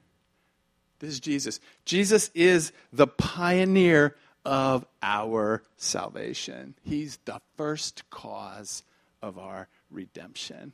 This 1.04 1.16
is 1.16 1.20
Jesus. 1.20 1.60
Jesus 1.84 2.32
is 2.34 2.72
the 2.94 3.08
pioneer 3.08 4.16
of 4.46 4.86
our 5.02 5.62
salvation. 5.76 6.76
He's 6.82 7.18
the 7.26 7.42
first 7.58 8.10
cause 8.10 8.84
of 9.22 9.38
our 9.38 9.68
redemption. 9.92 10.72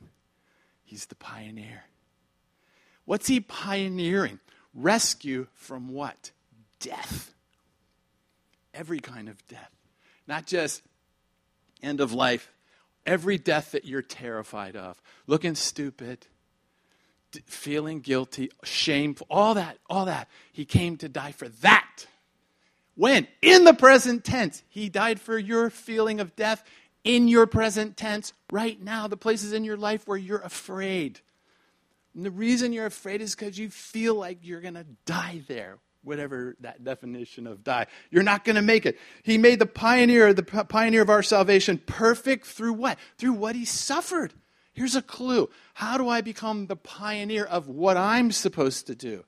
He's 0.84 1.06
the 1.06 1.16
pioneer. 1.16 1.82
What's 3.06 3.26
he 3.26 3.40
pioneering? 3.40 4.38
Rescue 4.72 5.48
from 5.52 5.88
what? 5.88 6.30
Death. 6.78 7.34
Every 8.72 9.00
kind 9.00 9.28
of 9.28 9.44
death. 9.48 9.72
Not 10.28 10.46
just 10.46 10.82
end 11.82 12.00
of 12.00 12.12
life, 12.12 12.52
every 13.04 13.36
death 13.36 13.72
that 13.72 13.84
you're 13.84 14.00
terrified 14.00 14.76
of. 14.76 15.02
Looking 15.26 15.56
stupid, 15.56 16.28
feeling 17.46 18.00
guilty, 18.00 18.50
shameful, 18.64 19.26
all 19.30 19.54
that, 19.54 19.78
all 19.88 20.06
that. 20.06 20.28
He 20.52 20.64
came 20.64 20.96
to 20.98 21.08
die 21.08 21.32
for 21.32 21.48
that. 21.48 22.06
When? 22.94 23.26
In 23.40 23.64
the 23.64 23.74
present 23.74 24.24
tense. 24.24 24.62
He 24.68 24.88
died 24.88 25.20
for 25.20 25.38
your 25.38 25.70
feeling 25.70 26.20
of 26.20 26.36
death 26.36 26.62
in 27.04 27.28
your 27.28 27.46
present 27.46 27.96
tense 27.96 28.32
right 28.52 28.80
now. 28.80 29.06
The 29.06 29.16
places 29.16 29.52
in 29.52 29.64
your 29.64 29.76
life 29.76 30.06
where 30.06 30.18
you're 30.18 30.38
afraid. 30.38 31.20
And 32.14 32.24
the 32.24 32.30
reason 32.30 32.72
you're 32.72 32.86
afraid 32.86 33.22
is 33.22 33.34
because 33.34 33.58
you 33.58 33.70
feel 33.70 34.14
like 34.14 34.38
you're 34.42 34.60
going 34.60 34.74
to 34.74 34.86
die 35.06 35.42
there 35.48 35.78
whatever 36.02 36.56
that 36.60 36.82
definition 36.82 37.46
of 37.46 37.62
die. 37.62 37.86
You're 38.10 38.22
not 38.22 38.44
going 38.44 38.56
to 38.56 38.62
make 38.62 38.86
it. 38.86 38.98
He 39.22 39.38
made 39.38 39.58
the 39.58 39.66
pioneer, 39.66 40.32
the 40.32 40.42
pioneer 40.42 41.02
of 41.02 41.10
our 41.10 41.22
salvation, 41.22 41.78
perfect 41.78 42.46
through 42.46 42.74
what? 42.74 42.98
Through 43.18 43.34
what 43.34 43.54
he 43.54 43.64
suffered. 43.64 44.32
Here's 44.72 44.96
a 44.96 45.02
clue. 45.02 45.50
How 45.74 45.98
do 45.98 46.08
I 46.08 46.20
become 46.20 46.66
the 46.66 46.76
pioneer 46.76 47.44
of 47.44 47.68
what 47.68 47.96
I'm 47.96 48.32
supposed 48.32 48.86
to 48.86 48.94
do? 48.94 49.24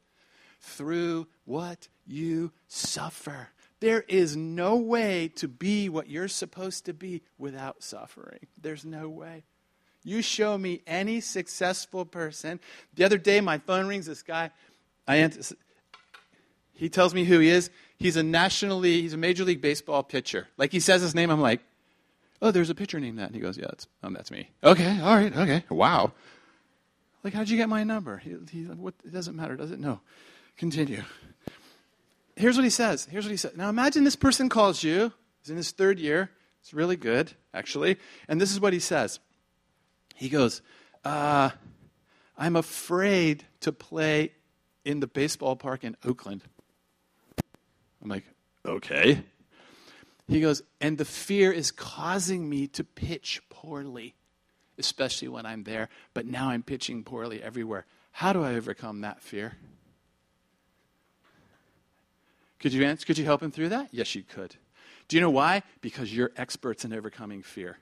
Through 0.61 1.27
what 1.45 1.89
you 2.07 2.53
suffer. 2.69 3.49
There 3.81 4.05
is 4.07 4.37
no 4.37 4.77
way 4.77 5.29
to 5.37 5.49
be 5.49 5.89
what 5.89 6.09
you're 6.09 6.29
supposed 6.29 6.85
to 6.85 6.95
be 6.95 7.23
without 7.37 7.83
suffering. 7.83 8.47
There's 8.61 8.85
no 8.85 9.09
way. 9.09 9.45
You 10.05 10.23
show 10.23 10.57
me 10.57 10.83
any 10.87 11.21
successful 11.21 12.05
person. 12.05 12.61
The 12.95 13.05
other 13.05 13.19
day, 13.19 13.41
my 13.41 13.59
phone 13.59 13.87
rings. 13.87 14.07
This 14.07 14.23
guy, 14.23 14.51
I 15.07 15.17
answer, 15.17 15.57
he 16.75 16.89
tells 16.89 17.15
me 17.15 17.25
who 17.25 17.41
he 17.41 17.49
is. 17.49 17.71
He's 17.99 18.17
a 18.17 18.23
nationally, 18.23 19.03
he's 19.03 19.15
a 19.15 19.19
Major 19.19 19.45
League 19.45 19.61
Baseball 19.61 20.03
pitcher. 20.03 20.49
Like 20.57 20.73
he 20.73 20.81
says 20.81 21.03
his 21.03 21.15
name, 21.15 21.31
I'm 21.31 21.41
like, 21.41 21.61
oh, 22.43 22.51
there's 22.51 22.69
a 22.69 22.75
pitcher 22.75 23.01
named 23.01 23.19
that. 23.19 23.27
And 23.27 23.35
he 23.35 23.41
goes, 23.41 23.57
yeah, 23.57 23.67
that's, 23.69 23.87
um, 24.03 24.13
that's 24.13 24.31
me. 24.31 24.51
Okay, 24.63 25.01
all 25.01 25.15
right, 25.15 25.35
okay, 25.35 25.65
wow. 25.71 26.13
Like, 27.25 27.33
how'd 27.33 27.49
you 27.49 27.57
get 27.57 27.69
my 27.69 27.85
number? 27.85 28.19
He, 28.19 28.37
he, 28.51 28.65
what, 28.65 28.95
it 29.05 29.13
doesn't 29.13 29.37
matter, 29.37 29.57
does 29.57 29.71
it? 29.71 29.79
No. 29.79 30.01
Continue. 30.57 31.03
Here's 32.37 32.57
what 32.57 32.65
he 32.65 32.71
says. 32.71 33.07
Here's 33.11 33.25
what 33.25 33.31
he 33.31 33.37
says. 33.37 33.57
Now 33.57 33.69
imagine 33.69 34.05
this 34.05 34.17
person 34.17 34.49
calls 34.49 34.83
you. 34.83 35.13
He's 35.41 35.51
in 35.51 35.57
his 35.57 35.71
third 35.71 35.99
year. 35.99 36.31
It's 36.61 36.75
really 36.75 36.97
good, 36.97 37.33
actually. 37.55 37.99
And 38.29 38.41
this 38.41 38.53
is 38.53 38.61
what 38.61 38.73
he 38.73 38.79
says. 38.79 39.19
He 40.15 40.29
goes, 40.29 40.63
uh, 41.05 41.51
I'm 42.37 42.57
afraid 42.57 43.45
to 43.61 43.73
play 43.73 44.33
in 44.85 45.01
the 45.01 45.07
baseball 45.07 45.57
park 45.57 45.85
in 45.85 45.97
Oakland. 46.05 46.43
I'm 48.03 48.09
like, 48.09 48.25
okay. 48.67 49.23
He 50.33 50.41
goes, 50.41 50.63
and 50.81 50.97
the 50.97 51.05
fear 51.05 51.53
is 51.53 51.71
causing 51.71 52.49
me 52.49 52.67
to 52.69 52.83
pitch 52.83 53.43
poorly, 53.51 54.15
especially 54.79 55.29
when 55.29 55.45
I'm 55.45 55.65
there, 55.65 55.91
but 56.15 56.25
now 56.25 56.49
I'm 56.49 56.63
pitching 56.63 57.05
poorly 57.05 57.43
everywhere. 57.43 57.85
How 58.13 58.33
do 58.33 58.43
I 58.43 58.55
overcome 58.55 59.03
that 59.03 59.21
fear? 59.21 59.59
Could 62.61 62.73
you 62.73 62.83
answer, 62.83 63.05
could 63.05 63.19
you 63.19 63.27
help 63.27 63.43
him 63.43 63.51
through 63.51 63.69
that? 63.71 63.89
Yes, 63.93 64.15
you 64.15 64.23
could. 64.23 64.57
Do 65.07 65.19
you 65.19 65.21
know 65.21 65.29
why? 65.29 65.65
Because 65.83 66.17
you're 66.17 66.33
experts 66.35 66.83
in 66.87 66.95
overcoming 66.95 67.43
fear. 67.43 67.77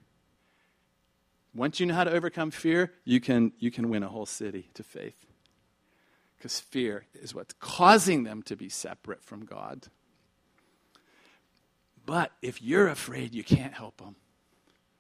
Once 1.55 1.78
you 1.78 1.86
know 1.86 1.94
how 1.94 2.03
to 2.03 2.11
overcome 2.11 2.51
fear, 2.51 2.92
you 3.05 3.20
can, 3.20 3.53
you 3.61 3.70
can 3.70 3.88
win 3.88 4.03
a 4.03 4.09
whole 4.09 4.26
city 4.26 4.70
to 4.74 4.82
faith. 4.82 5.24
Because 6.36 6.59
fear 6.59 7.07
is 7.14 7.32
what's 7.32 7.55
causing 7.61 8.24
them 8.24 8.42
to 8.42 8.57
be 8.57 8.68
separate 8.68 9.22
from 9.22 9.44
God. 9.44 9.86
But 12.07 12.32
if 12.42 12.62
you're 12.62 12.88
afraid, 12.88 13.34
you 13.34 13.44
can't 13.44 13.74
help 13.74 13.98
them. 13.98 14.16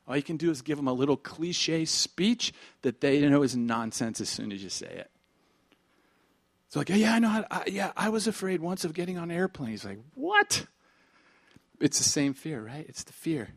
All 0.06 0.16
you 0.16 0.22
can 0.22 0.36
do 0.36 0.50
is 0.50 0.60
give 0.60 0.76
them 0.76 0.88
a 0.88 0.92
little 0.92 1.16
cliche 1.16 1.84
speech 1.84 2.52
that 2.82 3.00
they 3.00 3.20
know 3.28 3.42
is 3.42 3.56
nonsense 3.56 4.20
as 4.20 4.28
soon 4.28 4.50
as 4.52 4.62
you 4.62 4.68
say 4.68 4.88
it. 4.88 5.10
It's 6.66 6.76
like, 6.76 6.88
yeah, 6.88 7.14
I 7.14 7.18
know 7.18 7.28
how. 7.28 7.44
I, 7.50 7.64
yeah, 7.66 7.92
I 7.96 8.10
was 8.10 8.26
afraid 8.26 8.60
once 8.60 8.84
of 8.84 8.94
getting 8.94 9.18
on 9.18 9.30
airplanes. 9.30 9.84
Like, 9.84 9.98
what? 10.14 10.66
It's 11.80 11.98
the 11.98 12.04
same 12.04 12.34
fear, 12.34 12.60
right? 12.60 12.86
It's 12.88 13.02
the 13.04 13.12
fear. 13.12 13.48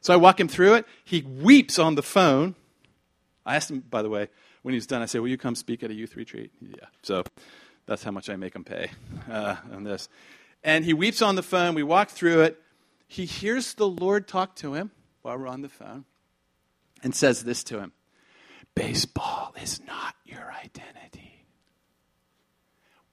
So 0.00 0.12
I 0.12 0.16
walk 0.16 0.38
him 0.38 0.48
through 0.48 0.74
it. 0.74 0.86
He 1.04 1.22
weeps 1.22 1.78
on 1.78 1.94
the 1.94 2.02
phone. 2.02 2.54
I 3.46 3.56
asked 3.56 3.70
him, 3.70 3.80
by 3.80 4.02
the 4.02 4.10
way, 4.10 4.28
when 4.62 4.74
he's 4.74 4.86
done, 4.86 5.00
I 5.00 5.06
said, 5.06 5.20
"Will 5.20 5.28
you 5.28 5.38
come 5.38 5.54
speak 5.54 5.82
at 5.82 5.90
a 5.90 5.94
youth 5.94 6.16
retreat?" 6.16 6.52
Yeah. 6.60 6.86
So 7.02 7.24
that's 7.86 8.02
how 8.02 8.10
much 8.10 8.28
I 8.28 8.36
make 8.36 8.54
him 8.54 8.64
pay 8.64 8.90
uh, 9.30 9.56
on 9.72 9.84
this. 9.84 10.08
And 10.64 10.84
he 10.84 10.92
weeps 10.92 11.22
on 11.22 11.36
the 11.36 11.42
phone. 11.42 11.74
We 11.74 11.82
walk 11.82 12.10
through 12.10 12.42
it 12.42 12.60
he 13.12 13.26
hears 13.26 13.74
the 13.74 13.86
Lord 13.86 14.26
talk 14.26 14.56
to 14.56 14.72
him 14.72 14.90
while 15.20 15.36
we're 15.36 15.46
on 15.46 15.60
the 15.60 15.68
phone 15.68 16.06
and 17.02 17.14
says 17.14 17.44
this 17.44 17.62
to 17.64 17.78
him 17.78 17.92
Baseball 18.74 19.54
is 19.60 19.82
not 19.86 20.14
your 20.24 20.50
identity. 20.50 21.44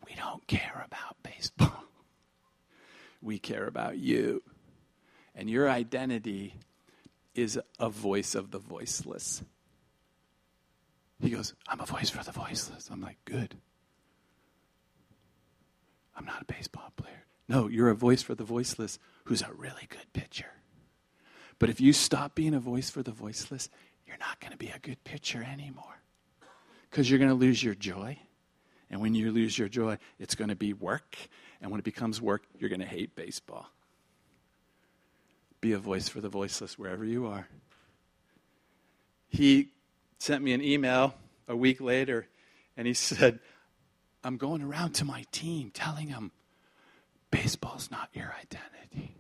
We 0.08 0.16
don't 0.16 0.48
care 0.48 0.86
about 0.86 1.18
baseball, 1.22 1.84
we 3.22 3.40
care 3.40 3.68
about 3.68 3.98
you. 3.98 4.42
And 5.36 5.50
your 5.50 5.70
identity 5.70 6.56
is 7.36 7.60
a 7.78 7.90
voice 7.90 8.36
of 8.36 8.52
the 8.52 8.60
voiceless. 8.60 9.44
He 11.22 11.30
goes, 11.30 11.54
I'm 11.68 11.82
a 11.82 11.86
voice 11.86 12.10
for 12.10 12.24
the 12.24 12.32
voiceless. 12.32 12.88
I'm 12.90 13.02
like, 13.02 13.18
good. 13.26 13.56
I'm 16.16 16.26
not 16.26 16.42
a 16.44 16.46
baseball 16.46 16.94
player. 16.96 17.26
No, 17.50 17.68
you're 17.68 17.90
a 17.90 17.96
voice 17.96 18.22
for 18.22 18.36
the 18.36 18.44
voiceless 18.44 19.00
who's 19.26 19.42
a 19.42 19.52
really 19.52 19.88
good 19.90 20.14
pitcher. 20.14 20.52
But 21.58 21.70
if 21.70 21.82
you 21.82 21.94
stop 21.94 22.36
being 22.36 22.54
a 22.54 22.60
voice 22.60 22.92
for 22.92 23.02
the 23.02 23.12
voiceless, 23.12 23.70
you're 24.06 24.20
not 24.20 24.40
going 24.40 24.52
to 24.52 24.58
be 24.58 24.70
a 24.70 24.78
good 24.80 25.04
pitcher 25.04 25.44
anymore. 25.44 26.00
Because 26.90 27.10
you're 27.10 27.20
going 27.20 27.32
to 27.32 27.36
lose 27.36 27.62
your 27.62 27.74
joy. 27.74 28.20
And 28.92 29.02
when 29.02 29.16
you 29.16 29.32
lose 29.32 29.58
your 29.58 29.68
joy, 29.68 29.98
it's 30.20 30.36
going 30.36 30.50
to 30.50 30.56
be 30.56 30.74
work. 30.74 31.18
And 31.60 31.72
when 31.72 31.80
it 31.80 31.84
becomes 31.84 32.22
work, 32.22 32.44
you're 32.60 32.70
going 32.70 32.80
to 32.82 32.86
hate 32.86 33.16
baseball. 33.16 33.68
Be 35.60 35.74
a 35.74 35.80
voice 35.80 36.08
for 36.08 36.22
the 36.22 36.30
voiceless 36.30 36.78
wherever 36.78 37.04
you 37.04 37.26
are. 37.26 37.48
He 39.28 39.70
sent 40.20 40.44
me 40.44 40.54
an 40.54 40.62
email 40.62 41.16
a 41.48 41.56
week 41.56 41.82
later, 41.82 42.28
and 42.78 42.88
he 42.88 42.94
said, 42.94 43.40
I'm 44.24 44.38
going 44.38 44.62
around 44.62 44.94
to 44.94 45.06
my 45.06 45.26
team 45.32 45.72
telling 45.72 46.10
them 46.10 46.32
Baseball's 47.32 47.92
not 47.92 48.10
your 48.14 48.34
identity. 48.42 49.16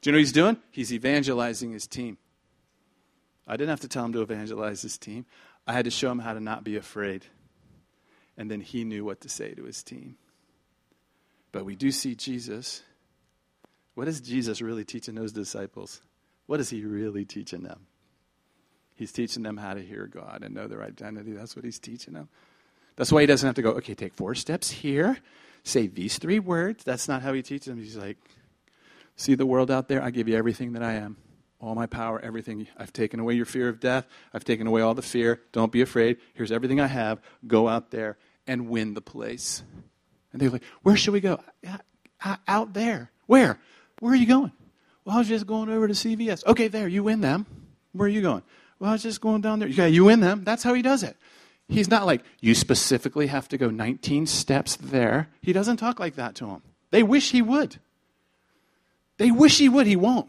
Do 0.00 0.10
you 0.10 0.12
know 0.12 0.16
what 0.16 0.20
he's 0.20 0.32
doing? 0.32 0.56
He's 0.70 0.92
evangelizing 0.92 1.72
his 1.72 1.86
team. 1.86 2.18
I 3.46 3.56
didn't 3.56 3.70
have 3.70 3.80
to 3.80 3.88
tell 3.88 4.04
him 4.04 4.12
to 4.14 4.22
evangelize 4.22 4.82
his 4.82 4.98
team. 4.98 5.26
I 5.66 5.72
had 5.72 5.84
to 5.84 5.90
show 5.90 6.10
him 6.10 6.18
how 6.18 6.32
to 6.32 6.40
not 6.40 6.64
be 6.64 6.76
afraid. 6.76 7.26
And 8.36 8.50
then 8.50 8.60
he 8.60 8.82
knew 8.84 9.04
what 9.04 9.20
to 9.20 9.28
say 9.28 9.54
to 9.54 9.64
his 9.64 9.82
team. 9.82 10.16
But 11.52 11.64
we 11.64 11.76
do 11.76 11.92
see 11.92 12.14
Jesus. 12.14 12.82
What 13.94 14.08
is 14.08 14.20
Jesus 14.20 14.60
really 14.60 14.84
teaching 14.84 15.14
those 15.14 15.32
disciples? 15.32 16.00
What 16.46 16.58
is 16.58 16.70
he 16.70 16.84
really 16.84 17.24
teaching 17.24 17.62
them? 17.62 17.86
He's 18.94 19.12
teaching 19.12 19.42
them 19.42 19.56
how 19.56 19.74
to 19.74 19.82
hear 19.82 20.06
God 20.06 20.42
and 20.42 20.54
know 20.54 20.66
their 20.66 20.82
identity. 20.82 21.32
That's 21.32 21.54
what 21.54 21.64
he's 21.64 21.78
teaching 21.78 22.14
them. 22.14 22.28
That's 22.96 23.10
why 23.10 23.22
he 23.22 23.26
doesn't 23.26 23.46
have 23.46 23.56
to 23.56 23.62
go, 23.62 23.70
okay, 23.72 23.94
take 23.94 24.14
four 24.14 24.34
steps 24.34 24.70
here, 24.70 25.18
say 25.64 25.86
these 25.86 26.18
three 26.18 26.38
words. 26.38 26.84
That's 26.84 27.08
not 27.08 27.22
how 27.22 27.32
he 27.32 27.42
teaches 27.42 27.66
them. 27.66 27.78
He's 27.78 27.96
like, 27.96 28.18
see 29.16 29.34
the 29.34 29.46
world 29.46 29.70
out 29.70 29.88
there? 29.88 30.02
I 30.02 30.10
give 30.10 30.28
you 30.28 30.36
everything 30.36 30.74
that 30.74 30.82
I 30.82 30.94
am. 30.94 31.16
All 31.60 31.74
my 31.74 31.86
power, 31.86 32.20
everything. 32.20 32.66
I've 32.76 32.92
taken 32.92 33.20
away 33.20 33.34
your 33.34 33.46
fear 33.46 33.68
of 33.68 33.78
death. 33.78 34.06
I've 34.34 34.44
taken 34.44 34.66
away 34.66 34.80
all 34.80 34.94
the 34.94 35.02
fear. 35.02 35.40
Don't 35.52 35.70
be 35.70 35.80
afraid. 35.80 36.18
Here's 36.34 36.50
everything 36.50 36.80
I 36.80 36.88
have. 36.88 37.20
Go 37.46 37.68
out 37.68 37.90
there 37.92 38.18
and 38.46 38.68
win 38.68 38.94
the 38.94 39.00
place. 39.00 39.62
And 40.32 40.42
they're 40.42 40.50
like, 40.50 40.64
where 40.82 40.96
should 40.96 41.12
we 41.12 41.20
go? 41.20 41.40
Out 42.48 42.74
there. 42.74 43.10
Where? 43.26 43.60
Where 44.00 44.12
are 44.12 44.16
you 44.16 44.26
going? 44.26 44.52
Well, 45.04 45.16
I 45.16 45.18
was 45.20 45.28
just 45.28 45.46
going 45.46 45.68
over 45.68 45.86
to 45.86 45.94
CVS. 45.94 46.44
Okay, 46.46 46.68
there. 46.68 46.88
You 46.88 47.04
win 47.04 47.20
them. 47.20 47.46
Where 47.92 48.06
are 48.06 48.10
you 48.10 48.22
going? 48.22 48.42
Well, 48.80 48.90
I 48.90 48.94
was 48.94 49.02
just 49.02 49.20
going 49.20 49.40
down 49.40 49.60
there. 49.60 49.68
Yeah, 49.68 49.86
you 49.86 50.04
win 50.04 50.18
them. 50.18 50.42
That's 50.42 50.64
how 50.64 50.74
he 50.74 50.82
does 50.82 51.04
it. 51.04 51.16
He's 51.68 51.88
not 51.88 52.06
like, 52.06 52.22
you 52.40 52.54
specifically 52.54 53.28
have 53.28 53.48
to 53.48 53.58
go 53.58 53.70
19 53.70 54.26
steps 54.26 54.76
there. 54.76 55.28
He 55.40 55.52
doesn't 55.52 55.78
talk 55.78 55.98
like 55.98 56.16
that 56.16 56.34
to 56.36 56.46
them. 56.46 56.62
They 56.90 57.02
wish 57.02 57.30
he 57.30 57.40
would. 57.40 57.76
They 59.16 59.30
wish 59.30 59.58
he 59.58 59.68
would, 59.68 59.86
he 59.86 59.96
won't. 59.96 60.28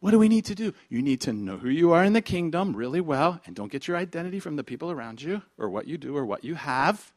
What 0.00 0.12
do 0.12 0.18
we 0.18 0.28
need 0.28 0.44
to 0.46 0.54
do? 0.54 0.74
You 0.88 1.02
need 1.02 1.20
to 1.22 1.32
know 1.32 1.56
who 1.56 1.68
you 1.68 1.92
are 1.92 2.04
in 2.04 2.12
the 2.12 2.22
kingdom 2.22 2.76
really 2.76 3.00
well 3.00 3.40
and 3.46 3.56
don't 3.56 3.72
get 3.72 3.88
your 3.88 3.96
identity 3.96 4.38
from 4.38 4.56
the 4.56 4.62
people 4.62 4.90
around 4.90 5.22
you 5.22 5.42
or 5.56 5.68
what 5.68 5.88
you 5.88 5.98
do 5.98 6.16
or 6.16 6.24
what 6.24 6.44
you 6.44 6.54
have. 6.54 7.12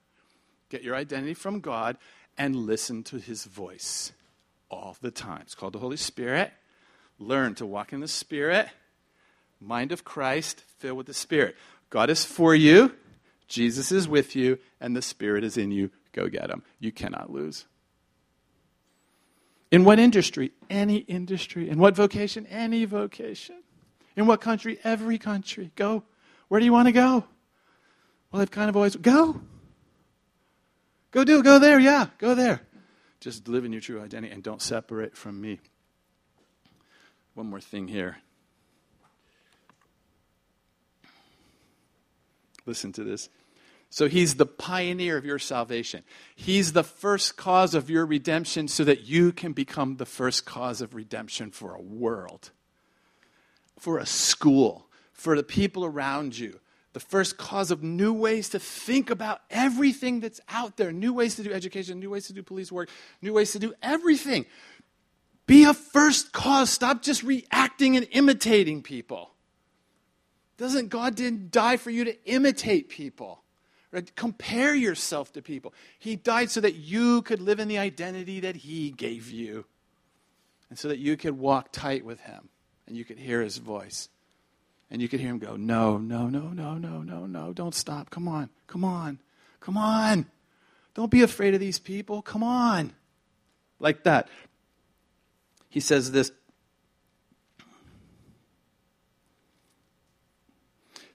Get 0.69 0.83
your 0.83 0.95
identity 0.95 1.33
from 1.33 1.59
God 1.59 1.97
and 2.37 2.55
listen 2.55 3.03
to 3.03 3.17
his 3.17 3.45
voice 3.45 4.13
all 4.69 4.97
the 5.01 5.11
time. 5.11 5.41
It's 5.41 5.53
called 5.53 5.73
the 5.73 5.79
Holy 5.79 5.97
Spirit. 5.97 6.53
Learn 7.19 7.53
to 7.55 7.65
walk 7.67 7.93
in 7.93 7.99
the 7.99 8.07
Spirit, 8.07 8.67
mind 9.59 9.91
of 9.91 10.03
Christ, 10.03 10.63
filled 10.79 10.97
with 10.97 11.07
the 11.07 11.13
Spirit. 11.13 11.55
God 11.91 12.09
is 12.09 12.25
for 12.25 12.55
you, 12.55 12.95
Jesus 13.47 13.91
is 13.91 14.07
with 14.07 14.35
you, 14.35 14.57
and 14.79 14.95
the 14.95 15.01
Spirit 15.01 15.43
is 15.43 15.57
in 15.57 15.71
you. 15.71 15.91
Go 16.13 16.27
get 16.27 16.49
him. 16.49 16.63
You 16.79 16.91
cannot 16.91 17.31
lose. 17.31 17.65
In 19.69 19.83
what 19.83 19.99
industry? 19.99 20.51
Any 20.69 20.97
industry. 20.97 21.69
In 21.69 21.77
what 21.77 21.95
vocation? 21.95 22.47
Any 22.47 22.85
vocation. 22.85 23.61
In 24.15 24.25
what 24.25 24.41
country? 24.41 24.79
Every 24.83 25.17
country. 25.17 25.71
Go. 25.75 26.03
Where 26.47 26.59
do 26.59 26.65
you 26.65 26.73
want 26.73 26.87
to 26.87 26.91
go? 26.93 27.25
Well, 28.31 28.41
I've 28.41 28.51
kind 28.51 28.69
of 28.69 28.75
always 28.75 28.95
go. 28.95 29.39
Go 31.11 31.25
do, 31.25 31.43
go 31.43 31.59
there, 31.59 31.79
yeah, 31.79 32.07
go 32.17 32.35
there. 32.35 32.61
Just 33.19 33.47
live 33.49 33.65
in 33.65 33.73
your 33.73 33.81
true 33.81 34.01
identity 34.01 34.33
and 34.33 34.41
don't 34.41 34.61
separate 34.61 35.15
from 35.15 35.39
me. 35.39 35.59
One 37.33 37.49
more 37.49 37.59
thing 37.59 37.89
here. 37.89 38.17
Listen 42.65 42.91
to 42.93 43.03
this. 43.03 43.29
So 43.89 44.07
he's 44.07 44.35
the 44.35 44.45
pioneer 44.45 45.17
of 45.17 45.25
your 45.25 45.37
salvation. 45.37 46.03
He's 46.33 46.71
the 46.71 46.83
first 46.83 47.35
cause 47.35 47.75
of 47.75 47.89
your 47.89 48.05
redemption 48.05 48.69
so 48.69 48.85
that 48.85 49.01
you 49.01 49.33
can 49.33 49.51
become 49.51 49.97
the 49.97 50.05
first 50.05 50.45
cause 50.45 50.81
of 50.81 50.95
redemption 50.95 51.51
for 51.51 51.75
a 51.75 51.81
world, 51.81 52.51
for 53.77 53.97
a 53.97 54.05
school, 54.05 54.87
for 55.11 55.35
the 55.35 55.43
people 55.43 55.83
around 55.83 56.37
you. 56.37 56.61
The 56.93 57.01
first 57.01 57.37
cause 57.37 57.69
of 57.69 57.83
new 57.83 58.13
ways 58.13 58.49
to 58.49 58.59
think 58.59 59.09
about 59.09 59.41
everything 59.49 60.21
that's 60.21 60.39
out 60.47 60.77
there, 60.77 60.93
new 60.93 61.13
ways 61.13 61.35
to 61.35 61.43
do 61.43 61.51
education, 61.51 61.99
new 61.99 62.11
ways 62.11 62.27
to 62.27 62.33
do 62.33 62.43
police 62.43 62.71
work, 62.71 62.89
new 63.21 63.33
ways 63.33 63.51
to 63.51 63.59
do 63.59 63.73
everything. 63.81 64.45
Be 65.47 65.65
a 65.65 65.73
first 65.73 66.31
cause. 66.31 66.69
Stop 66.69 67.01
just 67.01 67.23
reacting 67.23 67.97
and 67.97 68.07
imitating 68.11 68.83
people. 68.83 69.30
Doesn't 70.61 70.89
God 70.89 71.15
didn't 71.15 71.49
die 71.49 71.77
for 71.77 71.89
you 71.89 72.03
to 72.03 72.23
imitate 72.23 72.87
people? 72.87 73.41
Right? 73.91 74.15
Compare 74.15 74.75
yourself 74.75 75.33
to 75.33 75.41
people. 75.41 75.73
He 75.97 76.15
died 76.15 76.51
so 76.51 76.61
that 76.61 76.75
you 76.75 77.23
could 77.23 77.41
live 77.41 77.59
in 77.59 77.67
the 77.67 77.79
identity 77.79 78.41
that 78.41 78.57
He 78.57 78.91
gave 78.91 79.31
you, 79.31 79.65
and 80.69 80.77
so 80.77 80.87
that 80.89 80.99
you 80.99 81.17
could 81.17 81.39
walk 81.39 81.69
tight 81.71 82.05
with 82.05 82.19
Him, 82.19 82.49
and 82.85 82.95
you 82.95 83.03
could 83.03 83.17
hear 83.17 83.41
His 83.41 83.57
voice. 83.57 84.09
And 84.91 85.01
you 85.01 85.09
could 85.09 85.19
hear 85.19 85.29
Him 85.29 85.39
go, 85.39 85.55
No, 85.55 85.97
no, 85.97 86.27
no, 86.27 86.49
no, 86.49 86.75
no, 86.75 87.01
no, 87.01 87.25
no, 87.25 87.53
don't 87.53 87.73
stop. 87.73 88.11
Come 88.11 88.27
on, 88.27 88.51
come 88.67 88.85
on, 88.85 89.17
come 89.61 89.77
on. 89.77 90.27
Don't 90.93 91.09
be 91.09 91.23
afraid 91.23 91.55
of 91.55 91.59
these 91.59 91.79
people. 91.79 92.21
Come 92.21 92.43
on. 92.43 92.93
Like 93.79 94.03
that. 94.03 94.29
He 95.69 95.79
says 95.79 96.11
this 96.11 96.31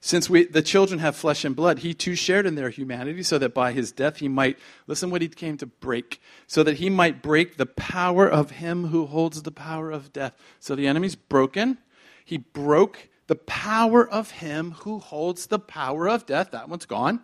Since 0.07 0.29
we, 0.29 0.45
the 0.45 0.61
children 0.61 1.01
have 1.01 1.17
flesh 1.17 1.43
and 1.43 1.53
blood, 1.53 1.79
he 1.79 1.93
too 1.93 2.15
shared 2.15 2.45
in 2.45 2.55
their 2.55 2.69
humanity, 2.69 3.23
so 3.23 3.37
that 3.39 3.53
by 3.53 3.73
his 3.73 3.91
death 3.91 4.19
he 4.19 4.29
might, 4.29 4.57
listen 4.87 5.09
what 5.09 5.21
he 5.21 5.27
came 5.27 5.57
to 5.57 5.65
break, 5.65 6.21
so 6.47 6.63
that 6.63 6.77
he 6.77 6.89
might 6.89 7.21
break 7.21 7.57
the 7.57 7.65
power 7.65 8.25
of 8.25 8.51
him 8.51 8.85
who 8.85 9.05
holds 9.05 9.41
the 9.43 9.51
power 9.51 9.91
of 9.91 10.13
death. 10.13 10.33
So 10.61 10.75
the 10.75 10.87
enemy's 10.87 11.15
broken. 11.15 11.77
He 12.23 12.37
broke 12.37 13.09
the 13.27 13.35
power 13.35 14.07
of 14.07 14.31
him 14.31 14.75
who 14.79 14.99
holds 14.99 15.47
the 15.47 15.59
power 15.59 16.07
of 16.07 16.25
death. 16.25 16.51
That 16.51 16.69
one's 16.69 16.85
gone. 16.85 17.19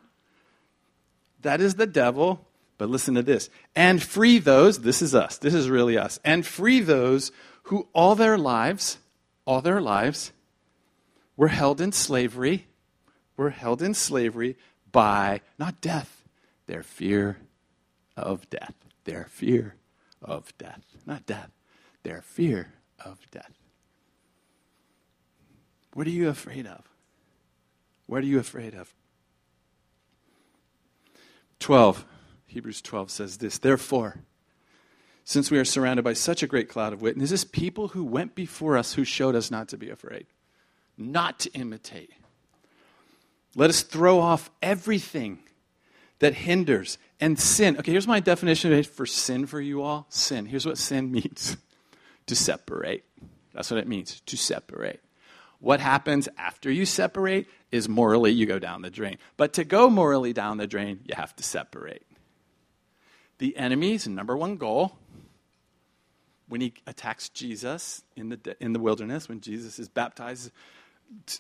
That 1.40 1.62
is 1.62 1.76
the 1.76 1.88
devil. 1.88 2.46
But 2.78 2.90
listen 2.90 3.16
to 3.16 3.24
this. 3.24 3.50
And 3.78 4.04
free 4.04 4.40
those, 4.40 4.82
this 4.82 5.02
is 5.02 5.16
us, 5.16 5.38
this 5.38 5.54
is 5.54 5.70
really 5.70 5.98
us, 5.98 6.20
and 6.26 6.46
free 6.46 6.82
those 6.82 7.32
who 7.68 7.88
all 7.94 8.16
their 8.16 8.38
lives, 8.38 8.98
all 9.46 9.62
their 9.62 9.80
lives, 9.80 10.34
were 11.38 11.48
held 11.48 11.80
in 11.80 11.94
slavery 11.94 12.68
were 13.44 13.52
held 13.52 13.82
in 13.82 13.94
slavery 13.94 14.58
by 14.92 15.42
not 15.60 15.82
death, 15.82 16.24
their 16.66 16.82
fear 16.82 17.38
of 18.16 18.50
death. 18.50 18.74
Their 19.04 19.26
fear 19.30 19.76
of 20.22 20.58
death. 20.58 20.84
Not 21.06 21.26
death, 21.26 21.52
their 22.04 22.22
fear 22.22 22.74
of 23.04 23.20
death. 23.32 23.52
What 25.94 26.08
are 26.08 26.12
you 26.12 26.30
afraid 26.30 26.66
of? 26.66 26.88
What 28.08 28.24
are 28.24 28.28
you 28.28 28.40
afraid 28.40 28.74
of? 28.74 28.94
12. 31.60 32.06
Hebrews 32.48 32.82
12 32.82 33.12
says 33.12 33.38
this 33.38 33.58
Therefore, 33.58 34.20
since 35.26 35.52
we 35.52 35.60
are 35.60 35.66
surrounded 35.66 36.04
by 36.04 36.14
such 36.14 36.44
a 36.44 36.48
great 36.48 36.70
cloud 36.70 36.94
of 36.94 37.02
witnesses, 37.02 37.44
people 37.44 37.90
who 37.90 38.04
went 38.04 38.36
before 38.36 38.78
us 38.78 38.94
who 38.94 39.04
showed 39.04 39.36
us 39.36 39.52
not 39.52 39.68
to 39.70 39.78
be 39.78 39.90
afraid, 39.90 40.28
not 40.98 41.40
to 41.40 41.52
imitate, 41.52 42.12
let 43.56 43.70
us 43.70 43.84
throw 43.84 44.20
off 44.20 44.50
everything 44.62 45.40
that 46.20 46.34
hinders 46.34 46.98
and 47.20 47.40
sin. 47.40 47.78
Okay, 47.78 47.92
here's 47.92 48.08
my 48.08 48.20
definition 48.20 48.82
for 48.84 49.06
sin 49.06 49.46
for 49.46 49.62
you 49.62 49.82
all 49.82 50.06
sin. 50.10 50.46
Here's 50.46 50.66
what 50.66 50.78
sin 50.78 51.12
means 51.12 51.58
to 52.26 52.36
separate. 52.36 53.04
That's 53.54 53.70
what 53.70 53.80
it 53.80 53.88
means 53.88 54.22
to 54.22 54.38
separate. 54.38 55.00
What 55.60 55.80
happens 55.80 56.28
after 56.38 56.70
you 56.70 56.86
separate 56.86 57.48
is 57.72 57.88
morally 57.88 58.32
you 58.32 58.46
go 58.46 58.60
down 58.60 58.82
the 58.82 58.90
drain. 58.90 59.18
But 59.38 59.54
to 59.54 59.64
go 59.64 59.90
morally 59.90 60.34
down 60.34 60.58
the 60.58 60.68
drain, 60.68 61.00
you 61.06 61.16
have 61.16 61.36
to 61.38 61.44
separate. 61.44 62.04
The 63.38 63.56
enemy's 63.56 64.08
number 64.08 64.36
one 64.36 64.58
goal 64.58 64.98
when 66.50 66.62
he 66.62 66.74
attacks 66.86 67.30
Jesus 67.30 68.04
in 68.16 68.30
the, 68.30 68.56
in 68.60 68.74
the 68.74 68.80
wilderness, 68.80 69.30
when 69.30 69.40
Jesus 69.40 69.80
is 69.80 69.88
baptized 69.88 70.52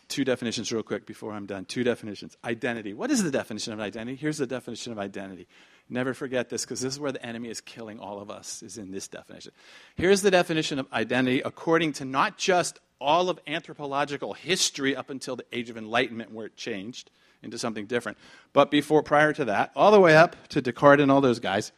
two 0.08 0.24
definitions 0.24 0.72
real 0.72 0.84
quick 0.84 1.06
before 1.06 1.34
I'm 1.34 1.46
done. 1.46 1.66
Two 1.66 1.84
definitions. 1.84 2.38
Identity. 2.44 2.94
What 2.94 3.12
is 3.12 3.24
the 3.24 3.32
definition 3.32 3.74
of 3.74 3.80
identity? 3.80 4.16
Here's 4.16 4.38
the 4.38 4.48
definition 4.48 4.92
of 4.92 5.00
identity. 5.00 5.48
Never 5.90 6.14
forget 6.14 6.50
this 6.50 6.64
because 6.64 6.82
this 6.82 6.94
is 6.94 7.00
where 7.00 7.12
the 7.12 7.26
enemy 7.26 7.50
is 7.50 7.62
killing 7.62 8.00
all 8.00 8.20
of 8.20 8.32
us, 8.32 8.64
is 8.64 8.78
in 8.78 8.92
this 8.92 9.08
definition. 9.08 9.52
Here's 9.96 10.22
the 10.22 10.32
definition 10.32 10.80
of 10.80 10.88
identity 10.94 11.42
according 11.42 11.94
to 11.94 12.06
not 12.06 12.38
just 12.38 12.80
all 13.00 13.30
of 13.30 13.40
anthropological 13.48 14.34
history 14.34 14.96
up 14.96 15.10
until 15.10 15.36
the 15.36 15.46
age 15.52 15.70
of 15.70 15.78
enlightenment 15.78 16.32
where 16.32 16.46
it 16.46 16.56
changed 16.56 17.12
into 17.42 17.60
something 17.60 17.86
different, 17.86 18.18
but 18.54 18.72
before 18.72 19.04
prior 19.04 19.34
to 19.34 19.46
that, 19.46 19.72
all 19.76 19.92
the 19.92 20.00
way 20.00 20.16
up 20.16 20.36
to 20.48 20.62
Descartes 20.62 21.02
and 21.02 21.12
all 21.12 21.20
those 21.20 21.40
guys. 21.40 21.74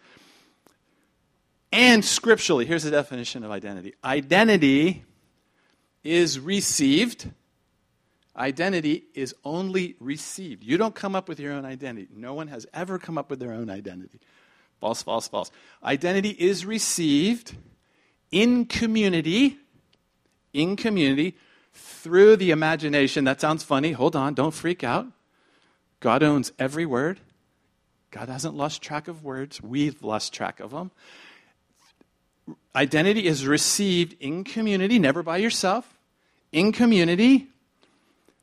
And 1.72 2.06
scripturally, 2.06 2.66
here's 2.66 2.84
the 2.84 2.92
definition 2.92 3.44
of 3.44 3.50
identity. 3.50 3.96
Identity 4.04 5.04
is 6.04 6.40
received 6.40 7.32
Identity 8.38 9.06
is 9.14 9.34
only 9.46 9.96
received. 10.00 10.64
You 10.64 10.78
don't 10.78 10.94
come 10.94 11.16
up 11.16 11.30
with 11.30 11.40
your 11.40 11.54
own 11.54 11.64
identity. 11.64 12.10
No 12.14 12.34
one 12.34 12.50
has 12.50 12.68
ever 12.74 13.00
come 13.00 13.18
up 13.18 13.30
with 13.30 13.40
their 13.40 13.54
own 13.54 13.70
identity. 13.70 14.20
False, 14.82 15.02
false, 15.02 15.28
false. 15.28 15.52
Identity 15.84 16.32
is 16.32 16.66
received 16.66 17.56
in 18.32 18.66
community, 18.66 19.58
in 20.54 20.76
community, 20.76 21.38
through 21.74 22.36
the 22.36 22.52
imagination. 22.52 23.24
That 23.24 23.40
sounds 23.40 23.64
funny. 23.64 23.94
Hold 23.94 24.16
on, 24.16 24.34
don't 24.34 24.54
freak 24.54 24.84
out. 24.84 25.08
God 26.02 26.22
owns 26.22 26.52
every 26.60 26.86
word. 26.86 27.22
God 28.12 28.28
hasn't 28.28 28.56
lost 28.56 28.82
track 28.82 29.08
of 29.08 29.24
words. 29.24 29.62
We've 29.62 30.02
lost 30.04 30.34
track 30.34 30.60
of 30.60 30.72
them. 30.72 30.92
Identity 32.76 33.26
is 33.26 33.48
received 33.48 34.16
in 34.20 34.44
community, 34.44 35.00
never 35.00 35.24
by 35.24 35.38
yourself, 35.38 35.98
in 36.52 36.72
community 36.74 37.48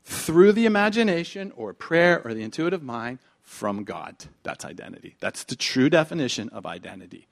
through 0.03 0.51
the 0.51 0.65
imagination 0.65 1.51
or 1.55 1.73
prayer 1.73 2.21
or 2.23 2.33
the 2.33 2.43
intuitive 2.43 2.83
mind 2.83 3.19
from 3.41 3.83
God. 3.83 4.15
That's 4.43 4.65
identity. 4.65 5.15
That's 5.19 5.43
the 5.43 5.55
true 5.55 5.89
definition 5.89 6.49
of 6.49 6.65
identity. 6.65 7.27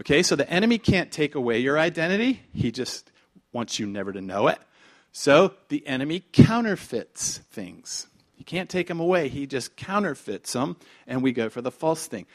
Okay, 0.00 0.22
so 0.22 0.34
the 0.34 0.48
enemy 0.50 0.78
can't 0.78 1.12
take 1.12 1.34
away 1.34 1.58
your 1.58 1.78
identity, 1.78 2.42
he 2.52 2.72
just 2.72 3.10
wants 3.52 3.78
you 3.78 3.86
never 3.86 4.12
to 4.12 4.20
know 4.20 4.48
it. 4.48 4.58
So 5.12 5.54
the 5.68 5.86
enemy 5.86 6.24
counterfeits 6.32 7.38
things. 7.38 8.06
He 8.34 8.44
can't 8.44 8.70
take 8.70 8.88
them 8.88 8.98
away, 8.98 9.28
he 9.28 9.46
just 9.46 9.76
counterfeits 9.76 10.54
them, 10.54 10.76
and 11.06 11.22
we 11.22 11.32
go 11.32 11.48
for 11.48 11.60
the 11.60 11.70
false 11.70 12.06
thing. 12.06 12.26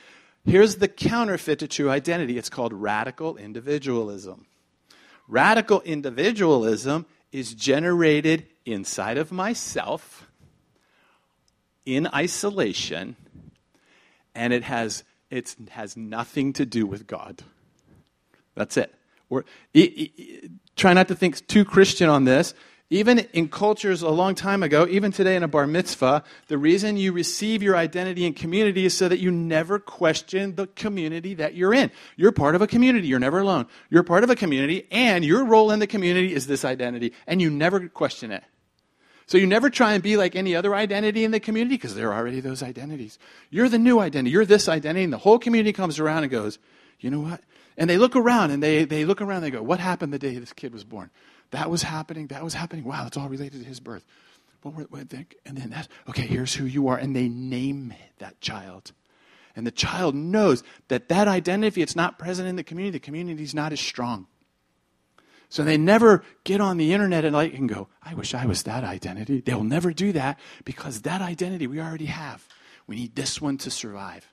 Here's 0.45 0.77
the 0.77 0.87
counterfeit 0.87 1.59
to 1.59 1.67
true 1.67 1.89
identity 1.89 2.37
it's 2.37 2.49
called 2.49 2.71
radical 2.71 3.35
individualism. 3.35 4.45
Radical 5.27 5.81
individualism 5.81 7.05
is 7.33 7.53
generated 7.53 8.47
inside 8.67 9.17
of 9.17 9.31
myself 9.31 10.27
in 11.85 12.07
isolation 12.13 13.15
and 14.35 14.53
it 14.53 14.63
has 14.63 15.03
it 15.29 15.55
has 15.69 15.97
nothing 15.97 16.53
to 16.53 16.65
do 16.65 16.85
with 16.85 17.07
God. 17.07 17.43
That's 18.55 18.77
it. 18.77 18.93
or 19.29 19.43
e- 19.73 20.11
e- 20.15 20.49
try 20.75 20.93
not 20.93 21.07
to 21.09 21.15
think 21.15 21.45
too 21.47 21.65
Christian 21.65 22.09
on 22.09 22.23
this. 22.25 22.53
Even 22.89 23.19
in 23.33 23.49
cultures 23.49 24.01
a 24.01 24.09
long 24.09 24.33
time 24.33 24.63
ago, 24.63 24.87
even 24.89 25.11
today 25.11 25.35
in 25.35 25.43
a 25.43 25.47
bar 25.49 25.67
mitzvah, 25.67 26.23
the 26.47 26.57
reason 26.57 26.95
you 26.95 27.11
receive 27.11 27.61
your 27.61 27.75
identity 27.75 28.25
in 28.25 28.33
community 28.33 28.85
is 28.85 28.95
so 28.95 29.09
that 29.09 29.19
you 29.19 29.29
never 29.29 29.77
question 29.77 30.55
the 30.55 30.67
community 30.67 31.33
that 31.33 31.53
you're 31.53 31.73
in. 31.73 31.91
You're 32.15 32.31
part 32.31 32.55
of 32.55 32.61
a 32.61 32.67
community. 32.67 33.07
You're 33.07 33.19
never 33.19 33.39
alone. 33.39 33.67
You're 33.89 34.03
part 34.03 34.23
of 34.23 34.29
a 34.29 34.37
community, 34.37 34.87
and 34.89 35.25
your 35.25 35.43
role 35.43 35.71
in 35.71 35.79
the 35.79 35.87
community 35.87 36.33
is 36.33 36.47
this 36.47 36.63
identity, 36.63 37.11
and 37.27 37.41
you 37.41 37.49
never 37.49 37.89
question 37.89 38.31
it. 38.31 38.45
So 39.27 39.37
you 39.37 39.45
never 39.45 39.69
try 39.69 39.93
and 39.93 40.01
be 40.01 40.15
like 40.15 40.35
any 40.35 40.55
other 40.55 40.73
identity 40.73 41.23
in 41.25 41.31
the 41.31 41.39
community 41.39 41.75
because 41.75 41.95
there 41.95 42.11
are 42.11 42.17
already 42.17 42.39
those 42.39 42.63
identities. 42.63 43.19
You're 43.49 43.69
the 43.69 43.77
new 43.77 43.99
identity. 43.99 44.31
You're 44.31 44.45
this 44.45 44.69
identity, 44.69 45.03
and 45.03 45.13
the 45.13 45.17
whole 45.17 45.37
community 45.37 45.73
comes 45.73 45.99
around 45.99 46.23
and 46.23 46.31
goes, 46.31 46.59
you 46.99 47.11
know 47.11 47.19
what? 47.19 47.41
And 47.77 47.89
they 47.89 47.97
look 47.97 48.15
around 48.15 48.51
and 48.51 48.63
they, 48.63 48.85
they 48.85 49.05
look 49.05 49.21
around 49.21 49.43
and 49.43 49.45
they 49.45 49.51
go, 49.51 49.61
what 49.61 49.79
happened 49.79 50.11
the 50.11 50.19
day 50.19 50.37
this 50.39 50.53
kid 50.53 50.73
was 50.73 50.83
born? 50.83 51.11
That 51.51 51.69
was 51.69 51.83
happening. 51.83 52.27
That 52.27 52.43
was 52.43 52.53
happening. 52.53 52.85
Wow, 52.85 53.05
it's 53.05 53.17
all 53.17 53.29
related 53.29 53.61
to 53.61 53.67
his 53.67 53.79
birth. 53.79 54.05
And 54.63 55.57
then 55.57 55.69
that's, 55.69 55.87
okay, 56.09 56.23
here's 56.23 56.55
who 56.55 56.65
you 56.65 56.87
are. 56.87 56.97
And 56.97 57.15
they 57.15 57.29
name 57.29 57.93
that 58.17 58.41
child. 58.41 58.93
And 59.55 59.67
the 59.67 59.71
child 59.71 60.15
knows 60.15 60.63
that 60.87 61.09
that 61.09 61.27
identity, 61.27 61.67
if 61.67 61.77
it's 61.77 61.95
not 61.95 62.17
present 62.17 62.47
in 62.47 62.55
the 62.55 62.63
community, 62.63 62.97
the 62.97 63.03
community 63.03 63.43
is 63.43 63.53
not 63.53 63.71
as 63.71 63.79
strong. 63.79 64.27
So 65.49 65.63
they 65.63 65.77
never 65.77 66.23
get 66.43 66.59
on 66.59 66.77
the 66.77 66.93
internet 66.93 67.23
and 67.23 67.33
like 67.33 67.53
and 67.53 67.69
go, 67.69 67.87
I 68.03 68.13
wish 68.13 68.33
I 68.33 68.45
was 68.45 68.63
that 68.63 68.83
identity. 68.83 69.41
They'll 69.41 69.63
never 69.63 69.93
do 69.93 70.11
that 70.11 70.39
because 70.65 71.01
that 71.03 71.21
identity 71.21 71.67
we 71.67 71.79
already 71.79 72.07
have. 72.07 72.45
We 72.85 72.97
need 72.97 73.15
this 73.15 73.41
one 73.41 73.57
to 73.59 73.71
survive. 73.71 74.27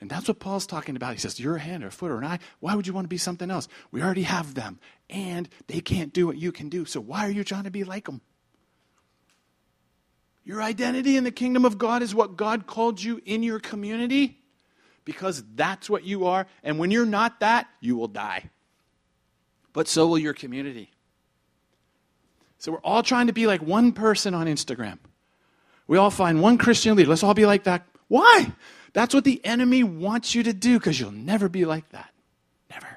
And 0.00 0.08
that's 0.08 0.28
what 0.28 0.38
Paul's 0.38 0.66
talking 0.66 0.96
about. 0.96 1.14
He 1.14 1.18
says, 1.18 1.40
You're 1.40 1.56
a 1.56 1.60
hand 1.60 1.84
or 1.84 1.88
a 1.88 1.92
foot 1.92 2.10
or 2.10 2.18
an 2.18 2.24
eye. 2.24 2.38
Why 2.60 2.74
would 2.74 2.86
you 2.86 2.92
want 2.92 3.04
to 3.04 3.08
be 3.08 3.18
something 3.18 3.50
else? 3.50 3.68
We 3.90 4.02
already 4.02 4.22
have 4.22 4.54
them. 4.54 4.78
And 5.10 5.48
they 5.66 5.80
can't 5.80 6.12
do 6.12 6.26
what 6.26 6.36
you 6.36 6.52
can 6.52 6.68
do. 6.68 6.84
So 6.84 7.00
why 7.00 7.26
are 7.26 7.30
you 7.30 7.44
trying 7.44 7.64
to 7.64 7.70
be 7.70 7.84
like 7.84 8.06
them? 8.06 8.20
Your 10.44 10.62
identity 10.62 11.16
in 11.16 11.24
the 11.24 11.30
kingdom 11.30 11.64
of 11.64 11.76
God 11.76 12.02
is 12.02 12.14
what 12.14 12.36
God 12.36 12.66
called 12.66 13.02
you 13.02 13.20
in 13.26 13.42
your 13.42 13.60
community 13.60 14.40
because 15.04 15.42
that's 15.54 15.90
what 15.90 16.04
you 16.04 16.26
are. 16.26 16.46
And 16.62 16.78
when 16.78 16.90
you're 16.90 17.04
not 17.04 17.40
that, 17.40 17.68
you 17.80 17.96
will 17.96 18.08
die. 18.08 18.50
But 19.78 19.86
so 19.86 20.08
will 20.08 20.18
your 20.18 20.34
community. 20.34 20.90
So 22.58 22.72
we're 22.72 22.78
all 22.78 23.04
trying 23.04 23.28
to 23.28 23.32
be 23.32 23.46
like 23.46 23.62
one 23.62 23.92
person 23.92 24.34
on 24.34 24.48
Instagram. 24.48 24.98
We 25.86 25.98
all 25.98 26.10
find 26.10 26.42
one 26.42 26.58
Christian 26.58 26.96
leader. 26.96 27.08
Let's 27.08 27.22
all 27.22 27.32
be 27.32 27.46
like 27.46 27.62
that. 27.62 27.86
Why? 28.08 28.50
That's 28.92 29.14
what 29.14 29.22
the 29.22 29.40
enemy 29.44 29.84
wants 29.84 30.34
you 30.34 30.42
to 30.42 30.52
do 30.52 30.80
because 30.80 30.98
you'll 30.98 31.12
never 31.12 31.48
be 31.48 31.64
like 31.64 31.88
that. 31.90 32.12
Never. 32.68 32.88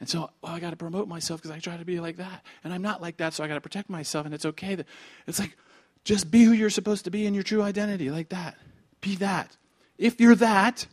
And 0.00 0.08
so, 0.08 0.30
well, 0.40 0.52
I 0.52 0.58
got 0.58 0.70
to 0.70 0.76
promote 0.76 1.06
myself 1.06 1.42
because 1.42 1.54
I 1.54 1.58
try 1.58 1.76
to 1.76 1.84
be 1.84 2.00
like 2.00 2.16
that. 2.16 2.42
And 2.64 2.72
I'm 2.72 2.80
not 2.80 3.02
like 3.02 3.18
that, 3.18 3.34
so 3.34 3.44
I 3.44 3.46
got 3.46 3.56
to 3.56 3.60
protect 3.60 3.90
myself. 3.90 4.24
And 4.24 4.34
it's 4.34 4.46
okay. 4.46 4.76
That, 4.76 4.86
it's 5.26 5.38
like, 5.38 5.54
just 6.02 6.30
be 6.30 6.44
who 6.44 6.52
you're 6.52 6.70
supposed 6.70 7.04
to 7.04 7.10
be 7.10 7.26
in 7.26 7.34
your 7.34 7.42
true 7.42 7.60
identity, 7.60 8.10
like 8.10 8.30
that. 8.30 8.56
Be 9.02 9.16
that. 9.16 9.54
If 9.98 10.18
you're 10.18 10.36
that, 10.36 10.86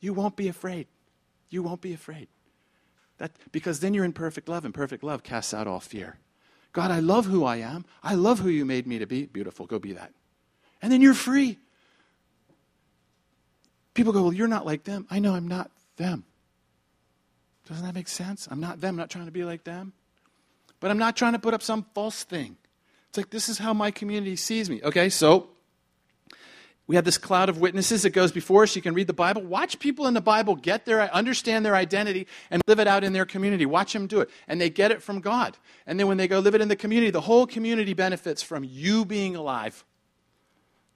you 0.00 0.14
won't 0.14 0.34
be 0.34 0.48
afraid. 0.48 0.86
You 1.50 1.62
won't 1.62 1.82
be 1.82 1.92
afraid. 1.92 2.28
That, 3.18 3.32
because 3.52 3.80
then 3.80 3.94
you're 3.94 4.04
in 4.04 4.12
perfect 4.12 4.48
love, 4.48 4.64
and 4.64 4.72
perfect 4.72 5.02
love 5.02 5.22
casts 5.22 5.52
out 5.52 5.66
all 5.66 5.80
fear. 5.80 6.18
God, 6.72 6.90
I 6.90 7.00
love 7.00 7.26
who 7.26 7.44
I 7.44 7.56
am. 7.56 7.84
I 8.02 8.14
love 8.14 8.38
who 8.38 8.48
you 8.48 8.64
made 8.64 8.86
me 8.86 8.98
to 8.98 9.06
be. 9.06 9.26
Beautiful. 9.26 9.66
Go 9.66 9.78
be 9.78 9.92
that. 9.92 10.12
And 10.80 10.92
then 10.92 11.00
you're 11.00 11.14
free. 11.14 11.58
People 13.94 14.12
go, 14.12 14.22
Well, 14.22 14.32
you're 14.32 14.48
not 14.48 14.64
like 14.64 14.84
them. 14.84 15.06
I 15.10 15.18
know 15.18 15.34
I'm 15.34 15.48
not 15.48 15.70
them. 15.96 16.24
Doesn't 17.68 17.84
that 17.84 17.94
make 17.94 18.08
sense? 18.08 18.48
I'm 18.50 18.60
not 18.60 18.80
them. 18.80 18.90
I'm 18.90 18.96
not 18.96 19.10
trying 19.10 19.26
to 19.26 19.32
be 19.32 19.44
like 19.44 19.64
them. 19.64 19.92
But 20.80 20.90
I'm 20.90 20.98
not 20.98 21.16
trying 21.16 21.32
to 21.32 21.38
put 21.38 21.54
up 21.54 21.62
some 21.62 21.84
false 21.94 22.22
thing. 22.22 22.56
It's 23.08 23.18
like, 23.18 23.30
this 23.30 23.48
is 23.48 23.58
how 23.58 23.74
my 23.74 23.90
community 23.90 24.36
sees 24.36 24.70
me. 24.70 24.80
Okay, 24.82 25.08
so 25.08 25.50
we 26.88 26.96
have 26.96 27.04
this 27.04 27.18
cloud 27.18 27.50
of 27.50 27.60
witnesses 27.60 28.02
that 28.02 28.10
goes 28.10 28.32
before 28.32 28.62
us. 28.62 28.74
You 28.74 28.80
can 28.80 28.94
read 28.94 29.06
the 29.06 29.12
Bible. 29.12 29.42
Watch 29.42 29.78
people 29.78 30.06
in 30.06 30.14
the 30.14 30.22
Bible 30.22 30.56
get 30.56 30.86
their, 30.86 31.02
understand 31.14 31.64
their 31.64 31.76
identity 31.76 32.26
and 32.50 32.62
live 32.66 32.80
it 32.80 32.88
out 32.88 33.04
in 33.04 33.12
their 33.12 33.26
community. 33.26 33.66
Watch 33.66 33.92
them 33.92 34.06
do 34.06 34.20
it. 34.20 34.30
And 34.48 34.58
they 34.58 34.70
get 34.70 34.90
it 34.90 35.02
from 35.02 35.20
God. 35.20 35.58
And 35.86 36.00
then 36.00 36.08
when 36.08 36.16
they 36.16 36.26
go 36.26 36.38
live 36.38 36.54
it 36.54 36.62
in 36.62 36.68
the 36.68 36.76
community, 36.76 37.10
the 37.10 37.20
whole 37.20 37.46
community 37.46 37.92
benefits 37.92 38.42
from 38.42 38.64
you 38.64 39.04
being 39.04 39.36
alive. 39.36 39.84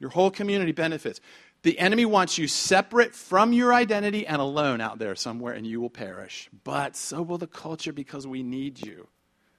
Your 0.00 0.08
whole 0.08 0.30
community 0.30 0.72
benefits. 0.72 1.20
The 1.60 1.78
enemy 1.78 2.06
wants 2.06 2.38
you 2.38 2.48
separate 2.48 3.14
from 3.14 3.52
your 3.52 3.74
identity 3.74 4.26
and 4.26 4.40
alone 4.40 4.80
out 4.80 4.98
there 4.98 5.14
somewhere, 5.14 5.52
and 5.52 5.66
you 5.66 5.78
will 5.78 5.90
perish. 5.90 6.48
But 6.64 6.96
so 6.96 7.20
will 7.20 7.38
the 7.38 7.46
culture 7.46 7.92
because 7.92 8.26
we 8.26 8.42
need 8.42 8.84
you, 8.84 9.08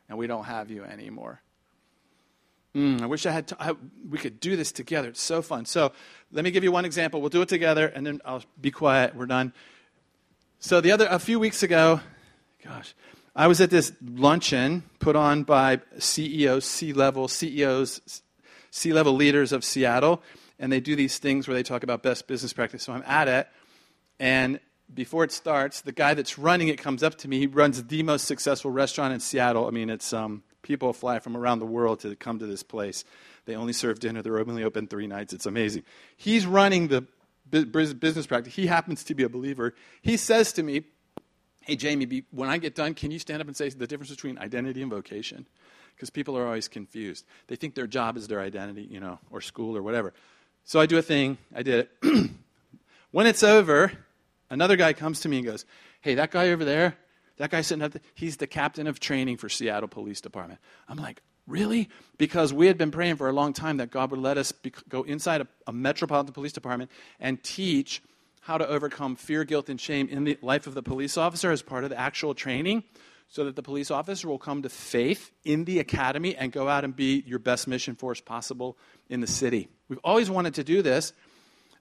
and 0.09 0.17
we 0.17 0.25
don't 0.25 0.45
have 0.45 0.71
you 0.71 0.83
anymore. 0.83 1.42
Mm, 2.75 3.01
I 3.01 3.05
wish 3.05 3.25
I 3.25 3.31
had. 3.31 3.47
To, 3.49 3.57
I, 3.59 3.75
we 4.09 4.17
could 4.17 4.39
do 4.39 4.55
this 4.55 4.71
together. 4.71 5.09
It's 5.09 5.21
so 5.21 5.41
fun. 5.41 5.65
So 5.65 5.91
let 6.31 6.43
me 6.43 6.51
give 6.51 6.63
you 6.63 6.71
one 6.71 6.85
example. 6.85 7.21
We'll 7.21 7.29
do 7.29 7.41
it 7.41 7.49
together, 7.49 7.87
and 7.87 8.05
then 8.05 8.21
I'll 8.25 8.43
be 8.59 8.71
quiet. 8.71 9.15
We're 9.15 9.27
done. 9.27 9.53
So 10.59 10.81
the 10.81 10.91
other, 10.91 11.07
a 11.09 11.19
few 11.19 11.39
weeks 11.39 11.61
ago, 11.61 11.99
gosh, 12.63 12.95
I 13.35 13.47
was 13.47 13.61
at 13.61 13.69
this 13.69 13.91
luncheon 14.01 14.83
put 14.99 15.15
on 15.15 15.43
by 15.43 15.81
CEOs, 15.99 16.65
C-level 16.65 17.27
CEOs, 17.27 18.21
C-level 18.71 19.13
leaders 19.13 19.51
of 19.51 19.63
Seattle 19.63 20.23
and 20.63 20.71
they 20.71 20.79
do 20.79 20.95
these 20.95 21.17
things 21.17 21.47
where 21.47 21.55
they 21.55 21.61
talk 21.61 21.83
about 21.83 22.03
best 22.03 22.25
business 22.27 22.53
practice. 22.53 22.83
So 22.83 22.93
I'm 22.93 23.03
at 23.05 23.27
it, 23.27 23.47
and 24.17 24.61
before 24.93 25.23
it 25.23 25.31
starts, 25.31 25.81
the 25.81 25.91
guy 25.91 26.13
that's 26.13 26.37
running 26.37 26.69
it 26.69 26.77
comes 26.77 27.03
up 27.03 27.15
to 27.19 27.27
me. 27.27 27.39
He 27.39 27.47
runs 27.47 27.83
the 27.83 28.01
most 28.03 28.25
successful 28.25 28.71
restaurant 28.71 29.13
in 29.13 29.19
Seattle. 29.19 29.67
I 29.67 29.71
mean, 29.71 29.89
it's 29.89 30.13
um, 30.13 30.43
people 30.63 30.91
fly 30.93 31.19
from 31.19 31.37
around 31.37 31.59
the 31.59 31.65
world 31.65 31.99
to 31.99 32.15
come 32.15 32.39
to 32.39 32.47
this 32.47 32.63
place. 32.63 33.05
They 33.45 33.55
only 33.55 33.73
serve 33.73 33.99
dinner. 33.99 34.21
They're 34.21 34.39
only 34.39 34.63
open 34.63 34.87
three 34.87 35.05
nights. 35.05 35.33
It's 35.33 35.45
amazing. 35.45 35.83
He's 36.17 36.47
running 36.47 36.87
the 36.87 37.05
business 37.51 38.25
practice. 38.25 38.55
He 38.55 38.65
happens 38.65 39.03
to 39.03 39.13
be 39.13 39.23
a 39.23 39.29
believer. 39.29 39.75
He 40.01 40.17
says 40.17 40.53
to 40.53 40.63
me, 40.63 40.85
"Hey, 41.61 41.75
Jamie, 41.75 42.23
when 42.31 42.49
I 42.49 42.57
get 42.57 42.73
done, 42.73 42.95
can 42.95 43.11
you 43.11 43.19
stand 43.19 43.41
up 43.41 43.47
and 43.47 43.55
say 43.55 43.69
the 43.69 43.85
difference 43.85 44.09
between 44.09 44.39
identity 44.39 44.81
and 44.81 44.89
vocation?" 44.89 45.45
Because 45.95 46.09
people 46.09 46.35
are 46.35 46.45
always 46.45 46.67
confused. 46.67 47.25
They 47.47 47.55
think 47.55 47.75
their 47.75 47.85
job 47.85 48.17
is 48.17 48.27
their 48.27 48.41
identity, 48.41 48.87
you 48.89 48.99
know, 48.99 49.19
or 49.29 49.41
school 49.41 49.77
or 49.77 49.83
whatever. 49.83 50.13
So 50.63 50.79
I 50.79 50.87
do 50.87 50.97
a 50.97 51.03
thing. 51.03 51.37
I 51.53 51.61
did 51.61 51.87
it. 52.01 52.31
when 53.11 53.27
it's 53.27 53.43
over, 53.43 53.91
another 54.49 54.75
guy 54.75 54.93
comes 54.93 55.19
to 55.21 55.29
me 55.29 55.37
and 55.37 55.45
goes, 55.45 55.65
Hey, 56.01 56.15
that 56.15 56.31
guy 56.31 56.49
over 56.49 56.65
there, 56.65 56.97
that 57.37 57.49
guy 57.49 57.63
up 57.83 57.93
he's 58.13 58.37
the 58.37 58.47
captain 58.47 58.87
of 58.87 58.99
training 58.99 59.37
for 59.37 59.49
Seattle 59.49 59.89
Police 59.89 60.21
Department. 60.21 60.59
I'm 60.87 60.97
like, 60.97 61.21
Really? 61.45 61.89
Because 62.17 62.53
we 62.53 62.67
had 62.67 62.77
been 62.77 62.91
praying 62.91 63.17
for 63.17 63.27
a 63.27 63.33
long 63.33 63.53
time 63.53 63.77
that 63.77 63.91
God 63.91 64.11
would 64.11 64.19
let 64.19 64.37
us 64.37 64.51
be, 64.51 64.71
go 64.87 65.03
inside 65.03 65.41
a, 65.41 65.47
a 65.67 65.73
metropolitan 65.73 66.33
police 66.33 66.53
department 66.53 66.89
and 67.19 67.43
teach 67.43 68.01
how 68.41 68.57
to 68.57 68.67
overcome 68.67 69.15
fear, 69.15 69.43
guilt, 69.43 69.69
and 69.69 69.79
shame 69.79 70.07
in 70.09 70.23
the 70.23 70.37
life 70.41 70.67
of 70.67 70.73
the 70.73 70.83
police 70.83 71.17
officer 71.17 71.51
as 71.51 71.61
part 71.61 71.83
of 71.83 71.89
the 71.89 71.99
actual 71.99 72.33
training 72.33 72.83
so 73.27 73.45
that 73.45 73.55
the 73.55 73.63
police 73.63 73.89
officer 73.89 74.27
will 74.27 74.37
come 74.37 74.61
to 74.61 74.69
faith 74.69 75.31
in 75.43 75.65
the 75.65 75.79
academy 75.79 76.35
and 76.35 76.51
go 76.51 76.69
out 76.69 76.83
and 76.83 76.95
be 76.95 77.23
your 77.25 77.39
best 77.39 77.67
mission 77.67 77.95
force 77.95 78.21
possible 78.21 78.77
in 79.09 79.21
the 79.21 79.27
city. 79.27 79.67
We've 79.89 79.99
always 80.03 80.29
wanted 80.29 80.53
to 80.55 80.63
do 80.63 80.81
this, 80.81 81.13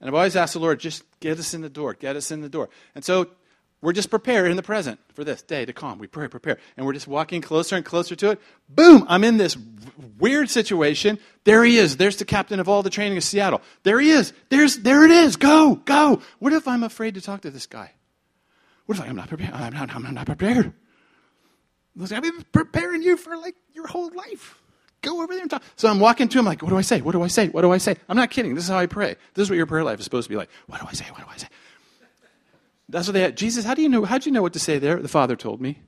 and 0.00 0.08
I've 0.08 0.14
always 0.14 0.34
asked 0.34 0.54
the 0.54 0.60
Lord, 0.60 0.80
just 0.80 1.04
get 1.20 1.38
us 1.38 1.52
in 1.54 1.60
the 1.60 1.68
door, 1.68 1.94
get 1.94 2.16
us 2.16 2.30
in 2.30 2.40
the 2.40 2.48
door. 2.48 2.68
And 2.94 3.04
so 3.04 3.28
we're 3.82 3.92
just 3.92 4.10
prepared 4.10 4.50
in 4.50 4.56
the 4.56 4.62
present 4.62 5.00
for 5.12 5.24
this 5.24 5.42
day 5.42 5.64
to 5.64 5.72
come. 5.72 5.98
We 5.98 6.06
pray, 6.06 6.28
prepare. 6.28 6.58
And 6.76 6.86
we're 6.86 6.92
just 6.92 7.08
walking 7.08 7.42
closer 7.42 7.74
and 7.74 7.84
closer 7.84 8.14
to 8.14 8.30
it. 8.30 8.40
Boom, 8.68 9.04
I'm 9.08 9.24
in 9.24 9.38
this 9.38 9.56
weird 10.18 10.48
situation. 10.48 11.18
There 11.44 11.64
he 11.64 11.76
is. 11.76 11.96
There's 11.96 12.16
the 12.16 12.24
captain 12.24 12.60
of 12.60 12.68
all 12.68 12.84
the 12.84 12.90
training 12.90 13.18
of 13.18 13.24
Seattle. 13.24 13.60
There 13.82 13.98
he 13.98 14.10
is. 14.10 14.32
There's, 14.50 14.78
there 14.78 15.04
it 15.04 15.10
is. 15.10 15.34
Go, 15.34 15.74
go. 15.74 16.22
What 16.38 16.52
if 16.52 16.68
I'm 16.68 16.84
afraid 16.84 17.14
to 17.14 17.20
talk 17.20 17.40
to 17.42 17.50
this 17.50 17.66
guy? 17.66 17.90
What 18.86 18.98
if 18.98 19.04
I'm 19.04 19.16
not 19.16 19.28
prepared? 19.28 19.52
I'm 19.52 19.72
not, 19.72 19.94
I'm 19.94 20.14
not 20.14 20.26
prepared. 20.26 20.72
I've 22.00 22.22
been 22.22 22.44
preparing 22.52 23.02
you 23.02 23.16
for 23.16 23.36
like 23.36 23.56
your 23.74 23.88
whole 23.88 24.10
life. 24.14 24.62
Go 25.02 25.22
over 25.22 25.32
there 25.32 25.42
and 25.42 25.50
talk. 25.50 25.64
So 25.74 25.88
I'm 25.88 25.98
walking 25.98 26.28
to 26.28 26.38
him 26.38 26.44
like, 26.44 26.62
what 26.62 26.70
do 26.70 26.76
I 26.76 26.82
say? 26.82 27.00
What 27.00 27.12
do 27.12 27.22
I 27.22 27.26
say? 27.26 27.48
What 27.48 27.62
do 27.62 27.72
I 27.72 27.78
say? 27.78 27.96
I'm 28.08 28.16
not 28.16 28.30
kidding. 28.30 28.54
This 28.54 28.64
is 28.64 28.70
how 28.70 28.78
I 28.78 28.86
pray. 28.86 29.16
This 29.34 29.42
is 29.42 29.50
what 29.50 29.56
your 29.56 29.66
prayer 29.66 29.82
life 29.82 29.98
is 29.98 30.04
supposed 30.04 30.26
to 30.26 30.30
be 30.30 30.36
like. 30.36 30.48
What 30.68 30.80
do 30.80 30.86
I 30.88 30.92
say? 30.92 31.04
What 31.06 31.18
do 31.18 31.26
I 31.28 31.36
say? 31.36 31.48
That's 32.92 33.08
what 33.08 33.14
they 33.14 33.22
had. 33.22 33.36
Jesus, 33.36 33.64
how 33.64 33.74
do 33.74 33.82
you 33.82 33.88
know? 33.88 34.04
How 34.04 34.18
do 34.18 34.28
you 34.28 34.32
know 34.32 34.42
what 34.42 34.52
to 34.52 34.58
say 34.58 34.78
there? 34.78 34.96
The 34.96 35.08
Father 35.08 35.34
told 35.34 35.60
me. 35.60 35.80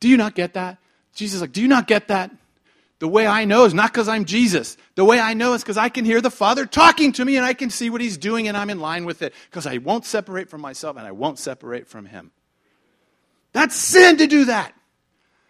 Do 0.00 0.08
you 0.08 0.16
not 0.16 0.34
get 0.34 0.54
that? 0.54 0.78
Jesus 1.14 1.40
like, 1.40 1.52
do 1.52 1.62
you 1.62 1.68
not 1.68 1.86
get 1.86 2.08
that? 2.08 2.30
The 2.98 3.08
way 3.08 3.26
I 3.26 3.46
know 3.46 3.64
is 3.64 3.74
not 3.74 3.92
because 3.92 4.06
I'm 4.06 4.24
Jesus. 4.24 4.76
The 4.94 5.04
way 5.04 5.18
I 5.18 5.34
know 5.34 5.54
is 5.54 5.62
because 5.62 5.76
I 5.76 5.88
can 5.88 6.04
hear 6.04 6.20
the 6.20 6.30
Father 6.30 6.66
talking 6.66 7.12
to 7.12 7.24
me 7.24 7.36
and 7.36 7.44
I 7.44 7.54
can 7.54 7.70
see 7.70 7.90
what 7.90 8.00
He's 8.00 8.16
doing 8.16 8.48
and 8.48 8.56
I'm 8.56 8.70
in 8.70 8.80
line 8.80 9.06
with 9.06 9.22
it 9.22 9.34
because 9.50 9.66
I 9.66 9.78
won't 9.78 10.04
separate 10.04 10.48
from 10.48 10.60
myself 10.60 10.96
and 10.96 11.06
I 11.06 11.12
won't 11.12 11.38
separate 11.38 11.88
from 11.88 12.06
Him. 12.06 12.30
That's 13.52 13.74
sin 13.74 14.18
to 14.18 14.26
do 14.26 14.44
that. 14.44 14.74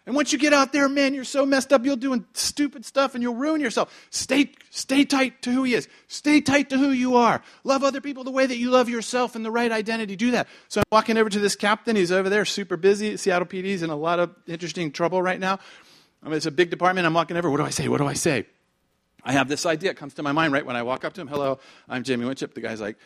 And 0.05 0.15
once 0.15 0.33
you 0.33 0.39
get 0.39 0.51
out 0.51 0.73
there, 0.73 0.89
man, 0.89 1.13
you're 1.13 1.23
so 1.23 1.45
messed 1.45 1.71
up, 1.71 1.85
you'll 1.85 1.95
doing 1.95 2.25
stupid 2.33 2.83
stuff 2.83 3.13
and 3.13 3.21
you'll 3.23 3.35
ruin 3.35 3.61
yourself. 3.61 4.07
Stay, 4.09 4.51
stay 4.69 5.05
tight 5.05 5.41
to 5.43 5.51
who 5.51 5.63
he 5.63 5.73
is. 5.75 5.87
Stay 6.09 6.41
tight 6.41 6.69
to 6.71 6.77
who 6.77 6.89
you 6.89 7.15
are. 7.15 7.41
Love 7.63 7.85
other 7.85 8.01
people 8.01 8.25
the 8.25 8.31
way 8.31 8.45
that 8.45 8.57
you 8.57 8.69
love 8.69 8.89
yourself 8.89 9.35
and 9.35 9.45
the 9.45 9.51
right 9.51 9.71
identity. 9.71 10.17
Do 10.17 10.31
that. 10.31 10.47
So 10.67 10.81
I'm 10.81 10.85
walking 10.91 11.17
over 11.17 11.29
to 11.29 11.39
this 11.39 11.55
captain. 11.55 11.95
He's 11.95 12.11
over 12.11 12.29
there, 12.29 12.43
super 12.43 12.75
busy. 12.75 13.15
Seattle 13.15 13.47
PD's 13.47 13.81
in 13.81 13.89
a 13.89 13.95
lot 13.95 14.19
of 14.19 14.35
interesting 14.45 14.91
trouble 14.91 15.21
right 15.21 15.39
now. 15.39 15.59
I 16.21 16.27
mean, 16.27 16.35
it's 16.35 16.45
a 16.45 16.51
big 16.51 16.69
department. 16.69 17.07
I'm 17.07 17.13
walking 17.13 17.37
over. 17.37 17.49
What 17.49 17.57
do 17.57 17.63
I 17.63 17.69
say? 17.69 17.87
What 17.87 17.99
do 17.99 18.07
I 18.07 18.13
say? 18.13 18.45
I 19.23 19.31
have 19.31 19.47
this 19.47 19.65
idea. 19.65 19.91
It 19.91 19.97
comes 19.97 20.15
to 20.15 20.23
my 20.23 20.33
mind 20.33 20.51
right 20.51 20.65
when 20.65 20.75
I 20.75 20.83
walk 20.83 21.05
up 21.05 21.13
to 21.13 21.21
him. 21.21 21.27
Hello, 21.27 21.59
I'm 21.87 22.03
Jamie 22.03 22.25
Winship. 22.25 22.53
The 22.53 22.61
guy's 22.61 22.81
like, 22.81 22.97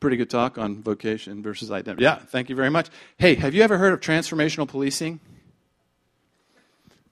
pretty 0.00 0.16
good 0.16 0.30
talk 0.30 0.58
on 0.58 0.82
vocation 0.82 1.42
versus 1.42 1.70
identity. 1.70 2.04
Yeah, 2.04 2.16
thank 2.16 2.48
you 2.48 2.56
very 2.56 2.70
much. 2.70 2.88
Hey, 3.18 3.34
have 3.34 3.54
you 3.54 3.62
ever 3.62 3.78
heard 3.78 3.92
of 3.92 4.00
transformational 4.00 4.68
policing? 4.68 5.20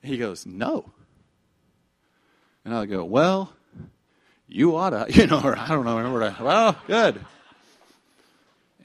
He 0.03 0.19
goes, 0.19 0.47
No. 0.47 0.91
And 2.65 2.75
I 2.75 2.87
go, 2.87 3.05
Well, 3.05 3.53
you 4.47 4.77
oughta, 4.77 5.07
you 5.11 5.27
know, 5.27 5.41
or 5.43 5.59
I 5.59 5.69
don't 5.69 5.85
know, 5.85 5.97
remember 5.97 6.23
I, 6.23 6.43
well, 6.43 6.77
good. 6.87 7.25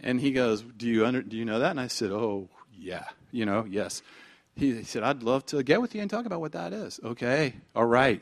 And 0.02 0.20
he 0.20 0.32
goes, 0.32 0.62
Do 0.62 0.88
you 0.88 1.06
under, 1.06 1.22
do 1.22 1.38
you 1.38 1.46
know 1.46 1.60
that? 1.60 1.72
And 1.72 1.80
I 1.80 1.88
said, 1.88 2.12
Oh, 2.12 2.50
yeah, 2.78 3.06
you 3.32 3.46
know, 3.46 3.66
yes. 3.70 4.02
He, 4.56 4.76
he 4.76 4.84
said, 4.84 5.04
I'd 5.04 5.24
love 5.24 5.46
to 5.48 5.62
get 5.64 5.82
with 5.82 5.96
you 5.96 6.02
and 6.02 6.10
talk 6.10 6.26
about 6.26 6.42
what 6.42 6.54
that 6.54 6.74
is. 6.74 7.00
Okay, 7.04 7.54
all 7.76 7.86
right. 7.86 8.22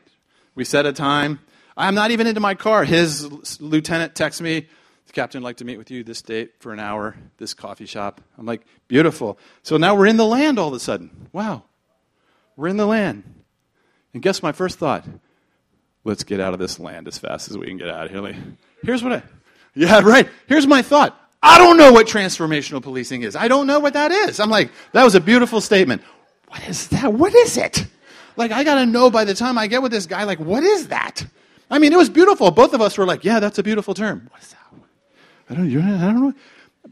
We 0.55 0.65
set 0.65 0.85
a 0.85 0.93
time. 0.93 1.39
I'm 1.75 1.93
not 1.93 2.09
even 2.09 2.25
into 2.25 2.39
my 2.39 2.55
car. 2.55 2.83
His 2.83 3.61
lieutenant 3.61 4.15
texts 4.15 4.41
me, 4.41 4.67
the 5.07 5.13
captain 5.13 5.41
would 5.41 5.47
like 5.47 5.57
to 5.57 5.65
meet 5.65 5.77
with 5.77 5.89
you 5.89 6.03
this 6.03 6.21
date 6.21 6.53
for 6.59 6.73
an 6.73 6.79
hour, 6.79 7.15
this 7.37 7.53
coffee 7.53 7.85
shop. 7.85 8.21
I'm 8.37 8.45
like, 8.45 8.61
beautiful. 8.87 9.39
So 9.63 9.77
now 9.77 9.95
we're 9.95 10.07
in 10.07 10.17
the 10.17 10.25
land 10.25 10.59
all 10.59 10.67
of 10.67 10.73
a 10.73 10.79
sudden. 10.79 11.29
Wow. 11.31 11.63
We're 12.55 12.67
in 12.67 12.77
the 12.77 12.85
land. 12.85 13.23
And 14.13 14.21
guess 14.21 14.43
my 14.43 14.51
first 14.51 14.77
thought? 14.79 15.05
Let's 16.03 16.23
get 16.23 16.39
out 16.39 16.53
of 16.53 16.59
this 16.59 16.79
land 16.79 17.07
as 17.07 17.17
fast 17.17 17.49
as 17.49 17.57
we 17.57 17.67
can 17.67 17.77
get 17.77 17.89
out 17.89 18.05
of 18.05 18.11
here. 18.11 18.35
Here's 18.83 19.03
what 19.03 19.13
I, 19.13 19.23
yeah, 19.75 19.99
right. 20.01 20.27
Here's 20.47 20.65
my 20.65 20.81
thought. 20.81 21.19
I 21.41 21.57
don't 21.57 21.77
know 21.77 21.91
what 21.91 22.07
transformational 22.07 22.81
policing 22.81 23.21
is. 23.21 23.35
I 23.35 23.47
don't 23.47 23.67
know 23.67 23.79
what 23.79 23.93
that 23.93 24.11
is. 24.11 24.39
I'm 24.39 24.49
like, 24.49 24.71
that 24.93 25.03
was 25.03 25.15
a 25.15 25.21
beautiful 25.21 25.61
statement. 25.61 26.01
What 26.47 26.67
is 26.67 26.87
that? 26.89 27.13
What 27.13 27.35
is 27.35 27.57
it? 27.57 27.85
Like, 28.37 28.51
I 28.51 28.63
got 28.63 28.75
to 28.75 28.85
know 28.85 29.09
by 29.09 29.23
the 29.23 29.33
time 29.33 29.57
I 29.57 29.67
get 29.67 29.81
with 29.81 29.91
this 29.91 30.05
guy, 30.05 30.23
like, 30.23 30.39
what 30.39 30.63
is 30.63 30.87
that? 30.87 31.25
I 31.69 31.79
mean, 31.79 31.93
it 31.93 31.97
was 31.97 32.09
beautiful. 32.09 32.49
Both 32.51 32.73
of 32.73 32.81
us 32.81 32.97
were 32.97 33.05
like, 33.05 33.23
yeah, 33.23 33.39
that's 33.39 33.59
a 33.59 33.63
beautiful 33.63 33.93
term. 33.93 34.27
What 34.31 34.41
is 34.41 34.49
that? 34.49 34.57
I 35.49 35.53
don't, 35.53 35.67
I 35.67 36.11
don't 36.11 36.21
know. 36.21 36.33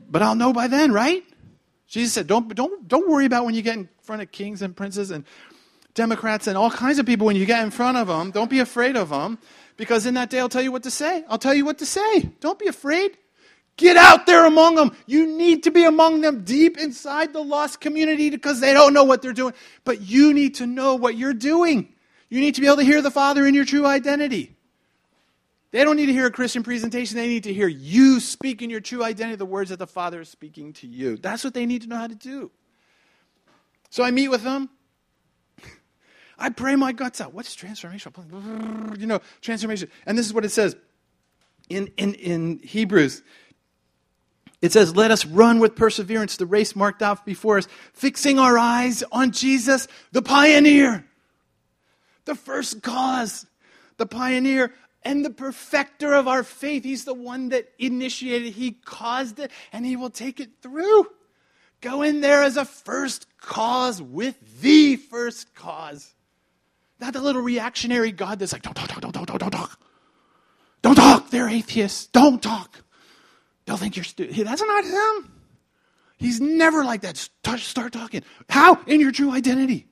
But 0.10 0.22
I'll 0.22 0.36
know 0.36 0.53
by 0.53 0.68
then, 0.68 0.91
right? 0.91 1.24
Jesus 1.88 2.14
said, 2.14 2.28
don't, 2.28 2.53
don't, 2.56 2.88
don't 2.88 3.10
worry 3.10 3.26
about 3.26 3.45
when 3.45 3.56
you 3.56 3.62
get 3.62 3.78
in 3.78 3.89
front 4.01 4.22
of 4.22 4.32
kings 4.32 4.62
and 4.62 4.76
princes 4.76 5.12
and 5.12 5.26
Democrats 5.93 6.47
and 6.47 6.58
all 6.58 6.70
kinds 6.70 6.99
of 6.99 7.06
people 7.06 7.26
when 7.26 7.36
you 7.36 7.45
get 7.45 7.64
in 7.64 7.72
front 7.72 7.97
of 7.97 8.08
them. 8.08 8.32
Don't 8.32 8.49
be 8.49 8.60
afraid 8.60 8.97
of 8.97 9.10
them 9.10 9.39
because 9.78 10.06
in 10.06 10.14
that 10.16 10.30
day 10.30 10.39
I'll 10.39 10.49
tell 10.49 10.62
you 10.62 10.72
what 10.72 10.84
to 10.84 10.91
say. 10.91 11.24
I'll 11.30 11.38
tell 11.38 11.53
you 11.53 11.66
what 11.66 11.78
to 11.80 11.86
say. 11.86 12.22
Don't 12.39 12.60
be 12.60 12.68
afraid. 12.68 13.18
Get 13.78 13.97
out 13.97 14.26
there 14.26 14.45
among 14.45 14.76
them. 14.76 14.95
You 15.06 15.28
need 15.28 15.64
to 15.64 15.72
be 15.72 15.84
among 15.84 16.22
them 16.22 16.43
deep 16.43 16.78
inside 16.78 17.34
the 17.34 17.43
lost 17.43 17.82
community 17.82 18.30
because 18.30 18.62
they 18.62 18.74
don't 18.74 18.93
know 18.93 19.03
what 19.03 19.22
they're 19.22 19.34
doing. 19.34 19.53
But 19.84 20.01
you 20.01 20.34
need 20.34 20.56
to 20.56 20.68
know 20.68 20.95
what 20.95 21.18
you're 21.18 21.34
doing. 21.34 21.93
You 22.30 22.39
need 22.39 22.56
to 22.56 22.62
be 22.62 22.68
able 22.68 22.78
to 22.78 22.84
hear 22.84 23.01
the 23.01 23.12
Father 23.12 23.45
in 23.45 23.53
your 23.53 23.66
true 23.66 23.86
identity. 23.86 24.55
They 25.76 25.84
don't 25.84 25.98
need 25.98 26.06
to 26.06 26.14
hear 26.14 26.26
a 26.26 26.32
Christian 26.32 26.64
presentation. 26.64 27.18
They 27.18 27.28
need 27.28 27.44
to 27.44 27.54
hear 27.54 27.68
you 27.68 28.22
speak 28.22 28.62
in 28.62 28.70
your 28.70 28.80
true 28.80 29.04
identity 29.04 29.36
the 29.36 29.46
words 29.46 29.72
that 29.72 29.78
the 29.78 29.86
Father 29.86 30.22
is 30.22 30.30
speaking 30.30 30.72
to 30.72 30.88
you. 30.88 31.18
That's 31.18 31.44
what 31.44 31.54
they 31.54 31.66
need 31.66 31.82
to 31.82 31.90
know 31.90 31.98
how 31.98 32.08
to 32.08 32.16
do. 32.16 32.50
So 33.90 34.02
I 34.02 34.12
meet 34.12 34.30
with 34.30 34.42
them. 34.42 34.70
I 36.40 36.50
pray 36.52 36.78
my 36.78 36.94
guts 36.94 37.20
out. 37.20 37.34
What's 37.34 37.54
transformation? 37.54 38.14
You 38.98 39.06
know, 39.06 39.20
transformation. 39.42 39.92
And 40.06 40.18
this 40.18 40.26
is 40.26 40.34
what 40.34 40.46
it 40.46 40.52
says 40.54 40.78
in, 41.68 41.88
in, 41.98 42.14
in 42.14 42.60
Hebrews. 42.60 43.22
It 44.62 44.72
says, 44.72 44.96
Let 44.96 45.12
us 45.12 45.26
run 45.26 45.60
with 45.60 45.76
perseverance 45.76 46.38
the 46.38 46.46
race 46.46 46.74
marked 46.74 47.02
out 47.02 47.26
before 47.26 47.58
us, 47.58 47.68
fixing 47.92 48.40
our 48.40 48.58
eyes 48.58 49.04
on 49.12 49.32
Jesus, 49.32 49.90
the 50.14 50.22
pioneer, 50.22 51.06
the 52.24 52.36
first 52.36 52.82
cause, 52.82 53.46
the 53.98 54.06
pioneer 54.06 54.72
and 55.06 55.24
the 55.24 55.30
perfecter 55.30 56.14
of 56.14 56.28
our 56.28 56.43
faith. 56.43 56.84
He's 56.84 57.06
the 57.06 57.14
one 57.14 57.49
that 57.49 57.72
initiated, 57.80 58.53
He 58.53 58.72
caused 58.72 59.39
it, 59.39 59.51
and 59.72 59.86
He 59.86 59.95
will 59.95 60.10
take 60.10 60.39
it 60.39 60.49
through. 60.62 61.08
Go 61.80 62.01
in 62.01 62.22
there 62.22 62.41
as 62.41 62.58
a 62.58 62.66
first 62.66 63.28
cause 63.39 64.01
with 64.01 64.36
the 64.62 64.95
first 64.95 65.53
cause. 65.53 66.16
Not 66.99 67.14
the 67.14 67.22
little 67.22 67.41
reactionary 67.41 68.12
God 68.12 68.39
that's 68.39 68.51
like, 68.53 68.64
don't 68.64 68.74
talk, 68.74 68.89
don't 68.89 69.12
talk, 69.12 69.14
don't 69.14 69.28
talk, 69.28 69.39
don't 69.39 69.51
talk. 69.51 69.80
Don't 70.82 70.95
talk. 70.95 71.30
They're 71.30 71.49
atheists. 71.49 72.08
Don't 72.08 72.41
talk. 72.41 72.82
They'll 73.66 73.78
think 73.78 73.95
you're 73.95 74.03
stupid. 74.03 74.47
That's 74.47 74.62
not 74.62 74.86
him. 74.86 75.32
He's 76.18 76.39
never 76.39 76.86
like 76.86 77.01
that. 77.01 77.18
Start 77.18 77.91
talking. 77.91 78.24
How? 78.49 78.80
In 78.88 79.01
your 79.01 79.12
true 79.12 79.32
identity. 79.32 79.88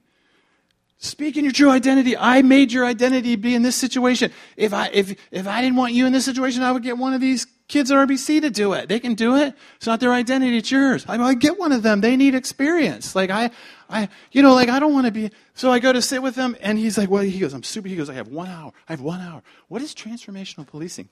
Speak 1.03 1.35
in 1.35 1.43
your 1.43 1.51
true 1.51 1.69
identity. 1.69 2.15
I 2.15 2.43
made 2.43 2.71
your 2.71 2.85
identity 2.85 3.35
be 3.35 3.55
in 3.55 3.61
this 3.61 3.75
situation. 3.75 4.31
If 4.55 4.73
I, 4.73 4.87
if, 4.93 5.13
if 5.31 5.47
I 5.47 5.61
didn't 5.61 5.75
want 5.75 5.91
you 5.91 6.05
in 6.05 6.13
this 6.13 6.23
situation, 6.23 6.63
I 6.63 6.71
would 6.71 6.81
get 6.81 6.97
one 6.97 7.13
of 7.13 7.19
these 7.19 7.45
kids 7.67 7.91
at 7.91 7.97
RBC 7.97 8.39
to 8.39 8.49
do 8.49 8.71
it. 8.71 8.87
They 8.87 9.01
can 9.01 9.13
do 9.13 9.35
it. 9.35 9.53
It's 9.75 9.85
not 9.85 9.99
their 9.99 10.13
identity, 10.13 10.55
it's 10.55 10.71
yours. 10.71 11.03
I, 11.09 11.21
I 11.21 11.33
get 11.33 11.59
one 11.59 11.73
of 11.73 11.83
them. 11.83 11.99
They 11.99 12.15
need 12.15 12.35
experience. 12.35 13.17
Like 13.17 13.31
I, 13.31 13.51
I, 13.89 14.07
you 14.31 14.41
know, 14.41 14.53
like 14.53 14.69
I 14.69 14.79
don't 14.79 14.93
want 14.93 15.05
to 15.05 15.11
be. 15.11 15.29
So 15.55 15.69
I 15.69 15.79
go 15.79 15.91
to 15.91 16.01
sit 16.01 16.23
with 16.23 16.37
him, 16.37 16.55
and 16.61 16.79
he's 16.79 16.97
like, 16.97 17.09
well, 17.09 17.21
he 17.21 17.37
goes, 17.37 17.53
I'm 17.53 17.63
super. 17.63 17.89
He 17.89 17.97
goes, 17.97 18.09
I 18.09 18.13
have 18.13 18.29
one 18.29 18.47
hour. 18.47 18.71
I 18.87 18.93
have 18.93 19.01
one 19.01 19.19
hour. 19.19 19.43
What 19.67 19.81
is 19.81 19.93
transformational 19.93 20.65
policing? 20.65 21.09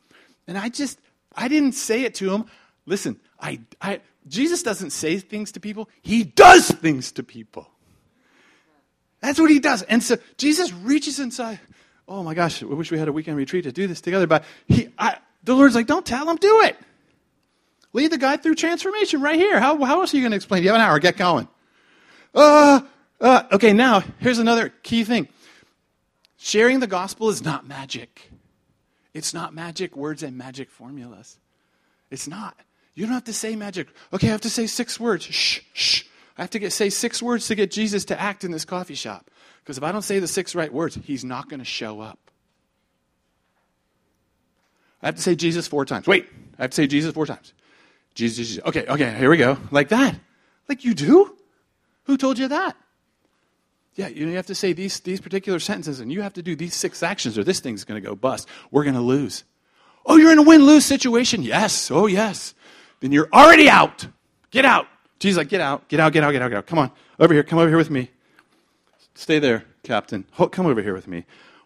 And 0.47 0.57
I 0.57 0.69
just, 0.69 1.01
I 1.35 1.49
didn't 1.49 1.73
say 1.73 2.03
it 2.03 2.15
to 2.15 2.33
him. 2.33 2.45
Listen, 2.85 3.19
I, 3.41 3.59
I, 3.81 3.99
Jesus 4.25 4.63
doesn't 4.63 4.91
say 4.91 5.19
things 5.19 5.51
to 5.51 5.59
people. 5.59 5.89
He 6.01 6.23
does 6.23 6.71
things 6.71 7.11
to 7.11 7.23
people. 7.23 7.67
That's 9.21 9.39
what 9.39 9.49
he 9.49 9.59
does. 9.59 9.83
And 9.83 10.03
so 10.03 10.17
Jesus 10.37 10.73
reaches 10.73 11.19
inside. 11.19 11.59
Oh 12.07 12.23
my 12.23 12.33
gosh, 12.33 12.61
I 12.61 12.65
wish 12.65 12.91
we 12.91 12.99
had 12.99 13.07
a 13.07 13.13
weekend 13.13 13.37
retreat 13.37 13.63
to 13.63 13.71
do 13.71 13.87
this 13.87 14.01
together. 14.01 14.27
But 14.27 14.43
he, 14.67 14.89
I, 14.97 15.17
the 15.43 15.55
Lord's 15.55 15.75
like, 15.75 15.87
don't 15.87 16.05
tell 16.05 16.29
him, 16.29 16.35
do 16.37 16.61
it. 16.61 16.77
Lead 17.93 18.11
the 18.11 18.17
guy 18.17 18.37
through 18.37 18.55
transformation 18.55 19.21
right 19.21 19.35
here. 19.35 19.59
How, 19.59 19.83
how 19.83 20.01
else 20.01 20.13
are 20.13 20.17
you 20.17 20.23
going 20.23 20.31
to 20.31 20.35
explain? 20.35 20.63
You 20.63 20.69
have 20.69 20.75
an 20.75 20.81
hour, 20.81 20.99
get 20.99 21.17
going. 21.17 21.47
Uh, 22.33 22.81
uh, 23.19 23.43
okay, 23.51 23.73
now, 23.73 24.03
here's 24.19 24.39
another 24.39 24.69
key 24.83 25.03
thing 25.03 25.27
sharing 26.37 26.79
the 26.79 26.87
gospel 26.87 27.29
is 27.29 27.43
not 27.43 27.67
magic. 27.67 28.31
It's 29.13 29.33
not 29.33 29.53
magic 29.53 29.95
words 29.95 30.23
and 30.23 30.37
magic 30.37 30.71
formulas. 30.71 31.37
It's 32.09 32.27
not. 32.27 32.57
You 32.95 33.05
don't 33.05 33.13
have 33.13 33.25
to 33.25 33.33
say 33.33 33.55
magic. 33.55 33.87
Okay, 34.11 34.27
I 34.27 34.31
have 34.31 34.41
to 34.41 34.49
say 34.49 34.67
six 34.67 34.99
words. 34.99 35.25
Shh, 35.25 35.61
shh. 35.73 36.03
I 36.37 36.41
have 36.41 36.51
to 36.51 36.59
get, 36.59 36.71
say 36.71 36.89
six 36.89 37.21
words 37.21 37.47
to 37.47 37.55
get 37.55 37.71
Jesus 37.71 38.05
to 38.05 38.19
act 38.19 38.43
in 38.43 38.51
this 38.51 38.65
coffee 38.65 38.95
shop. 38.95 39.29
Because 39.63 39.77
if 39.77 39.83
I 39.83 39.91
don't 39.91 40.01
say 40.01 40.19
the 40.19 40.27
six 40.27 40.55
right 40.55 40.71
words, 40.71 40.97
he's 41.03 41.23
not 41.23 41.49
going 41.49 41.59
to 41.59 41.65
show 41.65 42.01
up. 42.01 42.19
I 45.01 45.07
have 45.07 45.15
to 45.15 45.21
say 45.21 45.35
Jesus 45.35 45.67
four 45.67 45.85
times. 45.85 46.07
Wait, 46.07 46.27
I 46.57 46.63
have 46.63 46.71
to 46.71 46.75
say 46.75 46.87
Jesus 46.87 47.13
four 47.13 47.25
times. 47.25 47.53
Jesus, 48.13 48.47
Jesus. 48.47 48.63
Okay, 48.65 48.85
okay, 48.85 49.15
here 49.17 49.29
we 49.29 49.37
go. 49.37 49.57
Like 49.71 49.89
that. 49.89 50.15
Like 50.69 50.83
you 50.83 50.93
do? 50.93 51.35
Who 52.05 52.17
told 52.17 52.37
you 52.37 52.47
that? 52.49 52.75
Yeah, 53.95 54.07
you 54.07 54.27
have 54.35 54.47
to 54.47 54.55
say 54.55 54.73
these, 54.73 54.99
these 55.01 55.19
particular 55.19 55.59
sentences, 55.59 55.99
and 55.99 56.11
you 56.11 56.21
have 56.21 56.33
to 56.33 56.41
do 56.41 56.55
these 56.55 56.73
six 56.73 57.03
actions, 57.03 57.37
or 57.37 57.43
this 57.43 57.59
thing's 57.59 57.83
going 57.83 58.01
to 58.01 58.07
go 58.07 58.15
bust. 58.15 58.47
We're 58.71 58.83
going 58.83 58.95
to 58.95 59.01
lose. 59.01 59.43
Oh, 60.05 60.17
you're 60.17 60.31
in 60.31 60.37
a 60.37 60.43
win 60.43 60.65
lose 60.65 60.85
situation? 60.85 61.43
Yes. 61.43 61.91
Oh, 61.91 62.07
yes. 62.07 62.55
Then 63.01 63.11
you're 63.11 63.29
already 63.33 63.69
out. 63.69 64.07
Get 64.49 64.65
out. 64.65 64.87
Jesus 65.21 65.37
like, 65.37 65.49
get 65.49 65.61
out, 65.61 65.87
get 65.87 65.99
out, 65.99 66.11
get 66.13 66.23
out, 66.23 66.31
get 66.31 66.41
out, 66.41 66.49
get 66.49 66.57
out. 66.57 66.65
Come 66.65 66.79
on, 66.79 66.91
over 67.19 67.31
here, 67.31 67.43
come 67.43 67.59
over 67.59 67.69
here 67.69 67.77
with 67.77 67.91
me. 67.91 68.09
Stay 69.13 69.37
there, 69.37 69.65
Captain. 69.83 70.25
Come 70.35 70.65
over 70.65 70.81
here 70.81 70.95
with 70.95 71.07
me. 71.07 71.25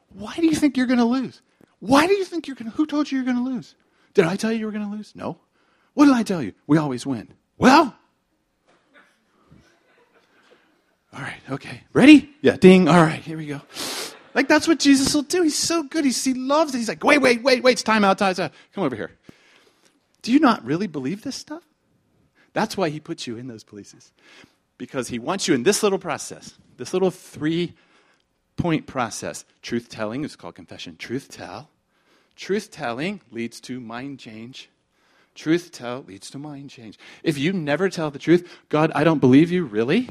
Why 0.09 0.35
do 0.35 0.45
you 0.45 0.55
think 0.55 0.75
you're 0.75 0.87
going 0.87 0.99
to 0.99 1.05
lose? 1.05 1.41
Why 1.79 2.05
do 2.05 2.13
you 2.13 2.25
think 2.25 2.47
you're 2.47 2.57
going 2.57 2.69
to? 2.69 2.75
Who 2.75 2.85
told 2.85 3.09
you 3.09 3.17
you're 3.17 3.23
going 3.25 3.37
to 3.37 3.49
lose? 3.49 3.75
Did 4.13 4.25
I 4.25 4.35
tell 4.35 4.51
you 4.51 4.59
you 4.59 4.65
were 4.65 4.73
going 4.73 4.83
to 4.83 4.93
lose? 4.93 5.13
No. 5.15 5.37
What 5.93 6.05
did 6.05 6.15
I 6.15 6.23
tell 6.23 6.41
you? 6.41 6.51
We 6.67 6.77
always 6.77 7.05
win. 7.05 7.33
Well, 7.57 7.95
all 11.13 11.21
right, 11.21 11.39
okay. 11.49 11.83
Ready? 11.93 12.29
Yeah, 12.41 12.57
ding. 12.57 12.89
All 12.89 13.01
right, 13.01 13.21
here 13.21 13.37
we 13.37 13.45
go. 13.45 13.61
Like 14.33 14.49
that's 14.49 14.67
what 14.67 14.79
Jesus 14.79 15.13
will 15.15 15.21
do. 15.21 15.43
He's 15.43 15.57
so 15.57 15.83
good. 15.83 16.03
He's, 16.03 16.21
he 16.21 16.33
loves 16.33 16.75
it. 16.75 16.79
He's 16.79 16.89
like, 16.89 17.05
wait, 17.05 17.19
wait, 17.19 17.41
wait, 17.41 17.63
wait. 17.63 17.71
It's 17.71 17.83
time 17.83 18.03
out, 18.03 18.17
time 18.17 18.35
out. 18.37 18.51
Come 18.73 18.83
over 18.83 18.97
here. 18.97 19.11
Do 20.23 20.33
you 20.33 20.39
not 20.39 20.65
really 20.65 20.87
believe 20.87 21.21
this 21.21 21.37
stuff? 21.37 21.63
That's 22.55 22.75
why 22.75 22.89
he 22.89 22.99
puts 22.99 23.27
you 23.27 23.37
in 23.37 23.47
those 23.47 23.63
places. 23.63 24.11
Because 24.79 25.09
he 25.09 25.19
wants 25.19 25.47
you 25.47 25.53
in 25.53 25.61
this 25.61 25.83
little 25.83 25.99
process, 25.99 26.55
this 26.77 26.91
little 26.91 27.11
three 27.11 27.73
point 28.57 28.87
process. 28.87 29.45
Truth 29.61 29.89
telling 29.89 30.23
is 30.23 30.35
called 30.35 30.55
confession. 30.55 30.95
Truth 30.97 31.29
tell. 31.29 31.69
Truth 32.35 32.71
telling 32.71 33.21
leads 33.31 33.61
to 33.61 33.79
mind 33.79 34.19
change. 34.19 34.69
Truth 35.35 35.71
tell 35.71 36.03
leads 36.07 36.31
to 36.31 36.39
mind 36.39 36.71
change. 36.71 36.97
If 37.21 37.37
you 37.37 37.53
never 37.53 37.89
tell 37.89 38.09
the 38.09 38.19
truth, 38.19 38.49
God, 38.69 38.91
I 38.95 39.03
don't 39.03 39.19
believe 39.19 39.51
you, 39.51 39.65
really? 39.65 40.09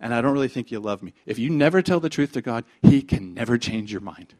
and 0.00 0.14
I 0.14 0.20
don't 0.20 0.32
really 0.32 0.48
think 0.48 0.70
you 0.70 0.80
love 0.80 1.02
me. 1.02 1.14
If 1.24 1.38
you 1.38 1.50
never 1.50 1.82
tell 1.82 2.00
the 2.00 2.08
truth 2.08 2.32
to 2.32 2.42
God, 2.42 2.64
He 2.82 3.02
can 3.02 3.34
never 3.34 3.58
change 3.58 3.92
your 3.92 4.00
mind. 4.00 4.34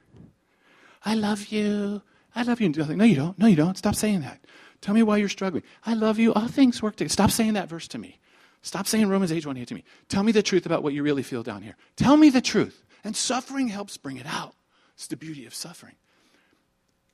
I 1.05 1.15
love 1.15 1.47
you. 1.47 2.03
I 2.35 2.43
love 2.43 2.61
you. 2.61 2.69
No, 2.69 3.05
you 3.05 3.17
don't. 3.17 3.39
No, 3.39 3.47
you 3.47 3.57
don't. 3.57 3.79
Stop 3.79 3.95
saying 3.95 4.21
that. 4.21 4.41
Tell 4.81 4.95
me 4.95 5.03
why 5.03 5.17
you're 5.17 5.29
struggling. 5.29 5.63
I 5.85 5.95
love 5.95 6.19
you. 6.19 6.33
All 6.35 6.49
things 6.49 6.83
work 6.83 6.97
together. 6.97 7.13
Stop 7.13 7.31
saying 7.31 7.55
that 7.55 7.69
verse 7.69 7.89
to 7.89 7.99
me. 7.99 8.19
Stop 8.63 8.87
saying 8.87 9.09
Romans 9.09 9.33
8 9.33 9.47
1 9.47 9.57
8 9.57 9.69
to 9.69 9.75
me. 9.75 9.85
Tell 10.09 10.23
me 10.23 10.33
the 10.33 10.43
truth 10.43 10.67
about 10.67 10.83
what 10.83 10.93
you 10.93 11.03
really 11.03 11.23
feel 11.23 11.43
down 11.43 11.63
here. 11.63 11.77
Tell 11.97 12.17
me 12.17 12.31
the 12.31 12.41
truth. 12.41 12.85
And 13.05 13.17
suffering 13.17 13.69
helps 13.69 13.97
bring 13.97 14.17
it 14.17 14.27
out. 14.27 14.55
It's 14.95 15.07
the 15.07 15.17
beauty 15.17 15.47
of 15.47 15.55
suffering. 15.55 15.95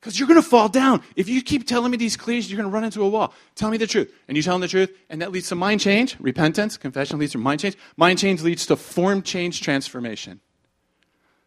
Because 0.00 0.18
you're 0.18 0.26
going 0.26 0.42
to 0.42 0.48
fall 0.48 0.68
down. 0.68 1.02
If 1.14 1.28
you 1.28 1.42
keep 1.42 1.66
telling 1.66 1.90
me 1.90 1.96
these 1.96 2.16
cliches, 2.16 2.50
you're 2.50 2.56
going 2.56 2.68
to 2.68 2.74
run 2.74 2.82
into 2.82 3.02
a 3.02 3.08
wall. 3.08 3.34
Tell 3.54 3.70
me 3.70 3.76
the 3.76 3.86
truth. 3.86 4.12
And 4.26 4.36
you 4.36 4.42
tell 4.42 4.54
them 4.54 4.62
the 4.62 4.68
truth, 4.68 4.90
and 5.08 5.22
that 5.22 5.30
leads 5.30 5.48
to 5.50 5.54
mind 5.54 5.80
change, 5.80 6.16
repentance, 6.18 6.76
confession 6.76 7.20
leads 7.20 7.32
to 7.32 7.38
mind 7.38 7.60
change. 7.60 7.76
Mind 7.96 8.18
change 8.18 8.42
leads 8.42 8.66
to 8.66 8.76
form 8.76 9.22
change, 9.22 9.60
transformation. 9.60 10.40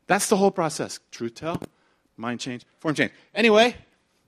That's 0.07 0.29
the 0.29 0.37
whole 0.37 0.51
process. 0.51 0.99
Truth 1.11 1.35
tell, 1.35 1.61
mind 2.15 2.39
change, 2.39 2.65
form 2.79 2.95
change. 2.95 3.11
Anyway, 3.33 3.75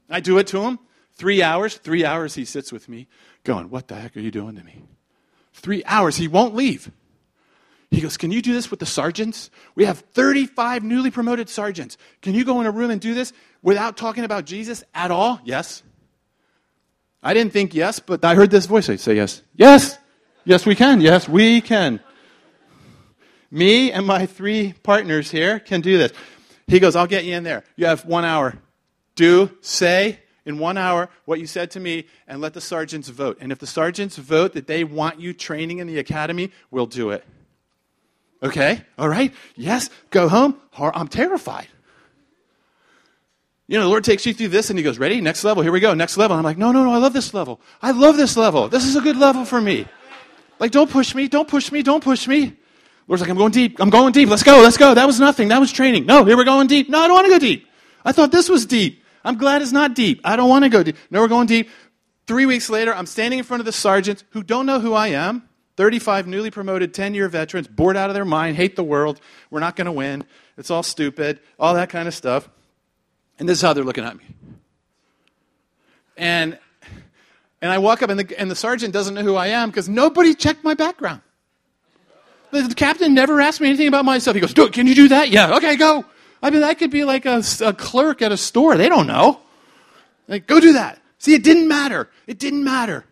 I 0.09 0.19
do 0.19 0.37
it 0.39 0.47
to 0.47 0.61
him. 0.61 0.79
Three 1.17 1.41
hours, 1.41 1.77
three 1.77 2.05
hours 2.05 2.35
he 2.35 2.45
sits 2.45 2.71
with 2.71 2.87
me, 2.87 3.07
going, 3.43 3.69
What 3.69 3.87
the 3.87 3.95
heck 3.95 4.15
are 4.15 4.19
you 4.19 4.31
doing 4.31 4.55
to 4.55 4.63
me? 4.63 4.83
Three 5.53 5.83
hours, 5.85 6.17
he 6.17 6.27
won't 6.27 6.53
leave. 6.53 6.91
He 7.89 8.01
goes, 8.01 8.17
Can 8.17 8.31
you 8.31 8.41
do 8.41 8.53
this 8.53 8.69
with 8.69 8.79
the 8.79 8.85
sergeants? 8.85 9.49
We 9.73 9.85
have 9.85 9.99
35 9.99 10.83
newly 10.83 11.09
promoted 11.09 11.49
sergeants. 11.49 11.97
Can 12.21 12.35
you 12.35 12.45
go 12.45 12.61
in 12.61 12.67
a 12.67 12.71
room 12.71 12.91
and 12.91 13.01
do 13.01 13.15
this 13.15 13.33
without 13.63 13.97
talking 13.97 14.25
about 14.25 14.45
Jesus 14.45 14.83
at 14.93 15.09
all? 15.09 15.39
Yes. 15.43 15.81
I 17.23 17.33
didn't 17.33 17.51
think 17.51 17.73
yes, 17.73 17.99
but 17.99 18.23
I 18.23 18.35
heard 18.35 18.51
this 18.51 18.67
voice. 18.67 18.89
I 18.89 18.97
say 18.97 19.15
yes. 19.15 19.41
Yes. 19.55 19.97
Yes, 20.45 20.65
we 20.65 20.75
can. 20.75 21.01
Yes, 21.01 21.27
we 21.27 21.61
can. 21.61 21.99
Me 23.49 23.91
and 23.91 24.05
my 24.05 24.27
three 24.27 24.73
partners 24.83 25.31
here 25.31 25.59
can 25.59 25.81
do 25.81 25.97
this. 25.97 26.13
He 26.67 26.79
goes, 26.79 26.95
I'll 26.95 27.07
get 27.07 27.25
you 27.25 27.35
in 27.35 27.43
there. 27.43 27.63
You 27.75 27.87
have 27.87 28.05
one 28.05 28.23
hour. 28.23 28.59
Do, 29.15 29.49
say 29.61 30.19
in 30.47 30.57
one 30.57 30.77
hour 30.77 31.09
what 31.25 31.39
you 31.39 31.45
said 31.45 31.69
to 31.71 31.79
me, 31.79 32.05
and 32.27 32.41
let 32.41 32.53
the 32.53 32.61
sergeants 32.61 33.09
vote. 33.09 33.37
And 33.41 33.51
if 33.51 33.59
the 33.59 33.67
sergeants 33.67 34.15
vote 34.15 34.53
that 34.53 34.65
they 34.65 34.83
want 34.83 35.19
you 35.19 35.33
training 35.33 35.79
in 35.79 35.87
the 35.87 35.99
academy, 35.99 36.51
we'll 36.71 36.85
do 36.85 37.11
it. 37.11 37.23
Okay? 38.41 38.81
All 38.97 39.09
right? 39.09 39.33
Yes. 39.55 39.89
Go 40.09 40.29
home. 40.29 40.59
I'm 40.77 41.09
terrified. 41.09 41.67
You 43.67 43.77
know, 43.77 43.83
the 43.83 43.89
Lord 43.89 44.05
takes 44.05 44.25
you 44.25 44.33
through 44.33 44.47
this 44.47 44.69
and 44.69 44.79
He 44.79 44.83
goes, 44.83 44.97
Ready? 44.97 45.19
Next 45.19 45.43
level. 45.43 45.61
Here 45.61 45.71
we 45.71 45.81
go. 45.81 45.93
Next 45.93 46.15
level. 46.15 46.37
I'm 46.37 46.43
like, 46.43 46.57
No, 46.57 46.71
no, 46.71 46.85
no. 46.85 46.93
I 46.93 46.97
love 46.97 47.13
this 47.13 47.33
level. 47.33 47.59
I 47.81 47.91
love 47.91 48.15
this 48.15 48.37
level. 48.37 48.69
This 48.69 48.85
is 48.85 48.95
a 48.95 49.01
good 49.01 49.17
level 49.17 49.43
for 49.43 49.59
me. 49.59 49.85
Like, 50.59 50.71
don't 50.71 50.89
push 50.89 51.13
me. 51.13 51.27
Don't 51.27 51.47
push 51.47 51.71
me. 51.71 51.83
Don't 51.83 52.03
push 52.03 52.27
me. 52.27 52.55
Lord's 53.07 53.21
like, 53.21 53.29
I'm 53.29 53.37
going 53.37 53.51
deep. 53.51 53.79
I'm 53.79 53.89
going 53.89 54.13
deep. 54.13 54.29
Let's 54.29 54.43
go. 54.43 54.61
Let's 54.61 54.77
go. 54.77 54.93
That 54.93 55.05
was 55.05 55.19
nothing. 55.19 55.49
That 55.49 55.59
was 55.59 55.71
training. 55.71 56.05
No, 56.05 56.23
here 56.23 56.37
we're 56.37 56.45
going 56.45 56.67
deep. 56.67 56.89
No, 56.89 56.99
I 56.99 57.07
don't 57.07 57.15
want 57.15 57.25
to 57.25 57.31
go 57.31 57.39
deep. 57.39 57.67
I 58.05 58.13
thought 58.13 58.31
this 58.31 58.49
was 58.49 58.65
deep. 58.65 58.96
I'm 59.23 59.37
glad 59.37 59.61
it's 59.61 59.71
not 59.71 59.95
deep. 59.95 60.21
I 60.23 60.35
don't 60.35 60.49
want 60.49 60.63
to 60.63 60.69
go 60.69 60.83
deep. 60.83 60.95
No, 61.09 61.21
we're 61.21 61.27
going 61.27 61.47
deep. 61.47 61.69
Three 62.27 62.45
weeks 62.45 62.69
later, 62.69 62.93
I'm 62.93 63.05
standing 63.05 63.39
in 63.39 63.45
front 63.45 63.61
of 63.61 63.65
the 63.65 63.71
sergeants 63.71 64.23
who 64.31 64.43
don't 64.43 64.65
know 64.65 64.79
who 64.79 64.93
I 64.93 65.07
am. 65.07 65.47
35 65.77 66.27
newly 66.27 66.51
promoted 66.51 66.93
10 66.93 67.13
year 67.13 67.29
veterans, 67.29 67.67
bored 67.67 67.95
out 67.95 68.09
of 68.09 68.15
their 68.15 68.25
mind, 68.25 68.57
hate 68.57 68.75
the 68.75 68.83
world. 68.83 69.21
We're 69.51 69.59
not 69.59 69.75
going 69.75 69.85
to 69.85 69.91
win. 69.91 70.25
It's 70.57 70.71
all 70.71 70.83
stupid, 70.83 71.39
all 71.59 71.75
that 71.75 71.89
kind 71.89 72.07
of 72.07 72.13
stuff. 72.13 72.49
And 73.39 73.47
this 73.47 73.59
is 73.59 73.61
how 73.61 73.73
they're 73.73 73.83
looking 73.83 74.03
at 74.03 74.17
me. 74.17 74.23
And, 76.17 76.57
and 77.61 77.71
I 77.71 77.77
walk 77.77 78.01
up, 78.01 78.09
and 78.09 78.19
the, 78.19 78.39
and 78.39 78.49
the 78.49 78.55
sergeant 78.55 78.91
doesn't 78.91 79.13
know 79.13 79.21
who 79.21 79.35
I 79.35 79.47
am 79.47 79.69
because 79.69 79.87
nobody 79.87 80.33
checked 80.33 80.63
my 80.63 80.73
background. 80.73 81.21
The, 82.49 82.63
the, 82.63 82.75
captain 82.75 83.13
never 83.13 83.39
asked 83.39 83.61
me 83.61 83.67
anything 83.67 83.87
about 83.87 84.05
myself. 84.05 84.33
He 84.33 84.41
goes, 84.41 84.53
Can 84.53 84.87
you 84.87 84.95
do 84.95 85.09
that? 85.09 85.29
Yeah, 85.29 85.57
okay, 85.57 85.75
go. 85.75 86.05
I 86.41 86.49
mean, 86.49 86.61
that 86.61 86.77
could 86.77 86.91
be 86.91 87.03
like 87.03 87.25
a, 87.25 87.43
a 87.61 87.73
clerk 87.73 88.21
at 88.21 88.31
a 88.31 88.37
store. 88.37 88.77
They 88.77 88.89
don't 88.89 89.07
know. 89.07 89.39
Like, 90.27 90.47
go 90.47 90.59
do 90.59 90.73
that. 90.73 91.01
See, 91.19 91.33
it 91.33 91.43
didn't 91.43 91.67
matter. 91.67 92.09
It 92.27 92.37
didn't 92.39 92.63
matter. 92.63 93.05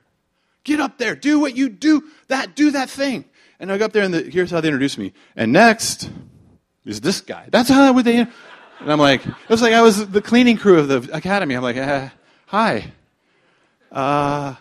Get 0.63 0.79
up 0.79 0.97
there. 0.97 1.15
Do 1.15 1.39
what 1.39 1.55
you 1.55 1.69
do. 1.69 2.03
That 2.27 2.55
do 2.55 2.71
that 2.71 2.89
thing. 2.89 3.25
And 3.59 3.71
I 3.71 3.77
go 3.77 3.85
up 3.85 3.93
there, 3.93 4.03
and 4.03 4.13
the, 4.13 4.21
here's 4.23 4.51
how 4.51 4.61
they 4.61 4.67
introduce 4.67 4.97
me. 4.97 5.13
And 5.35 5.53
next 5.53 6.09
is 6.85 7.01
this 7.01 7.21
guy. 7.21 7.47
That's 7.49 7.69
how 7.69 7.91
would 7.93 8.05
they. 8.05 8.19
And 8.19 8.91
I'm 8.91 8.99
like, 8.99 9.25
it 9.25 9.49
was 9.49 9.61
like 9.61 9.73
I 9.73 9.81
was 9.81 10.09
the 10.09 10.21
cleaning 10.21 10.57
crew 10.57 10.79
of 10.79 10.87
the 10.87 11.09
academy. 11.15 11.55
I'm 11.55 11.63
like, 11.63 11.77
uh, 11.77 12.09
hi. 12.47 12.91
Uh, 13.91 14.55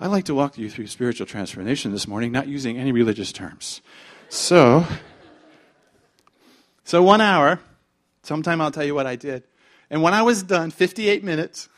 I'd 0.00 0.08
like 0.08 0.24
to 0.24 0.34
walk 0.34 0.58
you 0.58 0.68
through 0.68 0.88
spiritual 0.88 1.26
transformation 1.26 1.92
this 1.92 2.08
morning, 2.08 2.32
not 2.32 2.48
using 2.48 2.78
any 2.78 2.90
religious 2.90 3.32
terms. 3.32 3.80
So, 4.28 4.86
so 6.84 7.02
one 7.02 7.20
hour. 7.20 7.60
Sometime 8.22 8.60
I'll 8.60 8.70
tell 8.70 8.84
you 8.84 8.94
what 8.94 9.06
I 9.06 9.16
did. 9.16 9.44
And 9.88 10.02
when 10.02 10.14
I 10.14 10.22
was 10.22 10.42
done, 10.42 10.70
58 10.70 11.24
minutes. 11.24 11.68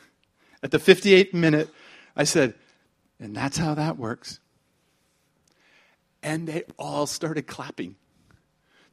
At 0.61 0.71
the 0.71 0.77
58th 0.79 1.33
minute, 1.33 1.69
I 2.15 2.23
said, 2.23 2.53
and 3.19 3.35
that's 3.35 3.57
how 3.57 3.73
that 3.73 3.97
works. 3.97 4.39
And 6.21 6.47
they 6.47 6.63
all 6.79 7.05
started 7.05 7.47
clapping. 7.47 7.95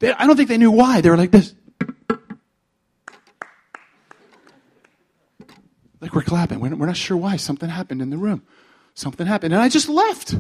They, 0.01 0.13
I 0.13 0.27
don't 0.27 0.37
think 0.37 0.49
they 0.49 0.59
knew 0.59 0.73
why. 0.73 1.01
They 1.01 1.11
were 1.11 1.17
like 1.17 1.31
this. 1.31 1.55
Like 6.01 6.15
we're 6.15 6.23
clapping. 6.23 6.61
We're, 6.61 6.75
we're 6.75 6.87
not 6.87 6.97
sure 6.97 7.17
why. 7.17 7.37
Something 7.37 7.69
happened 7.69 8.03
in 8.03 8.11
the 8.11 8.17
room. 8.17 8.43
Something 8.95 9.27
happened. 9.27 9.55
And 9.55 9.63
I 9.63 9.69
just 9.69 9.89
left. 9.89 10.35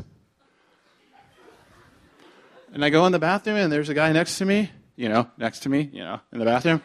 And 2.72 2.84
I 2.84 2.90
go 2.90 3.04
in 3.06 3.12
the 3.12 3.18
bathroom, 3.18 3.56
and 3.56 3.70
there's 3.70 3.88
a 3.88 3.94
guy 3.94 4.12
next 4.12 4.38
to 4.38 4.44
me, 4.44 4.70
you 4.96 5.08
know, 5.08 5.28
next 5.36 5.61
to 5.61 5.68
me, 5.68 5.90
you 5.92 6.02
know, 6.02 6.20
in 6.32 6.38
the 6.38 6.44
bathroom. 6.44 6.82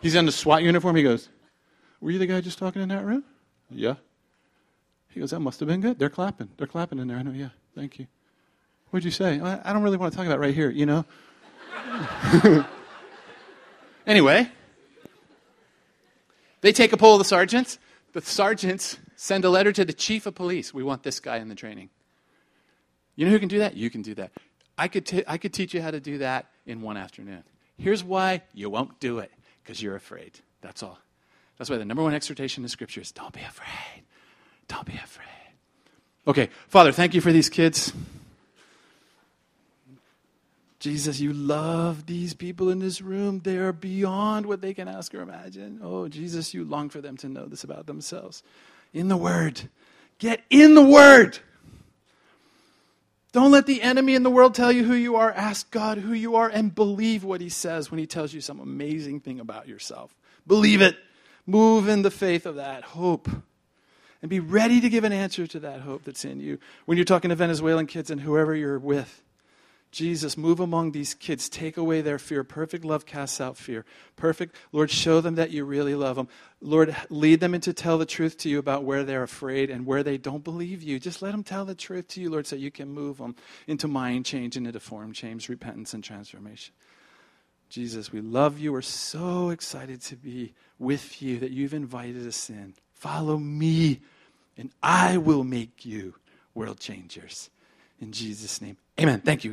He's 0.00 0.14
in 0.14 0.26
the 0.26 0.32
SWAT 0.32 0.62
uniform. 0.62 0.96
He 0.96 1.02
goes, 1.02 1.28
Were 2.00 2.10
you 2.10 2.18
the 2.18 2.26
guy 2.26 2.40
just 2.40 2.58
talking 2.58 2.82
in 2.82 2.88
that 2.88 3.04
room? 3.04 3.24
Yeah. 3.70 3.96
He 5.08 5.20
goes, 5.20 5.30
That 5.30 5.40
must 5.40 5.60
have 5.60 5.68
been 5.68 5.80
good. 5.80 5.98
They're 5.98 6.10
clapping. 6.10 6.48
They're 6.56 6.66
clapping 6.66 6.98
in 6.98 7.08
there. 7.08 7.18
I 7.18 7.22
know, 7.22 7.32
yeah, 7.32 7.50
thank 7.74 7.98
you. 7.98 8.06
What'd 8.90 9.04
you 9.04 9.10
say? 9.10 9.40
I 9.40 9.72
don't 9.72 9.82
really 9.82 9.96
want 9.96 10.12
to 10.12 10.16
talk 10.16 10.26
about 10.26 10.40
right 10.40 10.54
here, 10.54 10.70
you 10.70 10.84
know? 10.84 11.04
anyway, 14.06 14.48
they 16.60 16.72
take 16.72 16.92
a 16.92 16.96
poll 16.96 17.14
of 17.14 17.20
the 17.20 17.24
sergeants. 17.24 17.78
The 18.12 18.20
sergeants 18.20 18.98
send 19.14 19.44
a 19.44 19.50
letter 19.50 19.70
to 19.72 19.84
the 19.84 19.92
chief 19.92 20.26
of 20.26 20.34
police. 20.34 20.74
We 20.74 20.82
want 20.82 21.04
this 21.04 21.20
guy 21.20 21.36
in 21.36 21.48
the 21.48 21.54
training. 21.54 21.90
You 23.14 23.26
know 23.26 23.32
who 23.32 23.38
can 23.38 23.48
do 23.48 23.60
that? 23.60 23.76
You 23.76 23.90
can 23.90 24.02
do 24.02 24.14
that. 24.14 24.32
I 24.76 24.88
could, 24.88 25.06
t- 25.06 25.24
I 25.28 25.38
could 25.38 25.52
teach 25.52 25.72
you 25.72 25.82
how 25.82 25.92
to 25.92 26.00
do 26.00 26.18
that 26.18 26.46
in 26.66 26.80
one 26.80 26.96
afternoon. 26.96 27.44
Here's 27.76 28.02
why 28.02 28.42
you 28.54 28.70
won't 28.70 28.98
do 28.98 29.20
it 29.20 29.30
because 29.70 29.80
you're 29.80 29.94
afraid. 29.94 30.32
That's 30.62 30.82
all. 30.82 30.98
That's 31.56 31.70
why 31.70 31.76
the 31.76 31.84
number 31.84 32.02
one 32.02 32.12
exhortation 32.12 32.64
in 32.64 32.68
Scripture 32.68 33.02
is 33.02 33.12
don't 33.12 33.32
be 33.32 33.40
afraid. 33.40 34.02
Don't 34.66 34.84
be 34.84 34.94
afraid. 34.94 35.28
Okay, 36.26 36.50
Father, 36.66 36.90
thank 36.90 37.14
you 37.14 37.20
for 37.20 37.30
these 37.30 37.48
kids. 37.48 37.92
Jesus, 40.80 41.20
you 41.20 41.32
love 41.32 42.06
these 42.06 42.34
people 42.34 42.68
in 42.68 42.80
this 42.80 43.00
room. 43.00 43.42
They 43.44 43.58
are 43.58 43.72
beyond 43.72 44.46
what 44.46 44.60
they 44.60 44.74
can 44.74 44.88
ask 44.88 45.14
or 45.14 45.20
imagine. 45.20 45.78
Oh, 45.84 46.08
Jesus, 46.08 46.52
you 46.52 46.64
long 46.64 46.88
for 46.88 47.00
them 47.00 47.16
to 47.18 47.28
know 47.28 47.46
this 47.46 47.62
about 47.62 47.86
themselves. 47.86 48.42
In 48.92 49.06
the 49.06 49.16
Word. 49.16 49.68
Get 50.18 50.42
in 50.50 50.74
the 50.74 50.84
Word. 50.84 51.38
Don't 53.32 53.52
let 53.52 53.66
the 53.66 53.82
enemy 53.82 54.14
in 54.14 54.22
the 54.24 54.30
world 54.30 54.54
tell 54.54 54.72
you 54.72 54.84
who 54.84 54.94
you 54.94 55.16
are. 55.16 55.30
Ask 55.32 55.70
God 55.70 55.98
who 55.98 56.12
you 56.12 56.36
are 56.36 56.48
and 56.48 56.74
believe 56.74 57.22
what 57.22 57.40
He 57.40 57.48
says 57.48 57.90
when 57.90 57.98
He 57.98 58.06
tells 58.06 58.34
you 58.34 58.40
some 58.40 58.58
amazing 58.58 59.20
thing 59.20 59.38
about 59.38 59.68
yourself. 59.68 60.14
Believe 60.46 60.80
it. 60.80 60.96
Move 61.46 61.88
in 61.88 62.02
the 62.02 62.10
faith 62.10 62.46
of 62.46 62.56
that 62.56 62.82
hope 62.82 63.28
and 64.22 64.28
be 64.28 64.40
ready 64.40 64.80
to 64.80 64.88
give 64.88 65.04
an 65.04 65.12
answer 65.12 65.46
to 65.46 65.60
that 65.60 65.80
hope 65.80 66.04
that's 66.04 66.24
in 66.24 66.40
you. 66.40 66.58
When 66.86 66.98
you're 66.98 67.04
talking 67.04 67.30
to 67.30 67.36
Venezuelan 67.36 67.86
kids 67.86 68.10
and 68.10 68.20
whoever 68.20 68.54
you're 68.54 68.78
with, 68.78 69.22
Jesus, 69.92 70.36
move 70.36 70.60
among 70.60 70.92
these 70.92 71.14
kids. 71.14 71.48
Take 71.48 71.76
away 71.76 72.00
their 72.00 72.18
fear. 72.18 72.44
Perfect 72.44 72.84
love 72.84 73.06
casts 73.06 73.40
out 73.40 73.56
fear. 73.56 73.84
Perfect. 74.14 74.54
Lord, 74.70 74.90
show 74.90 75.20
them 75.20 75.34
that 75.34 75.50
you 75.50 75.64
really 75.64 75.96
love 75.96 76.14
them. 76.14 76.28
Lord, 76.60 76.94
lead 77.08 77.40
them 77.40 77.54
into 77.54 77.72
tell 77.72 77.98
the 77.98 78.06
truth 78.06 78.38
to 78.38 78.48
you 78.48 78.60
about 78.60 78.84
where 78.84 79.02
they're 79.02 79.24
afraid 79.24 79.68
and 79.68 79.84
where 79.84 80.04
they 80.04 80.16
don't 80.16 80.44
believe 80.44 80.82
you. 80.82 81.00
Just 81.00 81.22
let 81.22 81.32
them 81.32 81.42
tell 81.42 81.64
the 81.64 81.74
truth 81.74 82.06
to 82.08 82.20
you, 82.20 82.30
Lord, 82.30 82.46
so 82.46 82.54
you 82.54 82.70
can 82.70 82.88
move 82.88 83.18
them 83.18 83.34
into 83.66 83.88
mind 83.88 84.26
change 84.26 84.56
and 84.56 84.66
into 84.66 84.78
form 84.78 85.12
change, 85.12 85.48
repentance, 85.48 85.92
and 85.92 86.04
transformation. 86.04 86.72
Jesus, 87.68 88.12
we 88.12 88.20
love 88.20 88.58
you. 88.58 88.72
We're 88.72 88.82
so 88.82 89.50
excited 89.50 90.02
to 90.02 90.16
be 90.16 90.54
with 90.78 91.20
you 91.20 91.38
that 91.40 91.50
you've 91.50 91.74
invited 91.74 92.26
us 92.26 92.48
in. 92.48 92.74
Follow 92.94 93.38
me, 93.38 94.00
and 94.56 94.70
I 94.82 95.16
will 95.16 95.44
make 95.44 95.84
you 95.84 96.14
world 96.54 96.78
changers. 96.78 97.50
In 98.00 98.12
Jesus' 98.12 98.60
name. 98.60 98.76
Amen. 98.98 99.20
Thank 99.20 99.44
you. 99.44 99.48